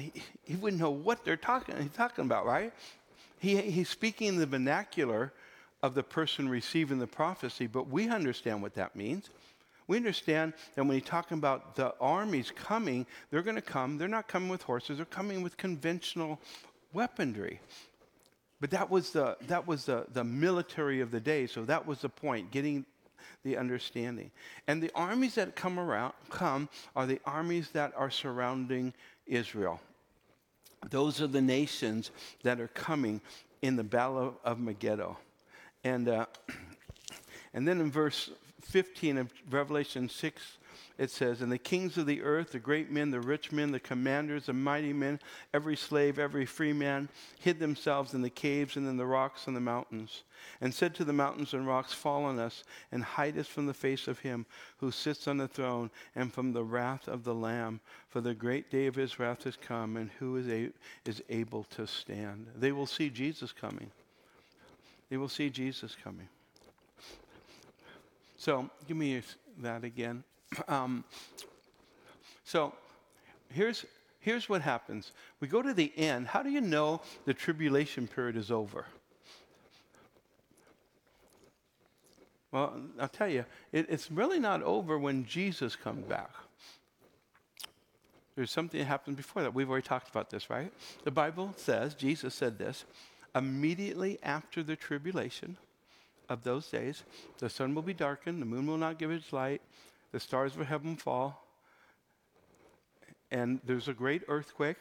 he, 0.00 0.12
he 0.44 0.56
wouldn't 0.56 0.80
know 0.80 0.90
what 0.90 1.24
they're 1.24 1.36
talking, 1.36 1.76
he's 1.80 1.92
talking 1.92 2.24
about, 2.24 2.46
right? 2.46 2.72
He, 3.38 3.56
he's 3.56 3.88
speaking 3.88 4.28
in 4.28 4.36
the 4.36 4.46
vernacular 4.46 5.32
of 5.82 5.94
the 5.94 6.02
person 6.02 6.48
receiving 6.48 6.98
the 6.98 7.06
prophecy, 7.06 7.66
but 7.66 7.88
we 7.88 8.08
understand 8.08 8.62
what 8.62 8.74
that 8.74 8.94
means. 8.94 9.30
We 9.86 9.96
understand 9.96 10.52
that 10.74 10.84
when 10.84 10.98
he's 10.98 11.08
talking 11.08 11.38
about 11.38 11.74
the 11.74 11.94
armies 12.00 12.52
coming, 12.54 13.06
they're 13.30 13.42
going 13.42 13.56
to 13.56 13.62
come. 13.62 13.98
They're 13.98 14.08
not 14.08 14.28
coming 14.28 14.48
with 14.48 14.62
horses, 14.62 14.98
they're 14.98 15.06
coming 15.06 15.42
with 15.42 15.56
conventional 15.56 16.38
weaponry. 16.92 17.60
But 18.60 18.70
that 18.70 18.90
was 18.90 19.10
the, 19.10 19.36
that 19.48 19.66
was 19.66 19.86
the, 19.86 20.06
the 20.12 20.22
military 20.22 21.00
of 21.00 21.10
the 21.10 21.20
day, 21.20 21.46
so 21.46 21.64
that 21.64 21.86
was 21.86 22.00
the 22.00 22.10
point, 22.10 22.50
getting 22.50 22.84
the 23.42 23.56
understanding. 23.56 24.30
And 24.66 24.82
the 24.82 24.90
armies 24.94 25.34
that 25.36 25.56
come 25.56 25.80
around 25.80 26.12
come 26.28 26.68
are 26.94 27.06
the 27.06 27.20
armies 27.24 27.70
that 27.70 27.92
are 27.96 28.10
surrounding 28.10 28.92
Israel. 29.26 29.80
Those 30.88 31.20
are 31.20 31.26
the 31.26 31.42
nations 31.42 32.10
that 32.42 32.60
are 32.60 32.68
coming 32.68 33.20
in 33.62 33.76
the 33.76 33.84
battle 33.84 34.38
of 34.44 34.58
Megiddo. 34.58 35.18
And, 35.84 36.08
uh, 36.08 36.26
and 37.54 37.68
then 37.68 37.80
in 37.80 37.90
verse 37.90 38.30
15 38.62 39.18
of 39.18 39.32
Revelation 39.50 40.08
6, 40.08 40.42
it 41.00 41.10
says, 41.10 41.40
And 41.40 41.50
the 41.50 41.56
kings 41.56 41.96
of 41.96 42.04
the 42.04 42.20
earth, 42.20 42.52
the 42.52 42.58
great 42.58 42.90
men, 42.90 43.10
the 43.10 43.22
rich 43.22 43.50
men, 43.50 43.72
the 43.72 43.80
commanders, 43.80 44.46
the 44.46 44.52
mighty 44.52 44.92
men, 44.92 45.18
every 45.54 45.74
slave, 45.74 46.18
every 46.18 46.44
free 46.44 46.74
man, 46.74 47.08
hid 47.38 47.58
themselves 47.58 48.12
in 48.12 48.20
the 48.20 48.28
caves 48.28 48.76
and 48.76 48.86
in 48.86 48.98
the 48.98 49.06
rocks 49.06 49.46
and 49.46 49.56
the 49.56 49.62
mountains, 49.62 50.24
and 50.60 50.74
said 50.74 50.94
to 50.94 51.04
the 51.06 51.14
mountains 51.14 51.54
and 51.54 51.66
rocks, 51.66 51.94
Fall 51.94 52.24
on 52.24 52.38
us, 52.38 52.64
and 52.92 53.02
hide 53.02 53.38
us 53.38 53.46
from 53.46 53.64
the 53.64 53.72
face 53.72 54.08
of 54.08 54.18
him 54.18 54.44
who 54.76 54.90
sits 54.90 55.26
on 55.26 55.38
the 55.38 55.48
throne, 55.48 55.90
and 56.14 56.34
from 56.34 56.52
the 56.52 56.64
wrath 56.64 57.08
of 57.08 57.24
the 57.24 57.34
Lamb. 57.34 57.80
For 58.10 58.20
the 58.20 58.34
great 58.34 58.70
day 58.70 58.84
of 58.84 58.94
his 58.94 59.18
wrath 59.18 59.44
has 59.44 59.56
come, 59.56 59.96
and 59.96 60.10
who 60.18 60.36
is, 60.36 60.48
a- 60.48 60.70
is 61.08 61.22
able 61.30 61.64
to 61.64 61.86
stand? 61.86 62.46
They 62.54 62.72
will 62.72 62.84
see 62.84 63.08
Jesus 63.08 63.52
coming. 63.52 63.90
They 65.08 65.16
will 65.16 65.30
see 65.30 65.48
Jesus 65.48 65.96
coming. 66.04 66.28
So, 68.36 68.68
give 68.86 68.98
me 68.98 69.22
that 69.62 69.82
again. 69.82 70.24
Um, 70.68 71.04
so 72.44 72.72
here's, 73.52 73.84
here's 74.20 74.48
what 74.48 74.62
happens. 74.62 75.12
We 75.40 75.48
go 75.48 75.62
to 75.62 75.72
the 75.72 75.92
end. 75.96 76.26
How 76.26 76.42
do 76.42 76.50
you 76.50 76.60
know 76.60 77.00
the 77.24 77.34
tribulation 77.34 78.08
period 78.08 78.36
is 78.36 78.50
over? 78.50 78.86
Well, 82.52 82.80
I'll 82.98 83.08
tell 83.08 83.28
you, 83.28 83.44
it, 83.70 83.86
it's 83.88 84.10
really 84.10 84.40
not 84.40 84.62
over 84.62 84.98
when 84.98 85.24
Jesus 85.24 85.76
comes 85.76 86.04
back. 86.04 86.30
There's 88.34 88.50
something 88.50 88.80
that 88.80 88.86
happened 88.86 89.16
before 89.16 89.42
that. 89.42 89.54
We've 89.54 89.70
already 89.70 89.86
talked 89.86 90.08
about 90.08 90.30
this, 90.30 90.50
right? 90.50 90.72
The 91.04 91.10
Bible 91.10 91.54
says, 91.56 91.94
Jesus 91.94 92.34
said 92.34 92.58
this, 92.58 92.84
immediately 93.34 94.18
after 94.22 94.62
the 94.62 94.76
tribulation 94.76 95.56
of 96.28 96.42
those 96.42 96.68
days, 96.68 97.04
the 97.38 97.48
sun 97.48 97.74
will 97.74 97.82
be 97.82 97.94
darkened, 97.94 98.40
the 98.40 98.46
moon 98.46 98.66
will 98.66 98.78
not 98.78 98.98
give 98.98 99.10
its 99.10 99.32
light, 99.32 99.60
the 100.12 100.20
stars 100.20 100.56
of 100.56 100.66
heaven 100.66 100.96
fall, 100.96 101.46
and 103.30 103.60
there's 103.64 103.88
a 103.88 103.92
great 103.94 104.22
earthquake, 104.28 104.78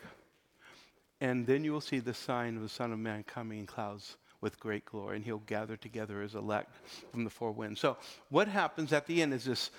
and 1.21 1.45
then 1.45 1.63
you 1.63 1.71
will 1.71 1.82
see 1.82 1.99
the 1.99 2.13
sign 2.13 2.55
of 2.55 2.61
the 2.61 2.69
Son 2.69 2.91
of 2.91 2.99
Man 2.99 3.23
coming 3.23 3.59
in 3.59 3.65
clouds 3.65 4.17
with 4.41 4.59
great 4.59 4.86
glory, 4.86 5.17
and 5.17 5.25
he'll 5.25 5.39
gather 5.39 5.75
together 5.75 6.21
his 6.21 6.36
elect 6.36 6.75
from 7.11 7.23
the 7.23 7.30
four 7.30 7.51
winds. 7.51 7.80
So, 7.80 7.97
what 8.30 8.47
happens 8.47 8.93
at 8.93 9.05
the 9.05 9.21
end 9.21 9.34
is 9.34 9.45
this 9.45 9.69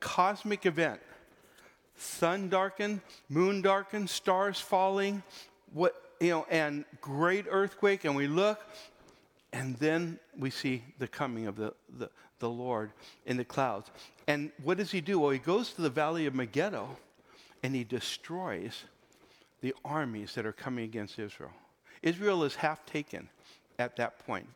cosmic 0.00 0.66
event. 0.66 1.00
Sun 1.96 2.48
darkened, 2.48 3.00
moon 3.28 3.62
darkened, 3.62 4.10
stars 4.10 4.60
falling, 4.60 5.22
what, 5.72 5.94
you 6.20 6.30
know, 6.30 6.46
and 6.50 6.84
great 7.00 7.46
earthquake, 7.48 8.04
and 8.04 8.14
we 8.14 8.26
look, 8.26 8.60
and 9.52 9.76
then 9.76 10.18
we 10.38 10.50
see 10.50 10.82
the 10.98 11.08
coming 11.08 11.46
of 11.46 11.56
the, 11.56 11.74
the, 11.98 12.10
the 12.42 12.50
Lord 12.50 12.90
in 13.24 13.38
the 13.38 13.44
clouds. 13.44 13.90
And 14.26 14.50
what 14.62 14.76
does 14.76 14.90
he 14.90 15.00
do? 15.00 15.20
Well, 15.20 15.30
he 15.30 15.38
goes 15.38 15.72
to 15.74 15.80
the 15.80 15.88
valley 15.88 16.26
of 16.26 16.34
Megiddo 16.34 16.98
and 17.62 17.74
he 17.74 17.84
destroys 17.84 18.84
the 19.60 19.72
armies 19.84 20.34
that 20.34 20.44
are 20.44 20.52
coming 20.52 20.84
against 20.84 21.18
Israel. 21.20 21.52
Israel 22.02 22.42
is 22.42 22.56
half 22.56 22.84
taken 22.84 23.28
at 23.78 23.96
that 23.96 24.18
point. 24.26 24.46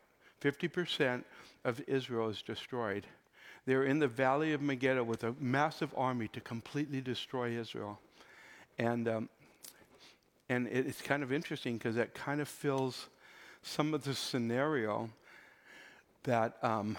50% 0.43 1.23
of 1.63 1.81
Israel 1.87 2.27
is 2.27 2.41
destroyed. 2.41 3.07
They're 3.65 3.85
in 3.85 3.99
the 3.99 4.07
valley 4.07 4.51
of 4.51 4.61
Megiddo 4.61 5.03
with 5.03 5.23
a 5.23 5.33
massive 5.39 5.93
army 5.97 6.27
to 6.29 6.41
completely 6.41 6.99
destroy 6.99 7.57
Israel. 7.57 7.99
And, 8.77 9.07
um, 9.07 9.29
and 10.49 10.67
it, 10.67 10.87
it's 10.87 11.01
kind 11.01 11.23
of 11.23 11.31
interesting 11.31 11.77
because 11.77 11.95
that 11.95 12.13
kind 12.13 12.41
of 12.41 12.49
fills 12.49 13.07
some 13.63 13.93
of 13.93 14.03
the 14.03 14.13
scenario 14.13 15.09
that, 16.23 16.57
um, 16.61 16.97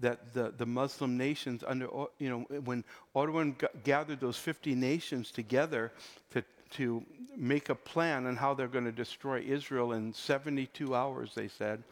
that 0.00 0.32
the, 0.32 0.52
the 0.56 0.66
Muslim 0.66 1.16
nations 1.16 1.64
under, 1.66 1.88
you 2.18 2.28
know, 2.28 2.60
when 2.60 2.84
Ottoman 3.14 3.56
g- 3.60 3.66
gathered 3.84 4.20
those 4.20 4.36
50 4.36 4.74
nations 4.74 5.30
together 5.30 5.92
to, 6.32 6.42
to 6.70 7.04
make 7.36 7.68
a 7.68 7.74
plan 7.74 8.26
on 8.26 8.36
how 8.36 8.54
they're 8.54 8.68
going 8.68 8.84
to 8.84 8.92
destroy 8.92 9.40
Israel 9.40 9.92
in 9.92 10.12
72 10.12 10.94
hours, 10.94 11.34
they 11.34 11.48
said, 11.48 11.82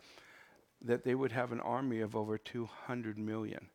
that 0.83 1.05
they 1.05 1.15
would 1.15 1.33
have 1.33 1.53
an 1.53 1.61
army 1.61 2.01
of 2.01 2.15
over 2.15 2.39
200 2.39 3.19
million. 3.19 3.67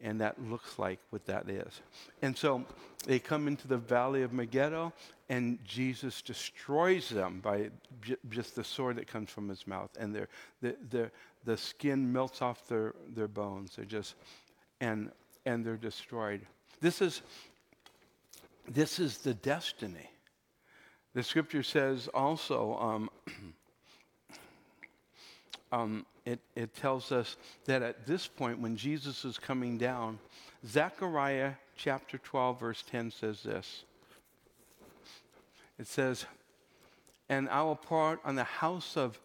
And 0.00 0.20
that 0.20 0.40
looks 0.42 0.78
like 0.78 0.98
what 1.10 1.24
that 1.26 1.48
is. 1.48 1.80
And 2.20 2.36
so 2.36 2.64
they 3.06 3.18
come 3.18 3.48
into 3.48 3.66
the 3.68 3.78
valley 3.78 4.22
of 4.22 4.32
Megiddo, 4.32 4.92
and 5.28 5.58
Jesus 5.64 6.20
destroys 6.20 7.08
them 7.08 7.40
by 7.40 7.70
j- 8.02 8.16
just 8.28 8.54
the 8.54 8.64
sword 8.64 8.96
that 8.96 9.06
comes 9.06 9.30
from 9.30 9.48
his 9.48 9.66
mouth. 9.66 9.90
And 9.98 10.14
the, 10.14 10.28
the, 10.90 11.10
the 11.44 11.56
skin 11.56 12.12
melts 12.12 12.42
off 12.42 12.66
their, 12.66 12.94
their 13.14 13.28
bones. 13.28 13.76
They're 13.76 13.84
just, 13.84 14.14
and, 14.80 15.10
and 15.46 15.64
they're 15.64 15.76
destroyed. 15.76 16.40
This 16.80 17.02
is, 17.02 17.22
this 18.68 18.98
is 18.98 19.18
the 19.18 19.34
destiny. 19.34 20.10
The 21.14 21.22
scripture 21.22 21.62
says 21.62 22.08
also, 22.12 22.76
um, 22.78 23.10
um, 25.72 26.06
it, 26.24 26.40
it 26.56 26.74
tells 26.74 27.12
us 27.12 27.36
that 27.66 27.82
at 27.82 28.06
this 28.06 28.26
point, 28.26 28.58
when 28.58 28.76
Jesus 28.76 29.24
is 29.24 29.38
coming 29.38 29.76
down, 29.76 30.18
Zechariah 30.66 31.52
chapter 31.76 32.18
12, 32.18 32.60
verse 32.60 32.84
10 32.90 33.10
says 33.10 33.42
this. 33.42 33.84
It 35.78 35.86
says, 35.86 36.24
And 37.28 37.48
I 37.48 37.62
will 37.62 37.76
pour 37.76 38.12
out 38.12 38.20
on 38.24 38.36
the 38.36 38.44
house 38.44 38.96
of 38.96 39.20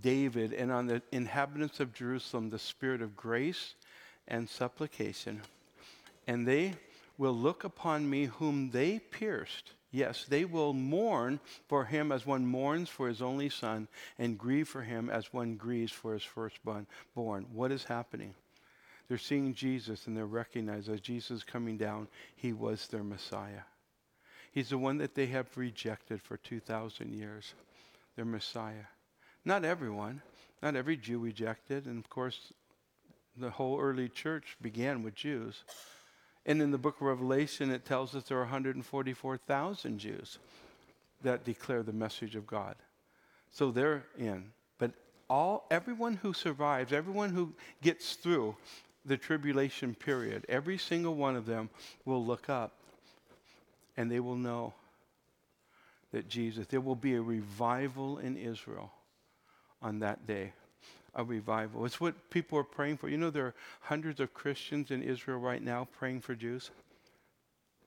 David 0.00 0.52
and 0.52 0.72
on 0.72 0.86
the 0.86 1.02
inhabitants 1.12 1.80
of 1.80 1.94
Jerusalem 1.94 2.50
the 2.50 2.58
spirit 2.58 3.02
of 3.02 3.16
grace 3.16 3.74
and 4.26 4.48
supplication, 4.48 5.42
and 6.26 6.46
they 6.46 6.74
will 7.18 7.34
look 7.34 7.64
upon 7.64 8.08
me 8.08 8.24
whom 8.24 8.70
they 8.70 8.98
pierced 8.98 9.72
Yes, 9.94 10.24
they 10.24 10.44
will 10.44 10.72
mourn 10.72 11.38
for 11.68 11.84
him 11.84 12.10
as 12.10 12.26
one 12.26 12.44
mourns 12.44 12.88
for 12.88 13.06
his 13.06 13.22
only 13.22 13.48
son, 13.48 13.86
and 14.18 14.36
grieve 14.36 14.66
for 14.66 14.82
him 14.82 15.08
as 15.08 15.32
one 15.32 15.54
grieves 15.54 15.92
for 15.92 16.14
his 16.14 16.24
firstborn. 16.24 16.88
What 17.52 17.70
is 17.70 17.84
happening? 17.84 18.34
They're 19.06 19.18
seeing 19.18 19.54
Jesus 19.54 20.08
and 20.08 20.16
they're 20.16 20.26
recognizing 20.26 20.94
as 20.94 21.00
Jesus 21.00 21.44
coming 21.44 21.76
down, 21.76 22.08
he 22.34 22.52
was 22.52 22.88
their 22.88 23.04
Messiah. 23.04 23.62
He's 24.50 24.70
the 24.70 24.78
one 24.78 24.98
that 24.98 25.14
they 25.14 25.26
have 25.26 25.56
rejected 25.56 26.20
for 26.20 26.38
2,000 26.38 27.14
years, 27.14 27.54
their 28.16 28.24
Messiah. 28.24 28.86
Not 29.44 29.64
everyone, 29.64 30.22
not 30.62 30.74
every 30.74 30.96
Jew 30.96 31.18
rejected, 31.18 31.86
and 31.86 31.98
of 31.98 32.08
course, 32.08 32.52
the 33.36 33.50
whole 33.50 33.78
early 33.78 34.08
church 34.08 34.56
began 34.62 35.02
with 35.02 35.14
Jews. 35.14 35.64
And 36.46 36.62
in 36.62 36.70
the 36.70 36.78
book 36.78 36.96
of 36.96 37.02
Revelation, 37.02 37.70
it 37.70 37.84
tells 37.84 38.14
us 38.14 38.24
there 38.24 38.38
are 38.38 38.42
144,000 38.42 39.98
Jews 39.98 40.38
that 41.22 41.44
declare 41.44 41.82
the 41.82 41.92
message 41.92 42.36
of 42.36 42.46
God. 42.46 42.76
So 43.50 43.70
they're 43.70 44.04
in. 44.18 44.52
But 44.78 44.92
all 45.28 45.66
everyone 45.70 46.14
who 46.16 46.32
survives, 46.32 46.92
everyone 46.92 47.30
who 47.30 47.54
gets 47.82 48.14
through 48.14 48.56
the 49.04 49.16
tribulation 49.16 49.94
period, 49.94 50.44
every 50.48 50.78
single 50.78 51.14
one 51.14 51.36
of 51.36 51.46
them 51.46 51.70
will 52.04 52.24
look 52.24 52.48
up 52.48 52.72
and 53.96 54.10
they 54.10 54.20
will 54.20 54.36
know 54.36 54.74
that 56.12 56.28
Jesus, 56.28 56.66
there 56.66 56.80
will 56.80 56.94
be 56.94 57.14
a 57.14 57.22
revival 57.22 58.18
in 58.18 58.36
Israel 58.36 58.92
on 59.84 60.00
that 60.00 60.26
day 60.26 60.52
a 61.14 61.22
revival. 61.22 61.84
It's 61.84 62.00
what 62.00 62.30
people 62.30 62.58
are 62.58 62.64
praying 62.64 62.96
for. 62.96 63.08
You 63.08 63.18
know, 63.18 63.30
there 63.30 63.46
are 63.46 63.54
hundreds 63.80 64.18
of 64.18 64.34
Christians 64.34 64.90
in 64.90 65.02
Israel 65.02 65.38
right 65.38 65.62
now 65.62 65.86
praying 65.98 66.22
for 66.22 66.34
Jews. 66.34 66.70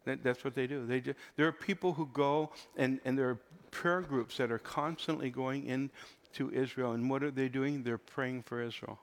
That, 0.06 0.24
that's 0.24 0.46
what 0.46 0.56
they 0.56 0.68
do. 0.68 0.86
They. 0.86 1.04
There 1.36 1.48
are 1.48 1.52
people 1.52 1.92
who 1.92 2.06
go, 2.14 2.52
and, 2.78 3.02
and 3.04 3.18
there 3.18 3.30
are 3.30 3.40
prayer 3.72 4.02
groups 4.02 4.38
that 4.38 4.52
are 4.52 4.60
constantly 4.60 5.30
going 5.30 5.66
into 5.66 6.54
Israel. 6.54 6.94
And 6.94 7.10
what 7.10 7.24
are 7.24 7.32
they 7.32 7.50
doing? 7.50 7.84
They're 7.84 7.98
praying 7.98 8.44
for 8.44 8.62
Israel. 8.62 8.98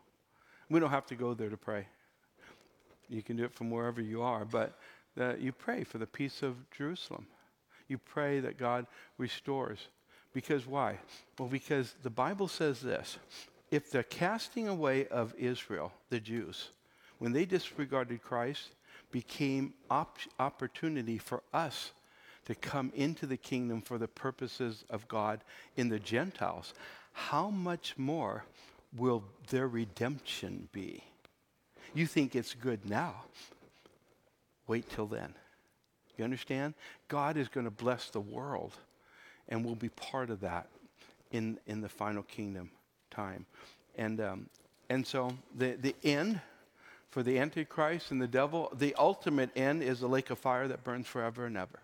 We 0.70 0.80
don't 0.80 0.90
have 0.90 1.06
to 1.06 1.14
go 1.14 1.34
there 1.34 1.50
to 1.50 1.58
pray. 1.58 1.86
You 3.10 3.22
can 3.22 3.36
do 3.36 3.44
it 3.44 3.52
from 3.52 3.70
wherever 3.70 4.00
you 4.00 4.22
are, 4.22 4.46
but 4.46 4.78
uh, 5.20 5.34
you 5.38 5.52
pray 5.52 5.84
for 5.84 5.98
the 5.98 6.06
peace 6.06 6.42
of 6.42 6.56
Jerusalem. 6.70 7.26
You 7.86 7.98
pray 7.98 8.40
that 8.40 8.56
God 8.56 8.86
restores. 9.18 9.88
Because 10.34 10.66
why? 10.66 10.98
Well, 11.38 11.48
because 11.48 11.94
the 12.02 12.10
Bible 12.10 12.48
says 12.48 12.80
this 12.80 13.16
if 13.70 13.90
the 13.90 14.02
casting 14.02 14.68
away 14.68 15.06
of 15.06 15.34
Israel, 15.38 15.92
the 16.10 16.20
Jews, 16.20 16.68
when 17.18 17.32
they 17.32 17.46
disregarded 17.46 18.22
Christ, 18.22 18.68
became 19.10 19.72
op- 19.90 20.18
opportunity 20.38 21.16
for 21.16 21.42
us 21.54 21.92
to 22.44 22.54
come 22.54 22.92
into 22.94 23.26
the 23.26 23.36
kingdom 23.36 23.80
for 23.80 23.96
the 23.96 24.08
purposes 24.08 24.84
of 24.90 25.08
God 25.08 25.40
in 25.76 25.88
the 25.88 25.98
Gentiles, 25.98 26.74
how 27.12 27.48
much 27.48 27.94
more 27.96 28.44
will 28.96 29.24
their 29.48 29.68
redemption 29.68 30.68
be? 30.72 31.02
You 31.94 32.06
think 32.06 32.34
it's 32.34 32.54
good 32.54 32.88
now. 32.88 33.22
Wait 34.66 34.88
till 34.90 35.06
then. 35.06 35.34
You 36.18 36.24
understand? 36.24 36.74
God 37.08 37.36
is 37.36 37.48
going 37.48 37.64
to 37.64 37.70
bless 37.70 38.10
the 38.10 38.20
world, 38.20 38.72
and 39.48 39.64
we'll 39.64 39.74
be 39.74 39.90
part 39.90 40.30
of 40.30 40.40
that 40.40 40.68
in, 41.30 41.58
in 41.66 41.80
the 41.80 41.88
final 41.88 42.22
kingdom 42.22 42.70
time. 43.10 43.46
And, 43.96 44.20
um, 44.20 44.46
and 44.88 45.06
so 45.06 45.32
the, 45.56 45.76
the 45.80 45.94
end 46.02 46.40
for 47.10 47.22
the 47.22 47.38
Antichrist 47.38 48.10
and 48.10 48.20
the 48.20 48.26
devil, 48.26 48.72
the 48.76 48.94
ultimate 48.96 49.50
end 49.56 49.82
is 49.82 50.00
the 50.00 50.08
lake 50.08 50.30
of 50.30 50.38
fire 50.38 50.66
that 50.68 50.82
burns 50.84 51.06
forever 51.06 51.46
and 51.46 51.56
ever. 51.56 51.80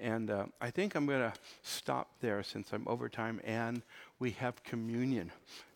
And 0.00 0.30
uh, 0.30 0.46
I 0.60 0.70
think 0.70 0.94
I'm 0.94 1.06
going 1.06 1.20
to 1.20 1.32
stop 1.62 2.08
there 2.20 2.42
since 2.42 2.72
I'm 2.72 2.86
over 2.88 3.08
time 3.08 3.40
and 3.44 3.82
we 4.18 4.30
have 4.32 4.62
communion 4.64 5.30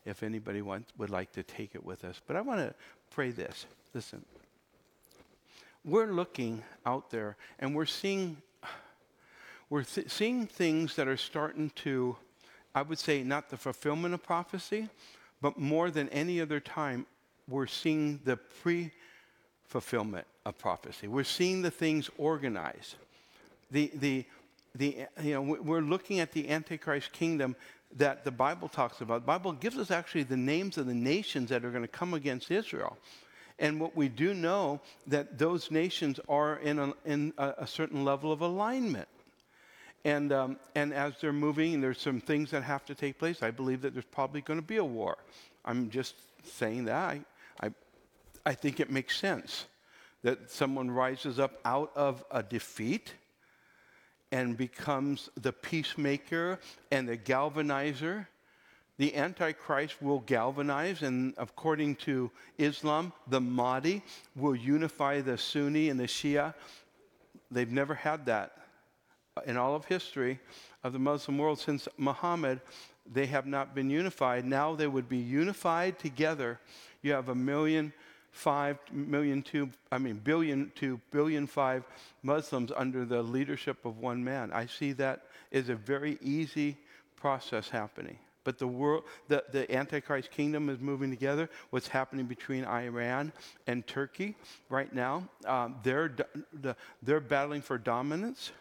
if 0.05 0.23
anybody 0.23 0.63
want, 0.63 0.87
would 0.97 1.11
like 1.11 1.33
to 1.33 1.43
take 1.43 1.75
it 1.75 1.85
with 1.85 2.05
us. 2.05 2.21
But 2.27 2.37
I 2.37 2.41
want 2.41 2.61
to 2.61 2.75
pray 3.11 3.31
this. 3.31 3.67
Listen. 3.93 4.25
We're 5.85 6.13
looking 6.13 6.63
out 6.85 7.11
there 7.11 7.37
and 7.59 7.75
we're 7.75 7.87
seeing 7.87 8.39
we're 9.69 9.83
th- 9.83 10.11
seeing 10.11 10.47
things 10.47 10.97
that 10.97 11.09
are 11.09 11.17
starting 11.17 11.71
to 11.77 12.17
I 12.77 12.83
would 12.83 12.99
say 12.99 13.23
not 13.23 13.49
the 13.49 13.57
fulfillment 13.57 14.13
of 14.13 14.23
prophecy, 14.23 14.91
but 15.41 15.59
more 15.59 15.91
than 15.91 16.11
any 16.11 16.43
other 16.43 16.61
time, 16.61 17.07
we're 17.49 17.67
seeing 17.67 18.21
the 18.25 18.37
pre 18.37 18.91
fulfillment 19.65 20.27
of 20.45 20.59
prophecy. 20.59 21.09
We're 21.09 21.25
seeing 21.25 21.63
the 21.63 21.71
things 21.71 22.11
organized. 22.19 22.97
The, 23.71 23.91
the, 23.95 24.25
the, 24.75 25.07
you 25.23 25.33
know, 25.33 25.41
we're 25.41 25.81
looking 25.81 26.21
at 26.21 26.33
the 26.33 26.51
Antichrist 26.51 27.13
kingdom 27.13 27.57
that 27.97 28.25
the 28.25 28.31
Bible 28.31 28.69
talks 28.69 29.01
about. 29.01 29.23
The 29.23 29.27
Bible 29.27 29.53
gives 29.53 29.79
us 29.79 29.91
actually 29.91 30.25
the 30.25 30.37
names 30.37 30.77
of 30.77 30.87
the 30.87 30.95
nations 30.95 31.49
that 31.49 31.65
are 31.65 31.71
going 31.71 31.83
to 31.83 31.89
come 31.89 32.13
against 32.13 32.51
Israel. 32.51 32.99
And 33.59 33.81
what 33.81 33.97
we 33.97 34.09
do 34.09 34.35
know 34.35 34.81
that 35.07 35.39
those 35.39 35.71
nations 35.71 36.21
are 36.29 36.57
in 36.59 36.79
a, 36.79 36.93
in 37.07 37.33
a, 37.39 37.55
a 37.59 37.67
certain 37.67 38.05
level 38.05 38.33
of 38.33 38.43
alignment. 38.43 39.09
And, 40.07 40.33
um, 40.33 40.57
and 40.77 40.95
as 40.95 41.15
they're 41.21 41.33
moving, 41.33 41.81
there's 41.81 42.01
some 42.01 42.21
things 42.21 42.53
that 42.53 42.63
have 42.63 42.85
to 42.85 42.95
take 42.95 43.19
place, 43.19 43.43
I 43.43 43.51
believe 43.51 43.83
that 43.83 43.93
there's 43.93 44.05
probably 44.05 44.41
going 44.41 44.61
to 44.61 44.65
be 44.65 44.77
a 44.77 44.85
war. 44.85 45.19
I'm 45.65 45.91
just 45.91 46.15
saying 46.45 46.85
that. 46.85 46.95
I, 46.95 47.21
I, 47.61 47.71
I 48.47 48.55
think 48.55 48.79
it 48.79 48.89
makes 48.89 49.19
sense 49.19 49.67
that 50.23 50.49
someone 50.49 50.93
rises 50.93 51.41
up 51.41 51.59
out 51.65 51.91
of 51.97 52.25
a 52.31 52.41
defeat 52.41 53.15
and 54.31 54.57
becomes 54.57 55.29
the 55.43 55.53
peacemaker 55.53 56.61
and 56.93 57.09
the 57.09 57.17
galvanizer. 57.17 58.29
The 58.99 59.13
Antichrist 59.17 60.01
will 60.01 60.21
galvanize, 60.21 61.03
and 61.03 61.35
according 61.37 61.97
to 61.97 62.31
Islam, 62.59 63.13
the 63.27 63.41
Mahdi 63.41 64.05
will 64.37 64.55
unify 64.55 65.21
the 65.21 65.37
Sunni 65.37 65.89
and 65.89 65.99
the 65.99 66.07
Shia. 66.07 66.55
They've 67.51 67.73
never 67.73 67.97
had 67.97 68.27
that 68.27 68.66
in 69.45 69.57
all 69.57 69.75
of 69.75 69.85
history 69.85 70.39
of 70.83 70.93
the 70.93 70.99
Muslim 70.99 71.39
world 71.39 71.59
since 71.59 71.89
Muhammad, 71.99 72.61
they 73.13 73.27
have 73.27 73.47
not 73.47 73.75
been 73.75 73.91
unified. 73.91 74.45
Now 74.45 74.75
they 74.75 74.87
would 74.87 75.09
be 75.09 75.19
unified 75.19 75.99
together. 75.99 76.59
You 77.03 77.13
have 77.13 77.29
a 77.29 77.35
million 77.35 77.93
five 78.33 78.79
million 78.93 79.43
to, 79.43 79.71
I 79.91 79.99
mean, 79.99 80.21
billion 80.23 80.71
to 80.77 81.01
billion 81.11 81.47
five 81.47 81.85
Muslims 82.23 82.71
under 82.77 83.05
the 83.07 83.23
leadership 83.23 83.85
of 83.85 83.99
one 83.99 84.23
man. 84.23 84.53
I 84.53 84.67
see 84.67 84.93
that 84.93 85.23
is 85.51 85.71
a 85.71 85.75
very 85.75 86.19
easy 86.21 86.77
process 87.17 87.71
happening. 87.71 88.19
But 88.45 88.59
the 88.59 88.67
world, 88.69 89.05
the, 89.27 89.43
the 89.51 89.75
Antichrist 89.75 90.31
kingdom 90.31 90.69
is 90.69 90.79
moving 90.79 91.11
together. 91.11 91.49
What's 91.71 91.89
happening 91.89 92.27
between 92.27 92.65
Iran 92.65 93.33
and 93.67 93.85
Turkey 93.87 94.37
right 94.69 94.95
now? 94.95 95.29
Um, 95.47 95.77
they're, 95.83 96.15
the, 96.53 96.77
they're 97.03 97.21
battling 97.21 97.63
for 97.63 97.79
dominance. 97.79 98.53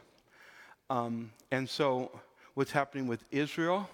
Um, 0.90 1.32
and 1.52 1.68
so, 1.68 2.12
what's 2.54 2.72
happening 2.72 3.08
with 3.08 3.24
Israel? 3.32 3.90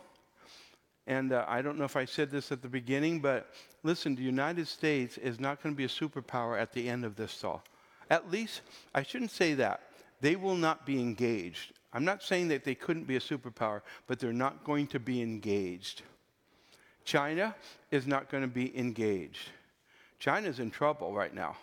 And 1.08 1.34
uh, 1.34 1.46
I 1.48 1.62
don't 1.62 1.78
know 1.78 1.86
if 1.86 1.96
I 1.96 2.06
said 2.06 2.30
this 2.30 2.52
at 2.52 2.62
the 2.62 2.70
beginning, 2.70 3.20
but 3.20 3.54
listen, 3.84 4.16
the 4.16 4.22
United 4.22 4.68
States 4.68 5.18
is 5.18 5.40
not 5.40 5.62
going 5.62 5.74
to 5.74 5.78
be 5.78 5.86
a 5.86 5.88
superpower 5.88 6.60
at 6.60 6.72
the 6.74 6.88
end 6.88 7.06
of 7.06 7.16
this 7.16 7.44
all. 7.44 7.64
At 8.10 8.30
least, 8.30 8.62
I 8.94 9.04
shouldn't 9.04 9.32
say 9.32 9.54
that. 9.56 9.82
They 10.20 10.36
will 10.36 10.56
not 10.56 10.86
be 10.86 11.00
engaged. 11.00 11.74
I'm 11.94 12.06
not 12.06 12.24
saying 12.24 12.50
that 12.50 12.64
they 12.64 12.76
couldn't 12.76 13.06
be 13.06 13.16
a 13.16 13.20
superpower, 13.20 13.82
but 14.08 14.20
they're 14.20 14.32
not 14.32 14.64
going 14.64 14.88
to 14.88 15.00
be 15.00 15.22
engaged. 15.22 16.04
China 17.04 17.56
is 17.90 18.06
not 18.06 18.30
going 18.30 18.44
to 18.44 18.48
be 18.48 18.78
engaged. 18.78 19.50
China's 20.20 20.60
in 20.60 20.70
trouble 20.70 21.14
right 21.14 21.34
now. 21.34 21.58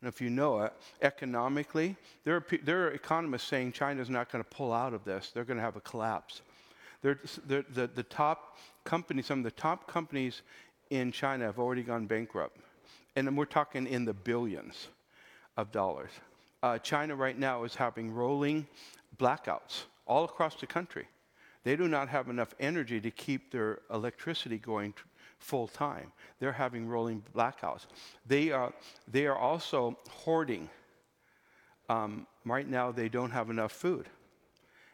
And 0.00 0.08
if 0.08 0.20
you 0.20 0.30
know 0.30 0.60
it, 0.60 0.72
economically, 1.00 1.96
there 2.24 2.36
are, 2.36 2.44
there 2.64 2.86
are 2.86 2.90
economists 2.90 3.48
saying 3.48 3.72
China's 3.72 4.10
not 4.10 4.30
going 4.30 4.44
to 4.44 4.50
pull 4.50 4.72
out 4.72 4.92
of 4.92 5.04
this. 5.04 5.30
They're 5.32 5.44
going 5.44 5.56
to 5.56 5.62
have 5.62 5.76
a 5.76 5.80
collapse. 5.80 6.42
They're, 7.02 7.18
they're, 7.46 7.64
the, 7.72 7.86
the 7.86 8.02
top 8.02 8.58
companies, 8.84 9.26
some 9.26 9.38
of 9.38 9.44
the 9.44 9.50
top 9.50 9.90
companies 9.90 10.42
in 10.90 11.12
China 11.12 11.46
have 11.46 11.58
already 11.58 11.82
gone 11.82 12.06
bankrupt. 12.06 12.58
And 13.16 13.36
we're 13.36 13.46
talking 13.46 13.86
in 13.86 14.04
the 14.04 14.12
billions 14.12 14.88
of 15.56 15.72
dollars. 15.72 16.10
Uh, 16.62 16.78
China 16.78 17.16
right 17.16 17.38
now 17.38 17.64
is 17.64 17.74
having 17.74 18.12
rolling 18.12 18.66
blackouts 19.18 19.84
all 20.06 20.24
across 20.24 20.56
the 20.56 20.66
country. 20.66 21.06
They 21.64 21.76
do 21.76 21.88
not 21.88 22.08
have 22.08 22.28
enough 22.28 22.54
energy 22.60 23.00
to 23.00 23.10
keep 23.10 23.50
their 23.50 23.80
electricity 23.90 24.58
going 24.58 24.94
full 25.38 25.68
time. 25.68 26.12
They're 26.38 26.52
having 26.52 26.88
rolling 26.88 27.22
blackouts. 27.34 27.86
They 28.26 28.50
are, 28.50 28.72
they 29.08 29.26
are 29.26 29.36
also 29.36 29.98
hoarding. 30.10 30.68
Um, 31.88 32.26
right 32.44 32.68
now, 32.68 32.90
they 32.92 33.08
don't 33.08 33.30
have 33.30 33.50
enough 33.50 33.72
food. 33.72 34.08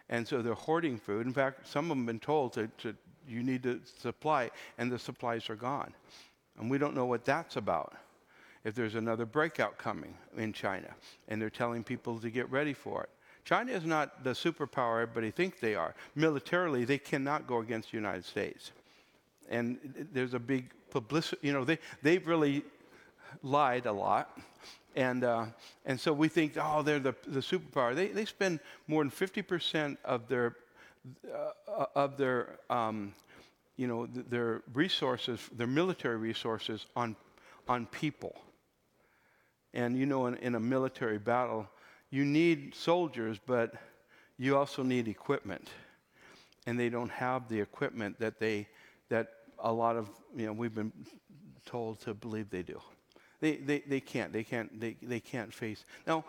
And 0.09 0.27
so 0.27 0.43
they're 0.43 0.55
hoarding 0.55 0.99
food. 0.99 1.27
In 1.27 1.33
fact, 1.33 1.67
some 1.67 1.87
of 1.87 1.89
them 1.91 1.99
have 1.99 2.07
been 2.07 2.21
told 2.21 2.53
to, 2.55 2.69
to 2.79 2.95
you 3.27 3.43
need 3.43 3.63
to 3.63 3.81
supply, 4.01 4.51
and 4.79 4.91
the 4.91 4.99
supplies 4.99 5.49
are 5.49 5.57
gone. 5.57 5.93
And 6.59 6.71
we 6.71 6.79
don't 6.79 6.95
know 6.95 7.07
what 7.07 7.25
that's 7.25 7.57
about. 7.57 7.95
If 8.65 8.75
there's 8.75 8.95
another 8.95 9.27
breakout 9.27 9.79
coming 9.79 10.15
in 10.37 10.53
China, 10.53 10.89
and 11.29 11.41
they're 11.41 11.51
telling 11.51 11.83
people 11.83 12.19
to 12.21 12.31
get 12.31 12.51
ready 12.51 12.75
for 12.75 13.03
it. 13.03 13.11
China 13.45 13.73
is 13.73 13.85
not 13.85 14.23
the 14.23 14.31
superpower 14.31 15.03
everybody 15.03 15.33
thinks 15.33 15.59
they 15.59 15.75
are. 15.75 15.95
Militarily, 16.15 16.85
they 16.85 16.99
cannot 16.99 17.47
go 17.49 17.59
against 17.59 17.91
the 17.91 17.97
United 17.97 18.25
States. 18.25 18.71
And 19.49 20.09
there's 20.13 20.35
a 20.35 20.39
big 20.39 20.71
publicity, 20.91 21.47
you 21.47 21.53
know, 21.53 21.65
they, 21.65 21.79
they've 22.03 22.27
really 22.27 22.63
lied 23.43 23.87
a 23.87 23.93
lot. 23.93 24.39
And, 24.95 25.25
uh, 25.25 25.47
and 25.87 25.99
so 25.99 26.13
we 26.13 26.29
think, 26.29 26.55
oh, 26.61 26.83
they're 26.83 26.99
the, 26.99 27.15
the 27.27 27.41
superpower. 27.41 27.95
They, 27.95 28.09
they 28.09 28.25
spend 28.25 28.61
more 28.89 29.03
than 29.03 29.11
50% 29.11 29.97
of 30.05 30.29
their, 30.29 30.57
uh, 31.33 31.87
of 31.95 32.17
their, 32.17 32.59
um, 32.69 33.15
you 33.77 33.87
know, 33.87 34.07
th- 34.07 34.27
their 34.29 34.63
resources, 34.75 35.41
their 35.57 35.67
military 35.67 36.19
resources 36.19 36.87
on, 36.95 37.17
on 37.69 37.87
people. 37.87 38.37
And 39.75 39.97
you 39.97 40.05
know, 40.05 40.27
in, 40.27 40.37
in 40.37 40.55
a 40.55 40.61
military 40.61 41.19
battle, 41.19 41.67
you 42.11 42.25
need 42.27 42.75
soldiers, 42.75 43.39
but 43.47 43.73
you 44.39 44.57
also 44.57 44.83
need 44.83 45.09
equipment. 45.09 45.69
And 46.67 46.79
they 46.79 46.91
don't 46.91 47.11
have 47.11 47.49
the 47.49 47.59
equipment 47.59 48.21
that 48.21 48.39
they, 48.39 48.69
that 49.13 49.29
a 49.59 49.71
lot 49.71 49.97
of, 49.97 50.09
you 50.35 50.47
know, 50.47 50.55
we've 50.55 50.75
been 50.75 50.91
told 51.67 52.01
to 52.01 52.15
believe 52.15 52.49
they 52.49 52.63
do. 52.63 52.81
They, 53.41 53.57
they, 53.57 53.81
they 53.81 54.01
can't. 54.01 54.33
They 54.33 54.43
can't, 54.43 54.81
they, 54.81 54.97
they 55.03 55.21
can't 55.21 55.53
face. 55.53 55.85
Now, 56.07 56.25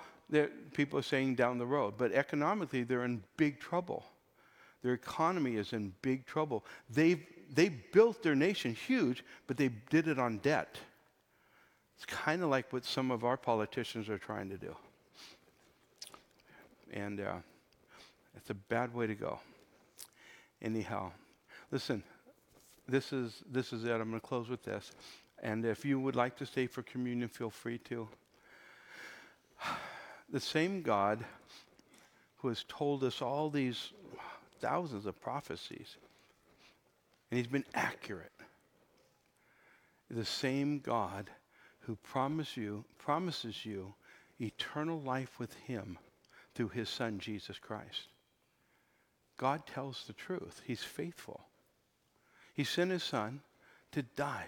people 0.74 1.00
are 1.00 1.04
saying 1.04 1.36
down 1.36 1.58
the 1.58 1.66
road, 1.66 1.94
but 1.98 2.12
economically, 2.12 2.84
they're 2.84 3.06
in 3.06 3.24
big 3.38 3.60
trouble. 3.60 4.04
Their 4.82 4.94
economy 4.94 5.56
is 5.56 5.72
in 5.72 5.94
big 6.02 6.26
trouble. 6.26 6.66
They've, 6.90 7.26
they 7.54 7.70
built 7.70 8.22
their 8.22 8.36
nation 8.36 8.74
huge, 8.74 9.24
but 9.48 9.56
they 9.56 9.70
did 9.90 10.10
it 10.10 10.20
on 10.20 10.40
debt. 10.40 10.78
It's 11.96 12.06
kind 12.06 12.44
of 12.44 12.50
like 12.50 12.74
what 12.74 12.84
some 12.84 13.12
of 13.12 13.24
our 13.24 13.38
politicians 13.38 14.10
are 14.10 14.18
trying 14.18 14.50
to 14.50 14.58
do. 14.58 14.76
And 16.92 17.22
uh, 17.22 17.36
it's 18.36 18.50
a 18.50 18.56
bad 18.56 18.94
way 18.94 19.08
to 19.08 19.16
go. 19.16 19.40
Anyhow, 20.62 21.12
listen, 21.72 22.04
this 22.94 23.12
is, 23.12 23.42
this 23.52 23.74
is 23.74 23.86
it. 23.86 23.92
I'm 23.92 24.10
going 24.10 24.22
to 24.22 24.28
close 24.28 24.50
with 24.50 24.64
this. 24.64 24.92
And 25.42 25.66
if 25.66 25.84
you 25.84 26.00
would 26.00 26.16
like 26.16 26.38
to 26.38 26.46
stay 26.46 26.68
for 26.68 26.84
communion, 26.84 27.28
feel 27.28 27.50
free 27.50 27.80
to. 27.90 28.08
The 30.30 30.40
same 30.40 30.82
God 30.82 31.24
who 32.38 32.48
has 32.48 32.64
told 32.68 33.04
us 33.04 33.22
all 33.22 33.52
these 33.52 33.92
thousands 34.62 35.06
of 35.06 35.22
prophecies, 35.22 35.98
and 37.30 37.38
he's 37.38 37.46
been 37.46 37.66
accurate. 37.76 38.32
The 40.10 40.26
same 40.26 40.80
God 40.80 41.30
who 41.82 41.98
promise 41.98 42.58
you, 42.58 42.84
promises 42.98 43.64
you 43.64 43.94
eternal 44.42 45.02
life 45.02 45.40
with 45.40 45.54
him 45.54 46.00
through 46.56 46.70
his 46.70 46.90
son 46.90 47.20
Jesus 47.20 47.60
Christ. 47.60 48.08
God 49.38 49.68
tells 49.68 50.06
the 50.08 50.14
truth. 50.14 50.62
He's 50.66 50.84
faithful. 50.84 51.42
He 52.54 52.64
sent 52.64 52.92
his 52.92 53.04
son 53.04 53.42
to 53.92 54.04
die 54.04 54.48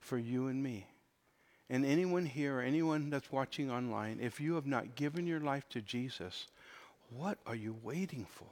for 0.00 0.18
you 0.18 0.48
and 0.48 0.62
me. 0.62 0.86
And 1.68 1.84
anyone 1.84 2.26
here, 2.26 2.58
or 2.58 2.62
anyone 2.62 3.10
that's 3.10 3.32
watching 3.32 3.70
online, 3.70 4.18
if 4.20 4.40
you 4.40 4.54
have 4.54 4.66
not 4.66 4.94
given 4.94 5.26
your 5.26 5.40
life 5.40 5.68
to 5.70 5.80
Jesus, 5.80 6.46
what 7.10 7.38
are 7.46 7.56
you 7.56 7.76
waiting 7.82 8.26
for? 8.30 8.46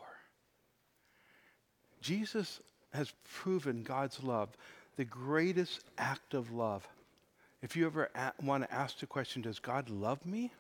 Jesus 2.01 2.61
has 2.93 3.13
proven 3.33 3.83
God's 3.83 4.23
love, 4.23 4.51
the 4.97 5.05
greatest 5.05 5.81
act 5.97 6.35
of 6.35 6.53
love. 6.53 6.87
If 7.63 7.77
you 7.77 7.87
ever 7.87 8.11
a- 8.15 8.33
want 8.43 8.65
to 8.65 8.75
ask 8.75 8.99
the 8.99 9.07
question, 9.07 9.43
does 9.43 9.59
God 9.59 9.89
love 9.89 10.25
me? 10.27 10.53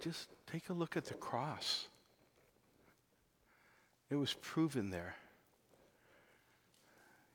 Just 0.00 0.28
take 0.50 0.68
a 0.68 0.72
look 0.72 0.96
at 0.96 1.06
the 1.06 1.14
cross. 1.14 1.88
It 4.10 4.16
was 4.16 4.34
proven 4.34 4.90
there. 4.90 5.16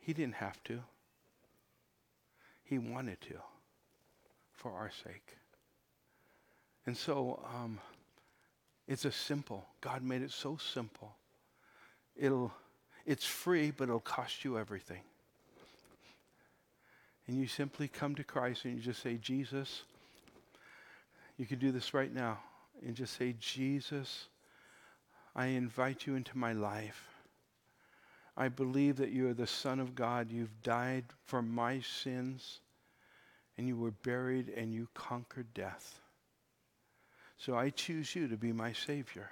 He 0.02 0.14
didn't 0.14 0.36
have 0.36 0.62
to. 0.66 0.82
He 2.64 2.78
wanted 2.78 3.22
to 3.22 3.36
for 4.54 4.72
our 4.72 4.92
sake. 5.04 5.38
And 6.86 6.98
so 6.98 7.44
um, 7.54 7.80
it's 8.88 9.06
a 9.06 9.12
simple. 9.12 9.66
God 9.80 10.04
made 10.04 10.22
it 10.22 10.32
so 10.32 10.58
simple. 10.58 11.16
It'll, 12.16 12.52
it's 13.06 13.26
free, 13.26 13.72
but 13.72 13.86
it'll 13.86 14.00
cost 14.00 14.44
you 14.44 14.58
everything. 14.58 15.02
And 17.28 17.38
you 17.38 17.48
simply 17.48 17.88
come 17.88 18.16
to 18.16 18.24
Christ 18.24 18.66
and 18.66 18.76
you 18.76 18.82
just 18.82 19.02
say, 19.02 19.16
Jesus, 19.16 19.84
you 21.38 21.46
can 21.46 21.60
do 21.60 21.72
this 21.72 21.94
right 21.94 22.14
now. 22.14 22.40
And 22.86 22.96
just 22.96 23.16
say, 23.18 23.36
Jesus, 23.40 24.28
I 25.36 25.48
invite 25.48 26.08
you 26.08 26.16
into 26.16 26.38
my 26.38 26.54
life. 26.54 27.11
I 28.38 28.48
believe 28.48 28.96
that 28.98 29.12
you 29.12 29.30
are 29.30 29.34
the 29.34 29.48
Son 29.48 29.80
of 29.80 29.94
God. 29.94 30.32
You've 30.32 30.62
died 30.64 31.06
for 31.26 31.42
my 31.42 31.82
sins, 31.82 32.62
and 33.58 33.68
you 33.68 33.76
were 33.76 33.92
buried, 33.92 34.50
and 34.50 34.74
you 34.74 34.88
conquered 34.94 35.54
death. 35.54 36.00
So 37.38 37.56
I 37.56 37.72
choose 37.72 38.16
you 38.16 38.28
to 38.28 38.38
be 38.38 38.54
my 38.54 38.72
Savior. 38.72 39.30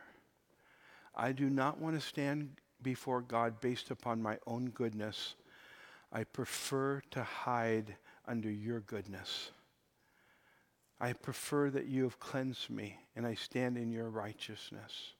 I 1.16 1.32
do 1.32 1.50
not 1.50 1.80
want 1.80 2.00
to 2.00 2.06
stand 2.06 2.52
before 2.82 3.22
God 3.22 3.62
based 3.62 3.91
upon 3.91 4.22
my 4.22 4.38
own 4.47 4.70
goodness. 4.70 5.36
I 6.12 6.24
prefer 6.24 7.02
to 7.12 7.24
hide 7.24 7.95
under 8.28 8.50
your 8.50 8.80
goodness. 8.82 9.52
I 11.00 11.14
prefer 11.14 11.70
that 11.70 11.86
you 11.86 12.04
have 12.04 12.20
cleansed 12.20 12.70
me 12.70 12.97
and 13.16 13.26
I 13.26 13.36
stand 13.36 13.78
in 13.78 13.91
your 13.91 14.10
righteousness. 14.10 15.14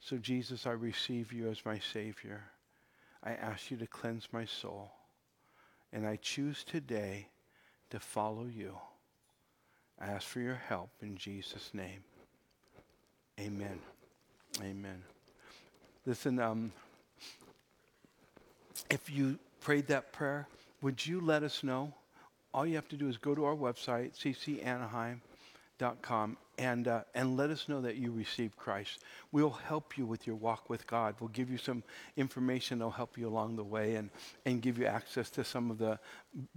So, 0.00 0.16
Jesus, 0.16 0.66
I 0.66 0.72
receive 0.72 1.32
you 1.32 1.50
as 1.50 1.64
my 1.64 1.78
Savior. 1.78 2.44
I 3.22 3.32
ask 3.32 3.70
you 3.70 3.76
to 3.78 3.86
cleanse 3.86 4.28
my 4.32 4.44
soul. 4.44 4.90
And 5.92 6.06
I 6.06 6.16
choose 6.16 6.64
today 6.64 7.28
to 7.90 7.98
follow 7.98 8.46
you. 8.46 8.76
I 10.00 10.06
ask 10.06 10.26
for 10.26 10.40
your 10.40 10.60
help 10.68 10.90
in 11.02 11.16
Jesus' 11.16 11.70
name. 11.74 12.02
Amen. 13.38 13.78
Amen. 14.62 15.02
Listen, 16.06 16.38
um, 16.38 16.72
if 18.88 19.10
you 19.10 19.38
prayed 19.60 19.88
that 19.88 20.12
prayer, 20.12 20.46
would 20.80 21.04
you 21.04 21.20
let 21.20 21.42
us 21.42 21.62
know? 21.62 21.92
all 22.52 22.66
you 22.66 22.74
have 22.74 22.88
to 22.88 22.96
do 22.96 23.08
is 23.08 23.16
go 23.16 23.32
to 23.34 23.44
our 23.44 23.54
website, 23.54 24.12
ccanaheim.com, 24.18 26.36
and, 26.60 26.88
uh, 26.88 27.00
and 27.14 27.38
let 27.38 27.48
us 27.48 27.70
know 27.70 27.80
that 27.80 27.96
you 27.96 28.12
received 28.12 28.54
Christ. 28.54 29.02
We'll 29.32 29.48
help 29.48 29.96
you 29.96 30.04
with 30.04 30.26
your 30.26 30.36
walk 30.36 30.68
with 30.68 30.86
God. 30.86 31.14
We'll 31.18 31.28
give 31.28 31.50
you 31.50 31.56
some 31.56 31.82
information 32.18 32.78
that'll 32.78 32.90
help 32.92 33.16
you 33.16 33.28
along 33.28 33.56
the 33.56 33.64
way 33.64 33.94
and, 33.94 34.10
and 34.44 34.60
give 34.60 34.76
you 34.78 34.84
access 34.84 35.30
to 35.30 35.42
some 35.42 35.70
of 35.70 35.78
the 35.78 35.98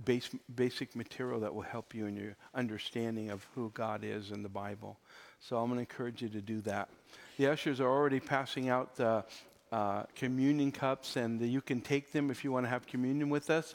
base, 0.04 0.30
basic 0.54 0.93
material 0.93 1.39
that 1.39 1.56
will 1.56 1.62
help 1.62 1.95
you 1.95 2.06
in 2.06 2.18
your 2.18 2.36
understanding 2.54 3.30
of 3.30 3.47
who 3.56 3.72
God 3.74 4.04
is 4.04 4.32
in 4.32 4.43
the 4.43 4.49
Bible. 4.49 4.97
So 5.39 5.56
I'm 5.56 5.68
going 5.68 5.78
to 5.78 5.80
encourage 5.89 6.22
you 6.22 6.28
to 6.30 6.41
do 6.41 6.60
that. 6.62 6.89
The 7.38 7.47
ushers 7.47 7.80
are 7.80 7.89
already 7.89 8.20
passing 8.20 8.68
out 8.68 8.97
the 8.97 9.24
uh, 9.72 10.04
communion 10.16 10.74
cups, 10.74 11.16
and 11.16 11.41
you 11.41 11.62
can 11.62 11.80
take 11.80 12.12
them 12.12 12.30
if 12.30 12.43
you 12.43 12.51
want 12.51 12.66
to 12.66 12.70
have 12.70 12.86
communion 12.86 13.30
with 13.30 13.49
us. 13.49 13.74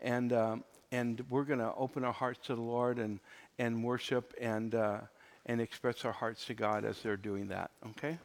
And, 0.00 0.32
um, 0.32 0.64
and 0.92 1.20
we're 1.28 1.42
going 1.42 1.58
to 1.58 1.74
open 1.74 2.04
our 2.04 2.12
hearts 2.12 2.46
to 2.46 2.54
the 2.54 2.62
Lord 2.62 3.00
and, 3.00 3.18
and 3.58 3.82
worship 3.82 4.34
and, 4.40 4.72
uh, 4.76 5.00
and 5.46 5.60
express 5.60 6.04
our 6.04 6.12
hearts 6.12 6.44
to 6.46 6.54
God 6.54 6.84
as 6.84 7.00
they're 7.02 7.16
doing 7.16 7.48
that, 7.48 7.70
okay? 7.90 8.18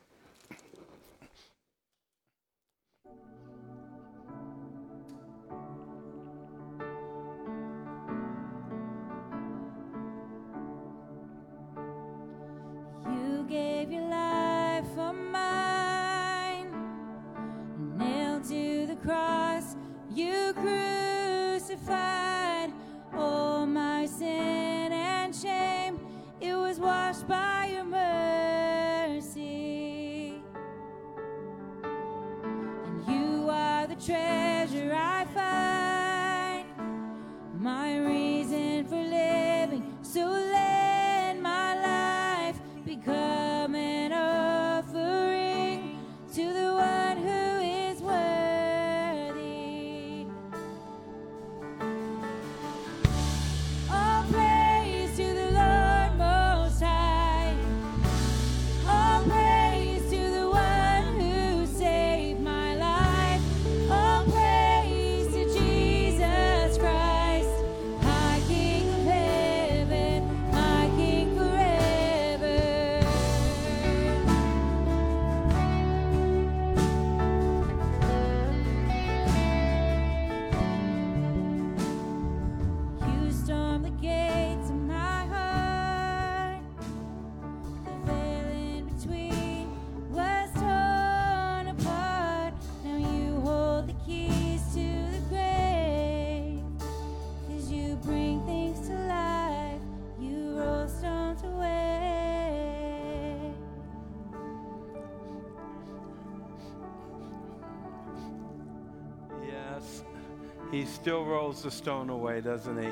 Still 110.90 111.24
rolls 111.24 111.64
the 111.64 111.72
stone 111.72 112.10
away, 112.10 112.42
doesn't 112.42 112.82
he? 112.82 112.90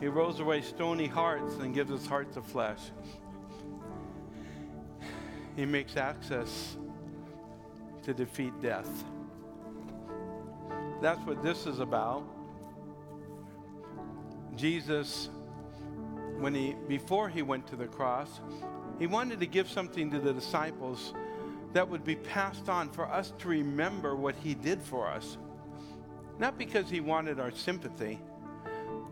He 0.00 0.06
rolls 0.06 0.38
away 0.38 0.62
stony 0.62 1.06
hearts 1.06 1.54
and 1.56 1.74
gives 1.74 1.90
us 1.90 2.06
hearts 2.06 2.36
of 2.36 2.46
flesh. 2.46 2.80
He 5.56 5.64
makes 5.64 5.96
access 5.96 6.76
to 8.04 8.14
defeat 8.14 8.52
death. 8.62 8.88
That's 11.00 11.20
what 11.26 11.42
this 11.42 11.66
is 11.66 11.80
about. 11.80 12.24
Jesus, 14.54 15.30
when 16.38 16.54
he 16.54 16.76
before 16.86 17.28
he 17.28 17.42
went 17.42 17.66
to 17.68 17.76
the 17.76 17.86
cross, 17.86 18.40
he 18.98 19.06
wanted 19.06 19.40
to 19.40 19.46
give 19.46 19.68
something 19.68 20.10
to 20.10 20.20
the 20.20 20.32
disciples 20.32 21.12
that 21.72 21.88
would 21.88 22.04
be 22.04 22.16
passed 22.16 22.68
on 22.68 22.88
for 22.90 23.06
us 23.06 23.32
to 23.38 23.48
remember 23.48 24.16
what 24.16 24.34
he 24.36 24.54
did 24.54 24.82
for 24.82 25.08
us. 25.08 25.38
Not 26.38 26.56
because 26.58 26.88
he 26.88 27.00
wanted 27.00 27.40
our 27.40 27.50
sympathy, 27.50 28.20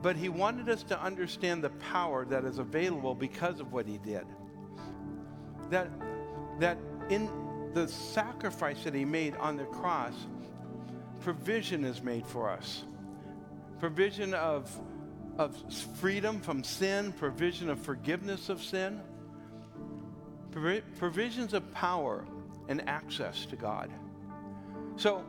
but 0.03 0.17
he 0.17 0.29
wanted 0.29 0.69
us 0.69 0.83
to 0.85 1.03
understand 1.03 1.65
the 1.65 1.71
power 1.71 2.25
that 2.27 2.45
is 2.45 2.59
available 2.59 3.15
because 3.15 3.61
of 3.61 3.73
what 3.73 3.87
he 3.87 3.99
did. 3.99 4.25
That, 5.71 5.91
that 6.61 6.79
in 7.09 7.29
the 7.75 7.89
sacrifice 7.89 8.85
that 8.85 8.95
he 8.95 9.05
made 9.05 9.35
on 9.37 9.57
the 9.57 9.65
cross, 9.65 10.15
provision 11.21 11.85
is 11.85 12.03
made 12.03 12.27
for 12.27 12.49
us. 12.49 12.85
Provision 13.81 14.33
of, 14.33 14.71
of 15.37 15.57
freedom 15.97 16.41
from 16.41 16.63
sin, 16.63 17.13
provision 17.13 17.69
of 17.69 17.81
forgiveness 17.81 18.49
of 18.49 18.63
sin, 18.63 19.01
provisions 20.99 21.53
of 21.53 21.71
power 21.75 22.25
and 22.69 22.89
access 22.89 23.45
to 23.47 23.57
God. 23.57 23.91
So, 24.97 25.25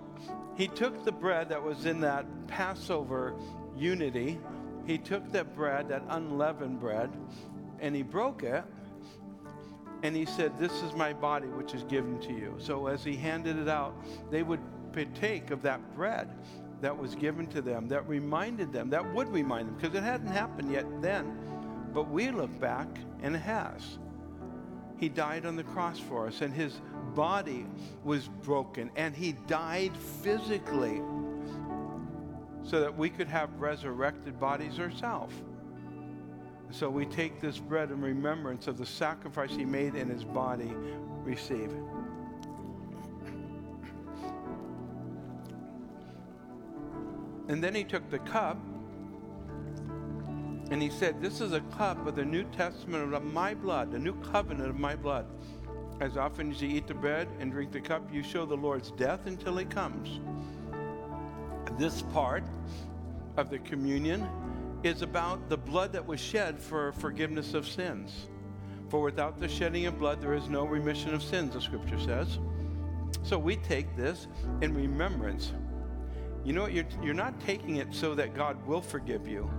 he 0.58 0.68
took 0.68 1.06
the 1.06 1.12
bread 1.12 1.50
that 1.50 1.64
was 1.64 1.86
in 1.86 2.02
that 2.02 2.26
Passover 2.48 3.36
unity, 3.76 4.40
he 4.88 4.98
took 4.98 5.32
that 5.32 5.56
bread, 5.56 5.90
that 5.90 6.04
unleavened 6.10 6.80
bread, 6.80 7.12
and 7.80 7.96
he 7.96 8.02
broke 8.02 8.42
it. 8.42 8.64
And 10.04 10.16
he 10.16 10.26
said, 10.26 10.58
This 10.60 10.72
is 10.82 10.94
my 10.94 11.14
body, 11.14 11.48
which 11.48 11.74
is 11.74 11.84
given 11.84 12.20
to 12.22 12.34
you. 12.34 12.56
So 12.58 12.88
as 12.88 13.04
he 13.04 13.16
handed 13.16 13.58
it 13.58 13.68
out, 13.68 13.96
they 14.32 14.44
would 14.44 14.60
partake 14.94 15.52
of 15.52 15.62
that 15.62 15.96
bread 15.96 16.30
that 16.82 16.96
was 16.96 17.16
given 17.16 17.48
to 17.48 17.62
them, 17.62 17.88
that 17.90 18.08
reminded 18.08 18.72
them, 18.72 18.90
that 18.90 19.14
would 19.14 19.28
remind 19.30 19.68
them, 19.68 19.76
because 19.76 19.96
it 19.96 20.04
hadn't 20.04 20.28
happened 20.28 20.72
yet 20.72 20.86
then. 21.02 21.38
But 21.94 22.10
we 22.10 22.32
look 22.32 22.60
back, 22.60 22.88
and 23.22 23.36
it 23.36 23.40
has. 23.40 23.98
He 24.98 25.10
died 25.10 25.46
on 25.46 25.56
the 25.56 25.64
cross 25.64 26.00
for 26.00 26.28
us, 26.28 26.42
and 26.42 26.54
his 26.54 26.80
body 27.18 27.66
was 28.04 28.28
broken, 28.44 28.92
and 28.96 29.16
he 29.16 29.32
died 29.48 29.98
physically 30.22 31.02
so 32.64 32.80
that 32.80 32.96
we 32.96 33.10
could 33.10 33.28
have 33.28 33.50
resurrected 33.60 34.40
bodies 34.40 34.80
ourselves. 34.80 35.34
So 36.70 36.92
we 36.92 37.08
take 37.08 37.42
this 37.42 37.58
bread 37.58 37.90
in 37.90 38.02
remembrance 38.02 38.68
of 38.68 38.78
the 38.78 38.86
sacrifice 38.86 39.50
he 39.50 39.66
made 39.66 39.96
in 39.96 40.10
his 40.10 40.24
body. 40.24 40.72
Receive. 41.24 41.72
And 47.48 47.64
then 47.64 47.74
he 47.74 47.84
took 47.84 48.08
the 48.12 48.20
cup 48.20 48.58
and 50.70 50.82
he 50.82 50.90
said, 50.90 51.22
This 51.22 51.42
is 51.42 51.54
a 51.54 51.62
cup 51.62 52.06
of 52.06 52.16
the 52.16 52.26
New 52.26 52.44
Testament 52.44 53.12
of 53.12 53.24
my 53.24 53.56
blood, 53.56 53.92
the 53.92 54.00
new 54.00 54.14
covenant 54.22 54.70
of 54.70 54.78
my 54.78 54.96
blood. 54.96 55.26
As 56.00 56.16
often 56.16 56.52
as 56.52 56.62
you 56.62 56.70
eat 56.70 56.86
the 56.86 56.94
bread 56.94 57.28
and 57.40 57.52
drink 57.52 57.72
the 57.72 57.82
cup, 57.82 58.14
you 58.14 58.22
show 58.22 58.46
the 58.46 58.56
Lord's 58.56 58.92
death 58.92 59.26
until 59.26 59.58
he 59.58 59.66
comes. 59.66 60.20
This 61.78 62.04
part 62.04 62.44
of 63.36 63.50
the 63.50 63.60
communion 63.60 64.28
is 64.84 65.02
about 65.02 65.50
the 65.50 65.58
blood 65.58 65.92
that 65.94 66.06
was 66.06 66.20
shed 66.20 66.60
for 66.60 66.92
forgiveness 66.94 67.56
of 67.56 67.68
sins. 67.68 68.28
For 68.90 69.02
without 69.02 69.40
the 69.40 69.48
shedding 69.48 69.88
of 69.88 69.98
blood, 69.98 70.22
there 70.22 70.36
is 70.36 70.48
no 70.50 70.66
remission 70.66 71.14
of 71.16 71.24
sins, 71.24 71.54
the 71.54 71.62
scripture 71.62 72.00
says. 72.00 72.38
So 73.24 73.40
we 73.40 73.56
take 73.58 73.96
this 73.98 74.28
in 74.62 74.76
remembrance. 74.76 75.52
You 76.44 76.54
know 76.54 76.62
what? 76.62 76.74
You're, 76.74 76.86
you're 77.02 77.14
not 77.16 77.40
taking 77.42 77.78
it 77.78 77.94
so 77.94 78.14
that 78.16 78.36
God 78.36 78.66
will 78.68 78.82
forgive 78.82 79.28
you. 79.28 79.50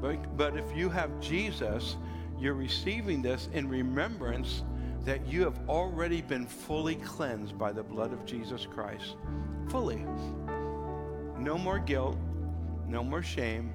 But, 0.00 0.36
but 0.36 0.56
if 0.56 0.64
you 0.74 0.88
have 0.88 1.20
Jesus, 1.20 1.96
you're 2.38 2.54
receiving 2.54 3.22
this 3.22 3.48
in 3.52 3.68
remembrance 3.68 4.62
that 5.06 5.24
you 5.24 5.42
have 5.42 5.56
already 5.68 6.20
been 6.20 6.44
fully 6.44 6.96
cleansed 6.96 7.56
by 7.56 7.70
the 7.70 7.82
blood 7.82 8.12
of 8.12 8.26
Jesus 8.26 8.66
Christ. 8.66 9.14
Fully. 9.68 10.04
No 11.38 11.56
more 11.56 11.78
guilt, 11.78 12.18
no 12.88 13.04
more 13.04 13.22
shame, 13.22 13.72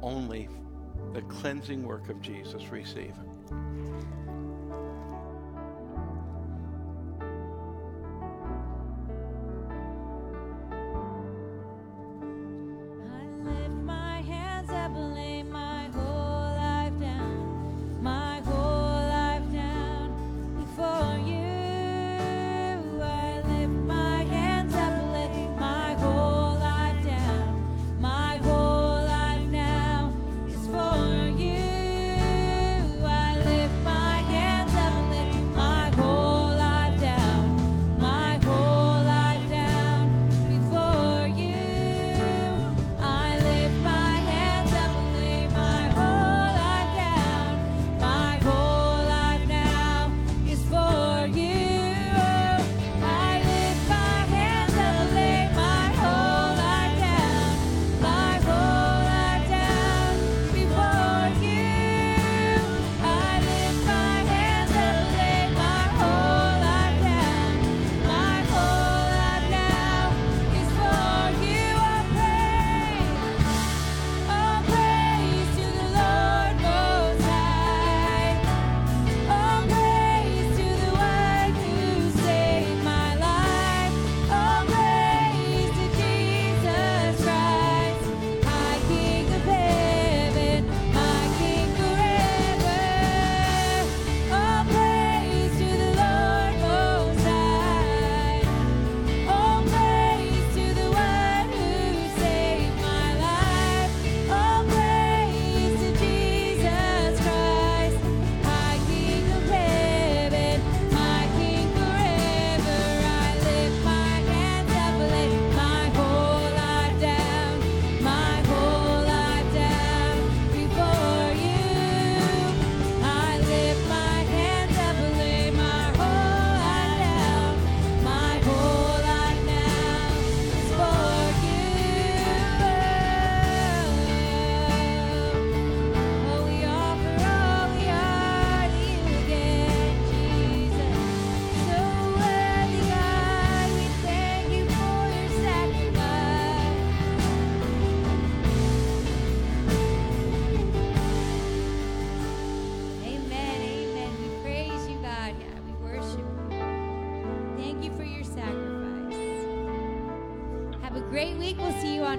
only 0.00 0.48
the 1.12 1.20
cleansing 1.22 1.82
work 1.82 2.08
of 2.08 2.22
Jesus 2.22 2.68
receive. 2.68 3.14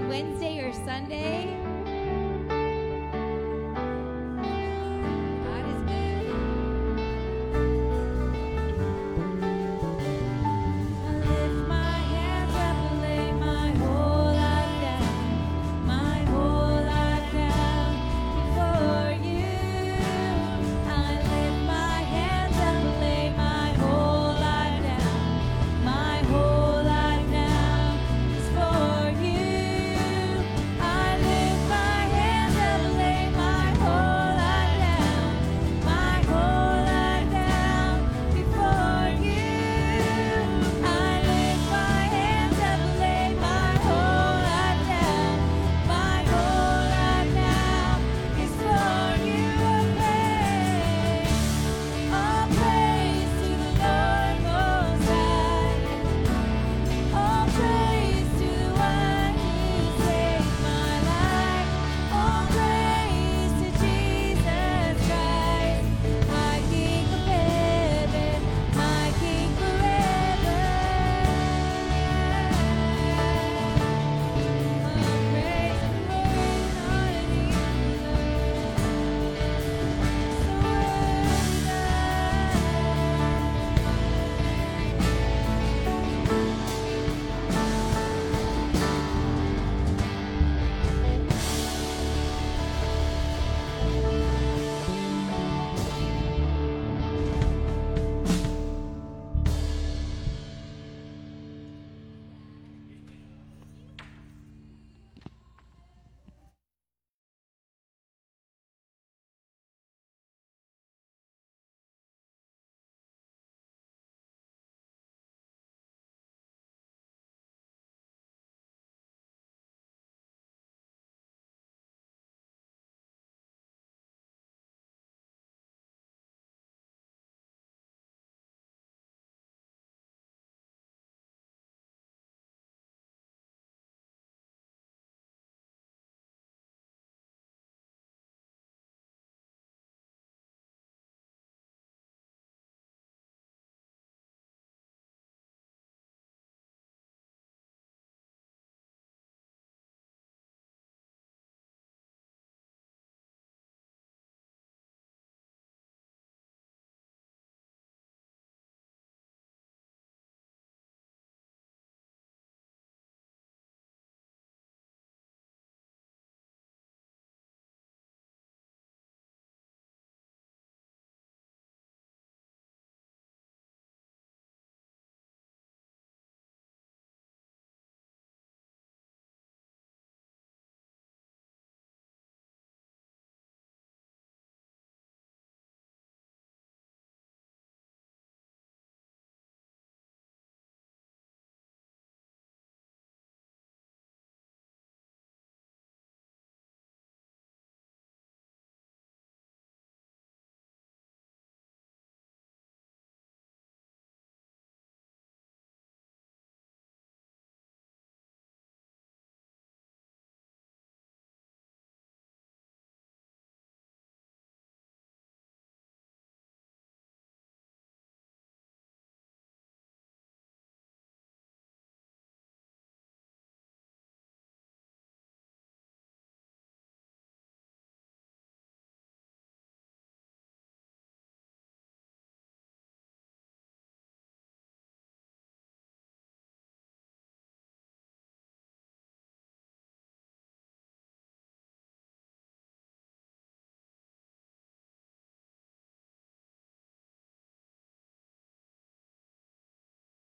Week. 0.07 0.28